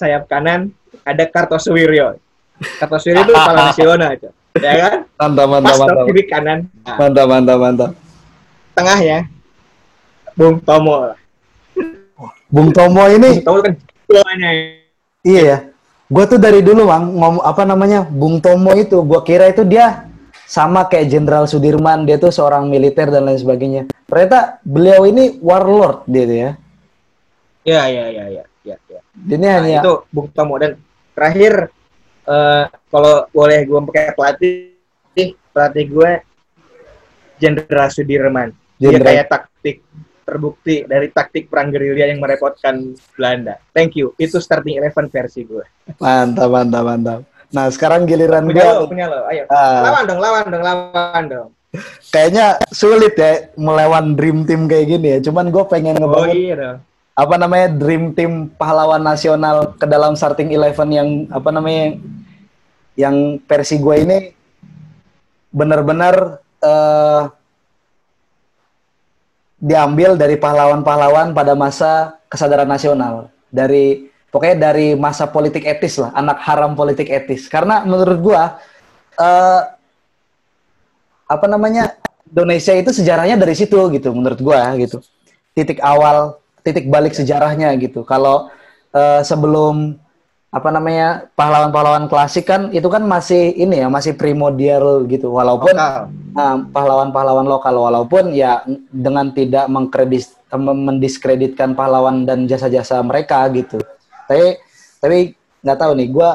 sayap 0.01 0.25
kanan 0.33 0.73
ada 1.05 1.29
Kartosuwiryo 1.29 2.32
Kartosuwiryo 2.81 3.23
itu 3.27 3.33
kepala 3.35 3.61
nasional 3.71 4.11
itu 4.17 4.29
ya 4.61 4.73
kan 4.85 5.01
mantap 5.19 5.47
mantap 5.49 5.73
Pas 5.73 5.81
mantap 5.81 6.05
kiri 6.11 6.23
kanan 6.29 6.59
nah. 6.85 6.97
mantap 7.01 7.27
mantap 7.27 7.59
mantap 7.59 7.91
tengah 8.77 8.99
ya 9.01 9.19
Bung 10.33 10.57
Tomo 10.65 11.13
Bung 12.53 12.69
Tomo 12.71 13.05
ini 13.09 13.41
Bung 13.41 13.47
Tomo 13.49 13.61
kan 13.65 13.75
Iya 15.23 15.43
ya. 15.43 15.59
Gue 16.13 16.25
tuh 16.29 16.37
dari 16.37 16.61
dulu 16.61 16.93
bang 16.93 17.09
ngomong 17.09 17.41
apa 17.41 17.65
namanya 17.65 18.05
Bung 18.05 18.43
Tomo 18.45 18.77
itu, 18.77 19.01
gue 19.01 19.21
kira 19.25 19.49
itu 19.49 19.65
dia 19.65 20.05
sama 20.45 20.85
kayak 20.85 21.09
Jenderal 21.09 21.49
Sudirman, 21.49 22.05
dia 22.05 22.21
tuh 22.21 22.29
seorang 22.29 22.69
militer 22.69 23.09
dan 23.09 23.25
lain 23.25 23.41
sebagainya. 23.41 23.83
Ternyata 24.05 24.61
beliau 24.61 25.09
ini 25.09 25.41
warlord 25.41 26.05
dia 26.05 26.25
tuh 26.29 26.37
ya. 26.37 26.51
Iya 27.65 27.83
iya 27.89 28.05
iya 28.13 28.25
iya. 28.29 28.45
Ya, 28.63 28.77
ya. 28.87 29.01
Ini 29.17 29.41
nah, 29.41 29.55
hanya 29.65 29.81
itu 29.81 29.95
Bung 30.13 30.29
Tomo 30.37 30.61
dan 30.61 30.77
terakhir 31.17 31.73
uh, 32.27 32.65
kalau 32.91 33.27
boleh 33.31 33.65
gue 33.65 33.79
pakai 33.91 34.15
pelatih, 34.15 35.35
pelatih 35.51 35.87
gue 35.89 36.11
Jenderal 37.43 37.89
Sudirman. 37.91 38.51
Dia 38.79 38.99
kayak 38.99 39.27
taktik 39.31 39.83
terbukti 40.23 40.87
dari 40.87 41.11
taktik 41.11 41.51
perang 41.51 41.75
gerilya 41.75 42.07
yang 42.11 42.23
merepotkan 42.23 42.95
Belanda. 43.19 43.59
Thank 43.75 43.99
you. 43.99 44.15
Itu 44.19 44.39
starting 44.39 44.79
eleven 44.79 45.11
versi 45.11 45.43
gue. 45.43 45.67
Mantap, 45.99 46.49
mantap, 46.51 46.83
mantap. 46.87 47.21
Nah, 47.53 47.69
sekarang 47.69 48.09
giliran 48.09 48.49
punya 48.49 48.65
gue. 48.65 48.73
Lo, 48.79 48.89
punya 48.89 49.07
lo, 49.11 49.29
ayo. 49.29 49.45
Uh, 49.51 49.81
lawan 49.85 50.03
dong, 50.09 50.21
lawan 50.23 50.45
dong, 50.49 50.65
lawan 50.65 51.25
dong. 51.29 51.49
Kayaknya 52.13 52.61
sulit 52.69 53.17
ya 53.17 53.49
melawan 53.57 54.13
dream 54.13 54.45
team 54.45 54.69
kayak 54.69 54.87
gini 54.89 55.07
ya. 55.17 55.19
Cuman 55.25 55.49
gue 55.53 55.65
pengen 55.69 55.97
ngebangun 55.97 56.29
oh, 56.29 56.37
iya 56.37 56.55
dong. 56.57 56.79
apa 57.13 57.35
namanya 57.37 57.69
dream 57.77 58.17
team 58.17 58.49
pahlawan 58.57 59.05
nasional 59.05 59.77
ke 59.77 59.85
dalam 59.85 60.17
starting 60.17 60.49
eleven 60.49 60.89
yang 60.89 61.09
apa 61.29 61.53
namanya 61.53 62.01
yang 62.99 63.41
versi 63.49 63.81
gue 63.81 63.97
ini 64.01 64.19
benar-benar 65.53 66.41
uh, 66.65 67.23
diambil 69.63 70.19
dari 70.19 70.35
pahlawan-pahlawan 70.35 71.31
pada 71.31 71.55
masa 71.55 72.19
kesadaran 72.27 72.67
nasional. 72.67 73.31
Dari 73.47 74.11
pokoknya 74.33 74.73
dari 74.73 74.99
masa 74.99 75.31
politik 75.31 75.63
etis 75.63 76.03
lah 76.03 76.11
anak 76.19 76.43
haram 76.43 76.75
politik 76.75 77.07
etis. 77.07 77.47
Karena 77.47 77.87
menurut 77.87 78.19
gua 78.19 78.59
uh, 79.23 79.61
apa 81.31 81.47
namanya 81.47 81.95
Indonesia 82.27 82.75
itu 82.75 82.91
sejarahnya 82.91 83.39
dari 83.39 83.55
situ 83.55 83.79
gitu 83.95 84.11
menurut 84.11 84.43
gua 84.43 84.75
gitu. 84.75 84.99
Titik 85.55 85.79
awal 85.79 86.43
titik 86.67 86.91
balik 86.91 87.15
sejarahnya 87.15 87.71
gitu. 87.79 88.03
Kalau 88.03 88.51
uh, 88.91 89.23
sebelum 89.23 89.95
apa 90.53 90.69
namanya 90.69 91.33
pahlawan-pahlawan 91.33 92.13
klasik 92.13 92.45
kan 92.45 92.69
itu 92.77 92.85
kan 92.93 93.01
masih 93.09 93.57
ini 93.57 93.81
ya 93.81 93.89
masih 93.89 94.13
primordial 94.13 95.09
gitu. 95.09 95.33
Walaupun 95.33 95.73
pahlawan 95.73 96.69
pahlawan-pahlawan 96.69 97.49
lokal 97.49 97.81
walaupun 97.81 98.37
ya 98.37 98.61
dengan 98.93 99.33
tidak 99.33 99.65
mengkredit 99.73 100.29
mendiskreditkan 100.53 101.73
pahlawan 101.73 102.29
dan 102.29 102.45
jasa-jasa 102.45 103.01
mereka 103.01 103.49
gitu. 103.49 103.81
Tapi 104.29 104.61
tapi 105.01 105.33
nggak 105.65 105.79
tahu 105.81 105.93
nih 105.97 106.09
gue 106.13 106.31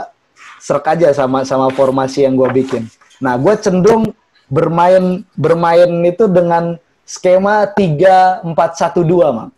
serk 0.57 0.97
aja 0.97 1.13
sama 1.13 1.45
sama 1.45 1.69
formasi 1.69 2.25
yang 2.25 2.33
gue 2.33 2.49
bikin. 2.49 2.89
Nah 3.21 3.37
gue 3.37 3.53
cenderung 3.61 4.09
bermain 4.49 5.21
bermain 5.37 5.93
itu 6.01 6.25
dengan 6.25 6.81
skema 7.05 7.69
tiga 7.69 8.41
empat 8.41 8.81
satu 8.81 9.05
dua 9.05 9.29
mang 9.29 9.51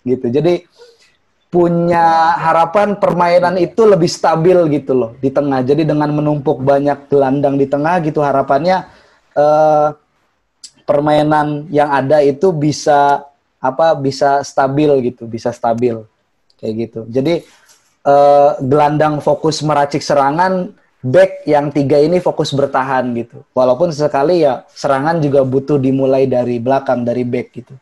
gitu. 0.00 0.32
Jadi 0.32 0.64
punya 1.48 2.36
harapan 2.36 3.00
permainan 3.00 3.56
itu 3.56 3.88
lebih 3.88 4.08
stabil 4.08 4.56
gitu 4.68 4.92
loh 4.92 5.10
di 5.16 5.32
tengah. 5.32 5.64
Jadi 5.64 5.88
dengan 5.88 6.12
menumpuk 6.12 6.60
banyak 6.60 7.08
gelandang 7.08 7.56
di 7.56 7.64
tengah 7.64 8.04
gitu 8.04 8.20
harapannya 8.20 8.84
eh, 9.32 9.88
permainan 10.84 11.68
yang 11.72 11.88
ada 11.88 12.20
itu 12.20 12.52
bisa 12.52 13.24
apa 13.58 13.96
bisa 13.96 14.44
stabil 14.44 15.12
gitu, 15.12 15.24
bisa 15.24 15.48
stabil 15.48 15.96
kayak 16.60 16.74
gitu. 16.84 17.00
Jadi 17.08 17.40
eh, 18.04 18.50
gelandang 18.60 19.24
fokus 19.24 19.64
meracik 19.64 20.04
serangan, 20.04 20.76
back 21.00 21.46
yang 21.46 21.72
tiga 21.72 21.96
ini 21.96 22.20
fokus 22.20 22.52
bertahan 22.52 23.08
gitu. 23.16 23.40
Walaupun 23.56 23.88
sesekali 23.88 24.44
ya 24.44 24.68
serangan 24.68 25.16
juga 25.22 25.48
butuh 25.48 25.80
dimulai 25.80 26.28
dari 26.28 26.60
belakang 26.60 27.08
dari 27.08 27.24
back 27.24 27.46
gitu. 27.56 27.74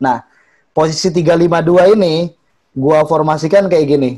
Nah, 0.00 0.24
posisi 0.72 1.12
352 1.12 2.00
ini 2.00 2.39
gua 2.74 3.04
formasikan 3.06 3.66
kayak 3.66 3.86
gini. 3.86 4.10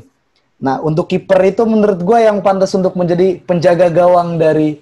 Nah, 0.63 0.79
untuk 0.79 1.11
kiper 1.11 1.43
itu 1.43 1.67
menurut 1.67 1.99
gua 2.01 2.23
yang 2.23 2.39
pantas 2.39 2.71
untuk 2.73 2.95
menjadi 2.95 3.41
penjaga 3.43 3.91
gawang 3.91 4.39
dari 4.39 4.79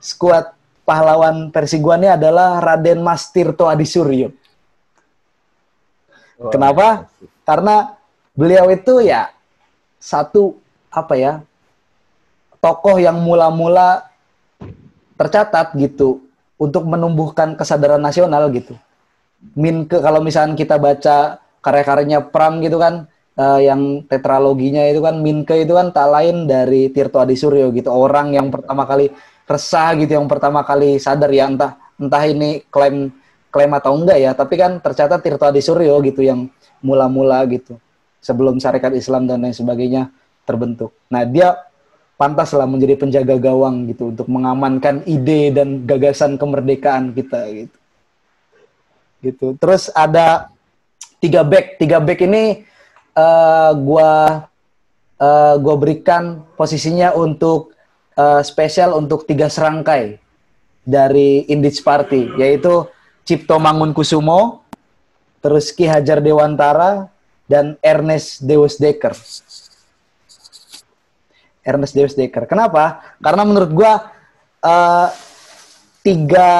skuad 0.00 0.54
pahlawan 0.88 1.52
versi 1.52 1.76
gua 1.78 2.00
ini 2.00 2.08
adalah 2.08 2.58
Raden 2.62 3.04
Mas 3.04 3.28
Tirto 3.28 3.68
Adisuryo. 3.68 4.32
Oh, 6.40 6.48
Kenapa? 6.48 7.10
Iya. 7.20 7.28
Karena 7.44 7.74
beliau 8.32 8.66
itu 8.72 9.04
ya 9.04 9.28
satu 10.00 10.56
apa 10.88 11.14
ya 11.18 11.32
tokoh 12.62 12.96
yang 12.96 13.20
mula-mula 13.20 14.08
tercatat 15.20 15.76
gitu 15.76 16.24
untuk 16.60 16.84
menumbuhkan 16.84 17.56
kesadaran 17.56 18.00
nasional 18.00 18.48
gitu. 18.52 18.76
Min 19.56 19.88
ke 19.88 20.00
kalau 20.00 20.20
misalnya 20.20 20.56
kita 20.56 20.76
baca 20.76 21.40
karya-karyanya 21.60 22.28
Pram 22.32 22.60
gitu 22.64 22.80
kan 22.80 23.08
uh, 23.36 23.60
yang 23.60 24.04
tetraloginya 24.08 24.84
itu 24.88 25.00
kan 25.04 25.20
Minke 25.20 25.64
itu 25.64 25.72
kan 25.76 25.92
tak 25.92 26.08
lain 26.12 26.44
dari 26.48 26.92
Tirto 26.92 27.20
Adi 27.20 27.36
Suryo 27.36 27.72
gitu 27.72 27.88
orang 27.92 28.36
yang 28.36 28.48
pertama 28.52 28.84
kali 28.84 29.12
resah 29.48 29.96
gitu 29.98 30.16
yang 30.16 30.28
pertama 30.28 30.62
kali 30.62 31.00
sadar 31.00 31.30
ya 31.32 31.48
entah 31.50 31.76
entah 32.00 32.22
ini 32.24 32.64
klaim 32.68 33.12
klaim 33.50 33.72
atau 33.74 33.98
enggak 33.98 34.18
ya 34.18 34.30
tapi 34.32 34.54
kan 34.56 34.78
tercatat 34.78 35.20
Tirto 35.20 35.44
Adi 35.48 35.60
Suryo 35.60 36.00
gitu 36.04 36.24
yang 36.24 36.48
mula-mula 36.80 37.44
gitu 37.48 37.76
sebelum 38.20 38.60
syarikat 38.60 38.92
Islam 38.96 39.24
dan 39.24 39.40
lain 39.40 39.56
sebagainya 39.56 40.12
terbentuk. 40.44 40.92
Nah 41.08 41.24
dia 41.24 41.56
pantaslah 42.20 42.68
menjadi 42.68 43.00
penjaga 43.00 43.40
gawang 43.40 43.88
gitu 43.88 44.12
untuk 44.12 44.28
mengamankan 44.28 45.00
ide 45.08 45.48
dan 45.56 45.88
gagasan 45.88 46.36
kemerdekaan 46.36 47.16
kita 47.16 47.40
gitu. 47.48 47.76
Gitu. 49.20 49.46
Terus 49.56 49.88
ada 49.92 50.52
tiga 51.20 51.44
back, 51.44 51.76
tiga 51.76 52.00
back 52.00 52.24
ini 52.24 52.64
uh, 53.14 53.70
gua 53.76 54.44
uh, 55.20 55.54
gua 55.60 55.74
berikan 55.76 56.42
posisinya 56.56 57.12
untuk 57.14 57.76
uh, 58.16 58.40
spesial 58.40 58.96
untuk 58.96 59.28
tiga 59.28 59.52
serangkai 59.52 60.16
dari 60.82 61.44
Indich 61.52 61.84
Party 61.84 62.34
yaitu 62.40 62.88
Cipto 63.28 63.60
Mangunkusumo, 63.60 64.64
terus 65.44 65.70
Ki 65.70 65.86
Hajar 65.86 66.18
Dewantara 66.18 67.12
dan 67.46 67.76
Ernest 67.84 68.42
Deus 68.42 68.80
Dekker. 68.80 69.14
Ernest 71.60 71.92
Davis 71.92 72.16
Dekker. 72.16 72.48
Kenapa? 72.48 73.04
Karena 73.20 73.44
menurut 73.44 73.70
gua 73.70 74.10
uh, 74.64 75.08
tiga 76.00 76.50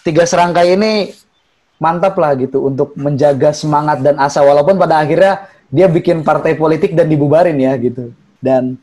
tiga 0.00 0.24
serangkai 0.24 0.74
ini 0.74 1.12
mantap 1.80 2.14
lah 2.20 2.36
gitu 2.36 2.68
untuk 2.68 2.92
menjaga 2.94 3.56
semangat 3.56 4.04
dan 4.04 4.20
asa 4.20 4.44
walaupun 4.44 4.76
pada 4.76 5.00
akhirnya 5.00 5.48
dia 5.72 5.88
bikin 5.88 6.20
partai 6.20 6.54
politik 6.54 6.92
dan 6.92 7.08
dibubarin 7.08 7.56
ya 7.56 7.72
gitu. 7.80 8.12
Dan 8.38 8.76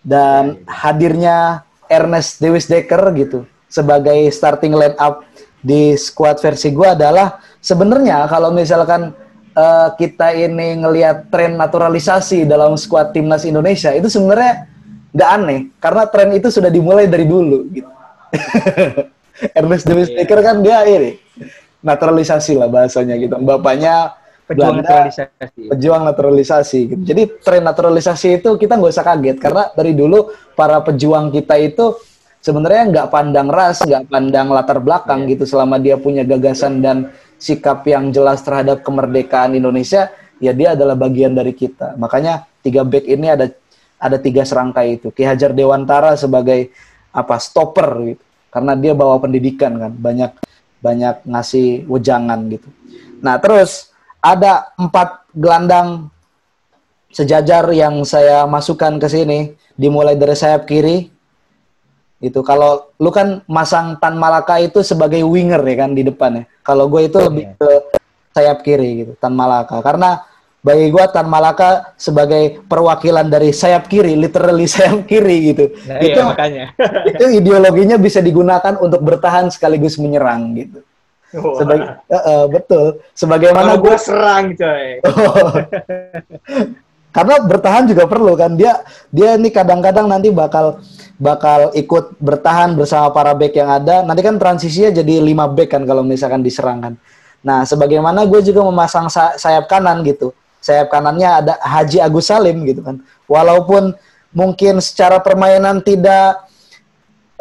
dan 0.00 0.64
hadirnya 0.64 1.68
Ernest 1.92 2.40
Davis 2.40 2.64
Dekker 2.64 3.12
gitu 3.20 3.44
sebagai 3.68 4.16
starting 4.32 4.72
line 4.72 4.96
up 4.96 5.22
di 5.60 5.92
squad 6.00 6.40
versi 6.40 6.72
gua 6.72 6.96
adalah 6.96 7.36
sebenarnya 7.60 8.24
kalau 8.32 8.48
misalkan 8.56 9.12
uh, 9.52 9.92
kita 10.00 10.32
ini 10.32 10.80
ngelihat 10.80 11.28
tren 11.28 11.60
naturalisasi 11.60 12.48
dalam 12.48 12.80
skuad 12.80 13.12
timnas 13.12 13.44
Indonesia 13.44 13.92
itu 13.92 14.08
sebenarnya 14.08 14.64
nggak 15.12 15.30
aneh 15.30 15.60
karena 15.76 16.02
tren 16.08 16.30
itu 16.32 16.48
sudah 16.48 16.72
dimulai 16.72 17.04
dari 17.04 17.28
dulu 17.28 17.68
gitu. 17.68 17.90
Ernest 19.58 19.84
Davis 19.88 20.08
yeah. 20.12 20.24
kan 20.24 20.60
dia 20.64 20.84
ini 20.88 21.20
naturalisasi 21.80 22.56
lah 22.60 22.68
bahasanya 22.68 23.16
gitu. 23.16 23.34
Bapaknya 23.40 24.16
pejuang 24.50 24.82
Belanda, 24.82 24.88
naturalisasi. 24.88 25.60
Pejuang 25.70 26.02
naturalisasi 26.04 26.80
gitu. 26.90 27.02
Jadi 27.06 27.22
tren 27.40 27.62
naturalisasi 27.62 28.28
itu 28.42 28.50
kita 28.58 28.74
nggak 28.76 28.92
usah 28.92 29.06
kaget 29.06 29.36
karena 29.38 29.62
dari 29.72 29.92
dulu 29.94 30.34
para 30.58 30.82
pejuang 30.82 31.30
kita 31.30 31.54
itu 31.56 31.94
sebenarnya 32.42 32.82
nggak 32.90 33.08
pandang 33.12 33.48
ras, 33.48 33.84
nggak 33.84 34.10
pandang 34.10 34.48
latar 34.50 34.82
belakang 34.82 35.24
yeah. 35.24 35.30
gitu 35.36 35.44
selama 35.46 35.76
dia 35.78 36.00
punya 36.00 36.26
gagasan 36.26 36.82
dan 36.82 37.14
sikap 37.40 37.86
yang 37.88 38.12
jelas 38.12 38.44
terhadap 38.44 38.84
kemerdekaan 38.84 39.56
Indonesia, 39.56 40.12
ya 40.42 40.52
dia 40.52 40.76
adalah 40.76 40.98
bagian 40.98 41.32
dari 41.32 41.56
kita. 41.56 41.96
Makanya 41.96 42.44
tiga 42.60 42.84
back 42.84 43.06
ini 43.08 43.32
ada 43.32 43.46
ada 44.00 44.16
tiga 44.16 44.42
serangkai 44.44 45.00
itu. 45.00 45.08
Ki 45.12 45.24
Hajar 45.24 45.52
Dewantara 45.56 46.16
sebagai 46.16 46.72
apa 47.12 47.36
stopper 47.40 47.88
gitu. 48.12 48.24
Karena 48.50 48.74
dia 48.74 48.98
bawa 48.98 49.22
pendidikan 49.22 49.78
kan, 49.78 49.92
banyak 49.94 50.34
banyak 50.80 51.24
ngasih 51.28 51.84
wejangan 51.86 52.40
gitu. 52.48 52.68
Nah, 53.20 53.36
terus 53.36 53.92
ada 54.20 54.72
empat 54.76 55.28
gelandang 55.32 56.08
sejajar 57.12 57.68
yang 57.72 58.00
saya 58.04 58.44
masukkan 58.48 58.96
ke 58.96 59.08
sini, 59.08 59.38
dimulai 59.76 60.16
dari 60.16 60.36
sayap 60.36 60.64
kiri, 60.64 61.12
itu 62.20 62.40
kalau 62.44 62.92
lu 63.00 63.08
kan 63.08 63.40
masang 63.48 63.96
Tan 63.96 64.20
Malaka 64.20 64.60
itu 64.60 64.84
sebagai 64.84 65.24
winger 65.24 65.64
ya 65.64 65.76
kan 65.84 65.96
di 65.96 66.04
depan 66.04 66.44
ya. 66.44 66.44
Kalau 66.60 66.84
gue 66.92 67.08
itu 67.08 67.16
lebih 67.16 67.44
iya. 67.48 67.56
ke 67.56 67.70
sayap 68.36 68.58
kiri 68.60 68.90
gitu, 69.04 69.12
Tan 69.16 69.32
Malaka. 69.32 69.80
Karena 69.80 70.20
bagi 70.60 70.92
gue 70.92 71.04
Tan 71.08 71.24
Malaka 71.24 71.96
sebagai 71.96 72.60
perwakilan 72.68 73.32
dari 73.32 73.48
sayap 73.48 73.88
kiri, 73.88 74.12
literally 74.12 74.68
sayap 74.70 75.08
kiri 75.08 75.56
gitu. 75.56 75.72
Nah, 75.88 75.98
itu 76.04 76.20
iya, 76.20 76.28
makanya. 76.28 76.64
itu 77.16 77.24
ideologinya 77.40 77.96
bisa 77.96 78.20
digunakan 78.20 78.76
untuk 78.76 79.00
bertahan 79.00 79.48
sekaligus 79.48 79.96
menyerang 79.96 80.52
gitu. 80.56 80.80
Oh. 81.30 81.56
Sebagai, 81.56 81.86
uh, 82.10 82.16
uh, 82.16 82.42
betul. 82.50 83.00
Sebagaimana 83.16 83.78
gue 83.78 83.96
serang 83.96 84.52
coy. 84.52 85.00
Karena 87.16 87.42
bertahan 87.42 87.90
juga 87.90 88.06
perlu 88.06 88.38
kan. 88.38 88.54
Dia 88.54 88.86
dia 89.10 89.34
ini 89.34 89.50
kadang-kadang 89.50 90.06
nanti 90.06 90.30
bakal 90.30 90.78
bakal 91.18 91.74
ikut 91.74 92.14
bertahan 92.22 92.78
bersama 92.78 93.10
para 93.10 93.34
back 93.34 93.54
yang 93.54 93.70
ada. 93.70 94.06
Nanti 94.06 94.22
kan 94.22 94.38
transisinya 94.38 94.94
jadi 94.94 95.22
lima 95.22 95.50
back 95.50 95.74
kan 95.74 95.82
kalau 95.86 96.06
misalkan 96.06 96.42
diserangkan. 96.42 96.94
Nah, 97.40 97.64
sebagaimana 97.64 98.28
gue 98.28 98.40
juga 98.44 98.60
memasang 98.66 99.08
sayap 99.10 99.64
kanan 99.66 100.04
gitu. 100.04 100.36
Sayap 100.70 100.86
kanannya 100.86 101.26
ada 101.26 101.54
Haji 101.58 101.98
Agus 101.98 102.30
Salim 102.30 102.62
gitu 102.62 102.86
kan. 102.86 103.02
Walaupun 103.26 103.90
mungkin 104.30 104.78
secara 104.78 105.18
permainan 105.18 105.82
tidak 105.82 106.46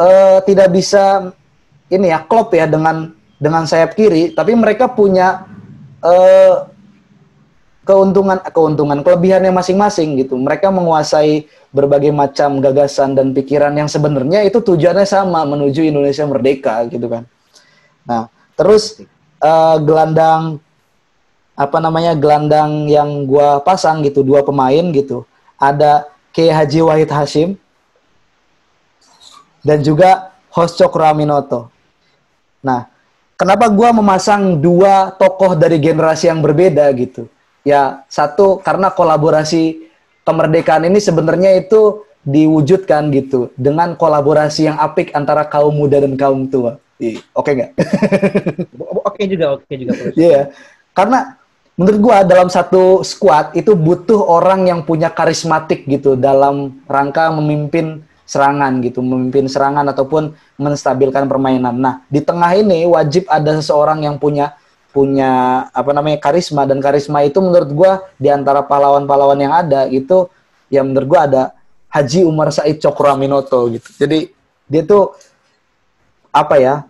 uh, 0.01 0.41
tidak 0.41 0.73
bisa 0.73 1.30
ini 1.93 2.09
ya 2.09 2.25
klop 2.25 2.57
ya 2.57 2.65
dengan 2.65 3.13
dengan 3.38 3.69
sayap 3.69 3.93
kiri, 3.93 4.34
tapi 4.34 4.57
mereka 4.57 4.89
punya 4.89 5.45
uh, 6.01 6.67
keuntungan 7.86 8.38
keuntungan 8.49 8.99
kelebihannya 9.05 9.53
masing-masing 9.53 10.19
gitu. 10.25 10.38
Mereka 10.38 10.73
menguasai 10.73 11.45
berbagai 11.69 12.09
macam 12.09 12.61
gagasan 12.61 13.13
dan 13.13 13.32
pikiran 13.32 13.73
yang 13.77 13.89
sebenarnya 13.89 14.41
itu 14.45 14.61
tujuannya 14.61 15.05
sama 15.05 15.45
menuju 15.45 15.86
Indonesia 15.86 16.25
merdeka 16.25 16.86
gitu 16.89 17.05
kan. 17.05 17.23
Nah, 18.09 18.30
terus 18.57 19.01
uh, 19.41 19.77
gelandang 19.82 20.61
apa 21.60 21.78
namanya 21.84 22.16
gelandang 22.16 22.88
yang 22.88 23.28
gua 23.28 23.60
pasang 23.60 23.99
gitu 24.07 24.24
dua 24.24 24.47
pemain 24.47 24.88
gitu. 24.95 25.28
Ada 25.60 26.07
K 26.32 26.47
Haji 26.47 26.80
Wahid 26.88 27.12
Hashim 27.12 27.60
dan 29.60 29.84
juga 29.84 30.32
Hoscok 30.55 30.95
Raminoto. 30.95 31.68
Nah, 32.64 32.88
kenapa 33.36 33.68
gua 33.68 33.91
memasang 33.91 34.55
dua 34.55 35.12
tokoh 35.20 35.60
dari 35.60 35.76
generasi 35.84 36.32
yang 36.32 36.39
berbeda 36.39 36.88
gitu? 36.95 37.28
ya 37.70 38.03
satu 38.07 38.60
karena 38.64 38.91
kolaborasi 38.91 39.89
kemerdekaan 40.24 40.88
ini 40.88 40.99
sebenarnya 41.01 41.57
itu 41.60 42.05
diwujudkan 42.24 43.10
gitu 43.16 43.49
dengan 43.55 43.95
kolaborasi 43.95 44.70
yang 44.70 44.78
apik 44.78 45.16
antara 45.16 45.47
kaum 45.47 45.74
muda 45.74 46.03
dan 46.03 46.14
kaum 46.20 46.45
tua. 46.49 46.78
Oke 46.99 47.24
okay 47.32 47.51
nggak? 47.55 47.72
oke 49.07 49.22
juga, 49.24 49.45
oke 49.55 49.72
juga. 49.72 49.93
Iya, 49.95 50.12
yeah. 50.20 50.43
karena 50.91 51.38
menurut 51.80 51.99
gua 52.03 52.27
dalam 52.27 52.51
satu 52.51 53.07
squad 53.07 53.55
itu 53.55 53.71
butuh 53.71 54.19
orang 54.27 54.67
yang 54.67 54.84
punya 54.84 55.07
karismatik 55.07 55.88
gitu 55.88 56.19
dalam 56.19 56.84
rangka 56.84 57.32
memimpin 57.32 58.03
serangan 58.27 58.84
gitu, 58.84 58.99
memimpin 58.99 59.47
serangan 59.47 59.88
ataupun 59.88 60.36
menstabilkan 60.59 61.25
permainan. 61.25 61.80
Nah, 61.80 61.95
di 62.11 62.19
tengah 62.19 62.51
ini 62.53 62.84
wajib 62.84 63.25
ada 63.32 63.55
seseorang 63.55 64.03
yang 64.03 64.19
punya 64.19 64.59
punya 64.91 65.65
apa 65.71 65.95
namanya 65.95 66.19
karisma 66.19 66.67
dan 66.67 66.84
karisma 66.84 67.23
itu 67.23 67.39
menurut 67.39 67.71
gue 67.71 67.91
di 68.19 68.27
antara 68.27 68.59
pahlawan-pahlawan 68.65 69.39
yang 69.39 69.53
ada 69.55 69.88
itu 69.88 70.27
yang 70.67 70.91
menurut 70.91 71.07
gue 71.07 71.21
ada 71.32 71.43
Haji 71.89 72.21
Umar 72.27 72.53
Said 72.53 72.77
Cokroaminoto 72.77 73.69
gitu. 73.73 73.89
Jadi 73.97 74.30
dia 74.69 74.86
tuh 74.86 75.15
apa 76.30 76.61
ya 76.61 76.86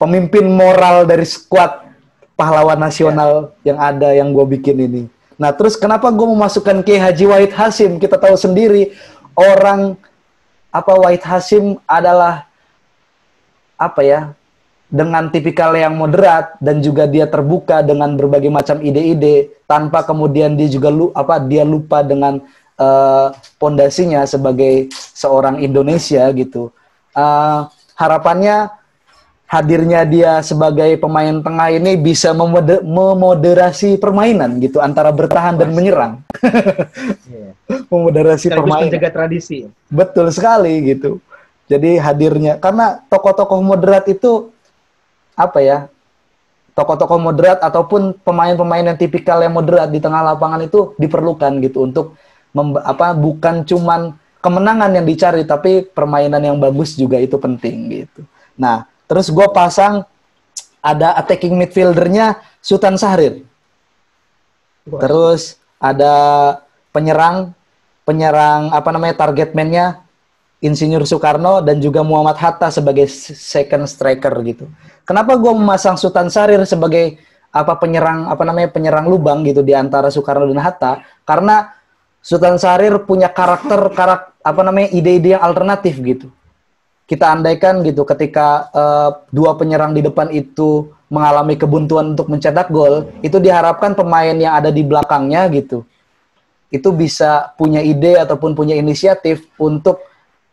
pemimpin 0.00 0.48
moral 0.48 1.04
dari 1.04 1.28
skuad 1.28 1.91
pahlawan 2.34 2.78
nasional 2.80 3.52
ya. 3.62 3.72
yang 3.72 3.78
ada 3.78 4.08
yang 4.12 4.28
gue 4.32 4.46
bikin 4.58 4.76
ini. 4.78 5.02
Nah 5.36 5.50
terus 5.52 5.74
kenapa 5.74 6.08
gue 6.12 6.28
memasukkan 6.28 6.84
ke 6.84 6.98
Haji 7.00 7.24
Wahid 7.28 7.52
Hasim? 7.54 7.98
Kita 7.98 8.16
tahu 8.20 8.36
sendiri 8.36 8.94
orang 9.34 9.96
apa 10.72 10.92
Wahid 10.96 11.22
Hasim 11.24 11.76
adalah 11.84 12.46
apa 13.76 14.00
ya 14.04 14.20
dengan 14.92 15.32
tipikal 15.32 15.72
yang 15.72 15.96
moderat 15.96 16.52
dan 16.60 16.84
juga 16.84 17.08
dia 17.08 17.24
terbuka 17.24 17.80
dengan 17.80 18.12
berbagai 18.12 18.52
macam 18.52 18.76
ide-ide 18.84 19.48
tanpa 19.64 20.04
kemudian 20.04 20.52
dia 20.52 20.68
juga 20.68 20.92
lu 20.92 21.08
apa 21.16 21.40
dia 21.40 21.64
lupa 21.64 22.04
dengan 22.04 22.44
uh, 22.76 23.32
pondasinya 23.56 24.20
sebagai 24.28 24.92
seorang 24.92 25.64
Indonesia 25.64 26.28
gitu. 26.36 26.68
Uh, 27.16 27.68
harapannya 27.96 28.68
hadirnya 29.52 30.00
dia 30.08 30.40
sebagai 30.40 30.96
pemain 30.96 31.44
tengah 31.44 31.68
ini 31.76 31.92
bisa 32.00 32.32
memode 32.32 32.80
memoderasi 32.80 34.00
permainan 34.00 34.56
gitu 34.64 34.80
antara 34.80 35.12
bertahan 35.12 35.60
dan 35.60 35.76
menyerang. 35.76 36.24
Iya. 37.28 37.52
memoderasi 37.92 38.48
Sekaligus 38.48 38.64
permainan. 38.64 38.88
menjaga 38.88 39.10
tradisi. 39.12 39.68
Betul 39.92 40.32
sekali 40.32 40.96
gitu. 40.96 41.20
Jadi 41.68 42.00
hadirnya 42.00 42.56
karena 42.56 43.04
tokoh-tokoh 43.12 43.60
moderat 43.60 44.08
itu 44.08 44.48
apa 45.36 45.60
ya? 45.60 45.78
Tokoh-tokoh 46.72 47.20
moderat 47.20 47.60
ataupun 47.60 48.16
pemain-pemain 48.24 48.88
yang 48.88 48.96
tipikal 48.96 49.36
yang 49.44 49.52
moderat 49.52 49.92
di 49.92 50.00
tengah 50.00 50.32
lapangan 50.32 50.64
itu 50.64 50.96
diperlukan 50.96 51.60
gitu 51.60 51.84
untuk 51.84 52.16
apa 52.80 53.12
bukan 53.12 53.68
cuman 53.68 54.16
kemenangan 54.40 54.96
yang 54.96 55.04
dicari 55.04 55.44
tapi 55.44 55.84
permainan 55.84 56.40
yang 56.40 56.56
bagus 56.56 56.96
juga 56.96 57.20
itu 57.20 57.36
penting 57.36 57.92
gitu. 57.92 58.24
Nah, 58.56 58.88
terus 59.06 59.28
gue 59.28 59.46
pasang 59.50 60.06
ada 60.82 61.14
attacking 61.14 61.54
midfieldernya 61.54 62.42
Sultan 62.58 62.98
Sahrir. 62.98 63.46
Terus 64.82 65.62
ada 65.78 66.14
penyerang 66.90 67.54
penyerang 68.02 68.74
apa 68.74 68.90
namanya 68.90 69.14
target 69.14 69.54
man-nya 69.54 70.02
Insinyur 70.62 71.02
Soekarno 71.02 71.58
dan 71.58 71.82
juga 71.82 72.06
Muhammad 72.06 72.38
Hatta 72.38 72.70
sebagai 72.70 73.10
second 73.10 73.86
striker 73.90 74.30
gitu. 74.46 74.70
Kenapa 75.02 75.34
gue 75.34 75.50
memasang 75.50 75.98
Sultan 75.98 76.30
Sarir 76.30 76.62
sebagai 76.62 77.18
apa 77.50 77.74
penyerang 77.82 78.30
apa 78.30 78.46
namanya 78.46 78.70
penyerang 78.70 79.10
lubang 79.10 79.42
gitu 79.42 79.66
di 79.66 79.74
antara 79.74 80.06
Soekarno 80.06 80.46
dan 80.46 80.62
Hatta? 80.62 81.02
Karena 81.26 81.66
Sultan 82.22 82.62
Sarir 82.62 82.94
punya 83.02 83.26
karakter 83.26 83.90
karak 83.90 84.38
apa 84.38 84.60
namanya 84.62 84.94
ide-ide 84.94 85.34
yang 85.34 85.42
alternatif 85.42 85.98
gitu. 85.98 86.30
Kita 87.06 87.34
andaikan 87.34 87.82
gitu 87.84 88.06
ketika 88.08 88.72
eh, 88.72 89.10
dua 89.34 89.58
penyerang 89.58 89.92
di 89.92 90.00
depan 90.00 90.32
itu 90.32 90.90
mengalami 91.12 91.60
kebuntuan 91.60 92.16
untuk 92.16 92.32
mencetak 92.32 92.72
gol, 92.72 93.10
itu 93.20 93.36
diharapkan 93.36 93.92
pemain 93.92 94.32
yang 94.32 94.56
ada 94.56 94.72
di 94.72 94.80
belakangnya 94.80 95.44
gitu 95.52 95.84
itu 96.72 96.88
bisa 96.90 97.52
punya 97.60 97.84
ide 97.84 98.16
ataupun 98.16 98.56
punya 98.56 98.72
inisiatif 98.72 99.44
untuk 99.60 100.00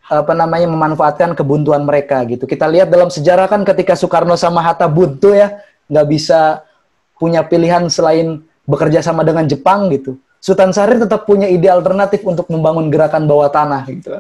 apa 0.04 0.36
namanya 0.36 0.68
memanfaatkan 0.68 1.32
kebuntuan 1.32 1.88
mereka 1.88 2.20
gitu. 2.28 2.43
Kita 2.43 2.68
lihat 2.68 2.91
dalam 2.91 3.08
sejarah 3.08 3.47
kan 3.47 3.64
ketika 3.64 3.95
Soekarno 3.95 4.36
sama 4.36 4.60
Hatta 4.60 4.91
buntu 4.91 5.32
ya, 5.32 5.64
nggak 5.88 6.08
bisa 6.12 6.68
punya 7.16 7.39
pilihan 7.47 7.88
selain 7.88 8.43
bekerja 8.68 9.00
sama 9.00 9.24
dengan 9.24 9.47
Jepang 9.47 9.88
gitu. 9.95 10.20
Sultan 10.43 10.76
Syahrir 10.76 11.04
tetap 11.08 11.24
punya 11.24 11.47
ide 11.47 11.72
alternatif 11.72 12.20
untuk 12.28 12.52
membangun 12.52 12.91
gerakan 12.91 13.24
bawah 13.24 13.47
tanah 13.47 13.88
gitu. 13.88 14.20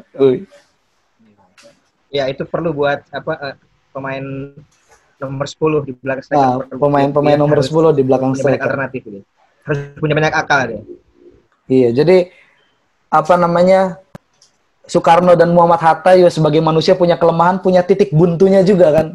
Ya 2.09 2.25
itu 2.25 2.43
perlu 2.45 2.73
buat 2.73 3.05
apa 3.13 3.33
eh, 3.53 3.55
pemain 3.93 4.25
nomor 5.19 5.45
10 5.45 5.87
di 5.87 5.93
belakang 5.99 6.23
striker. 6.23 6.41
Nah, 6.41 6.79
pemain-pemain 6.79 7.37
nomor 7.37 7.59
harus 7.59 7.69
10 7.69 7.91
di 7.91 8.03
belakang 8.07 8.31
striker. 8.33 8.63
alternatif 8.65 9.01
gitu. 9.03 9.19
Harus 9.67 9.79
punya 9.99 10.15
banyak 10.15 10.33
akal 10.33 10.59
dia. 10.65 10.81
Iya, 11.69 11.89
jadi 12.01 12.17
apa 13.13 13.35
namanya 13.37 14.01
Soekarno 14.89 15.37
dan 15.37 15.53
Muhammad 15.53 15.85
Hatta 15.85 16.17
juga 16.17 16.33
sebagai 16.33 16.65
manusia 16.65 16.97
punya 16.97 17.13
kelemahan, 17.13 17.61
punya 17.61 17.85
titik 17.85 18.09
buntunya 18.09 18.65
juga 18.65 18.89
kan, 18.89 19.07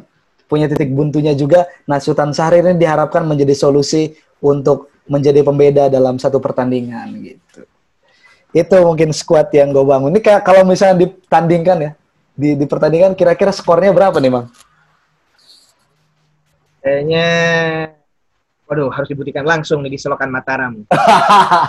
punya 0.46 0.70
titik 0.70 0.94
buntunya 0.94 1.34
juga. 1.34 1.66
Nah, 1.90 1.98
Sultan 1.98 2.30
Syahrir 2.30 2.62
ini 2.62 2.78
diharapkan 2.78 3.26
menjadi 3.26 3.58
solusi 3.58 4.14
untuk 4.38 4.94
menjadi 5.10 5.42
pembeda 5.42 5.90
dalam 5.90 6.20
satu 6.22 6.38
pertandingan 6.38 7.10
gitu. 7.26 7.66
Itu 8.54 8.76
mungkin 8.86 9.10
squad 9.10 9.50
yang 9.50 9.74
gue 9.74 9.82
bangun. 9.82 10.14
Ini 10.14 10.20
kayak 10.22 10.46
kalau 10.46 10.62
misalnya 10.62 11.10
ditandingkan 11.10 11.76
ya, 11.82 11.90
di, 12.34 12.58
di 12.58 12.66
pertandingan 12.66 13.14
kira-kira 13.14 13.54
skornya 13.54 13.94
berapa 13.94 14.18
nih, 14.18 14.32
Bang? 14.34 14.46
Kayaknya 16.84 17.28
waduh 18.68 18.90
harus 18.92 19.08
dibuktikan 19.08 19.46
langsung 19.46 19.80
nih 19.80 19.94
di 19.94 19.98
Selokan 20.02 20.28
Mataram. 20.28 20.84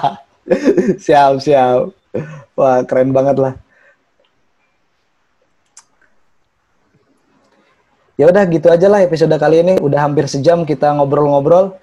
siap, 1.05 1.39
siap. 1.39 1.93
Wah, 2.57 2.81
keren 2.83 3.13
banget 3.13 3.37
lah. 3.39 3.53
Ya 8.15 8.31
udah 8.31 8.47
gitu 8.47 8.71
aja 8.71 8.87
lah 8.87 9.03
episode 9.03 9.35
kali 9.35 9.59
ini. 9.59 9.75
Udah 9.79 10.07
hampir 10.07 10.25
sejam 10.31 10.63
kita 10.63 10.91
ngobrol-ngobrol. 10.95 11.75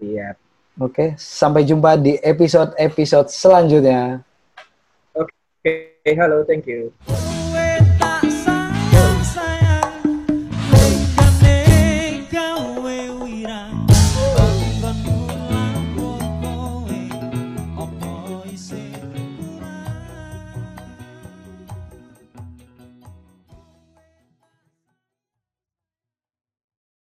Siap. 0.00 0.36
Oke, 0.76 1.16
sampai 1.16 1.64
jumpa 1.64 1.96
di 1.96 2.20
episode-episode 2.20 3.32
selanjutnya. 3.32 4.20
Oke, 5.16 5.96
halo, 6.04 6.44
thank 6.44 6.68
you. 6.68 6.92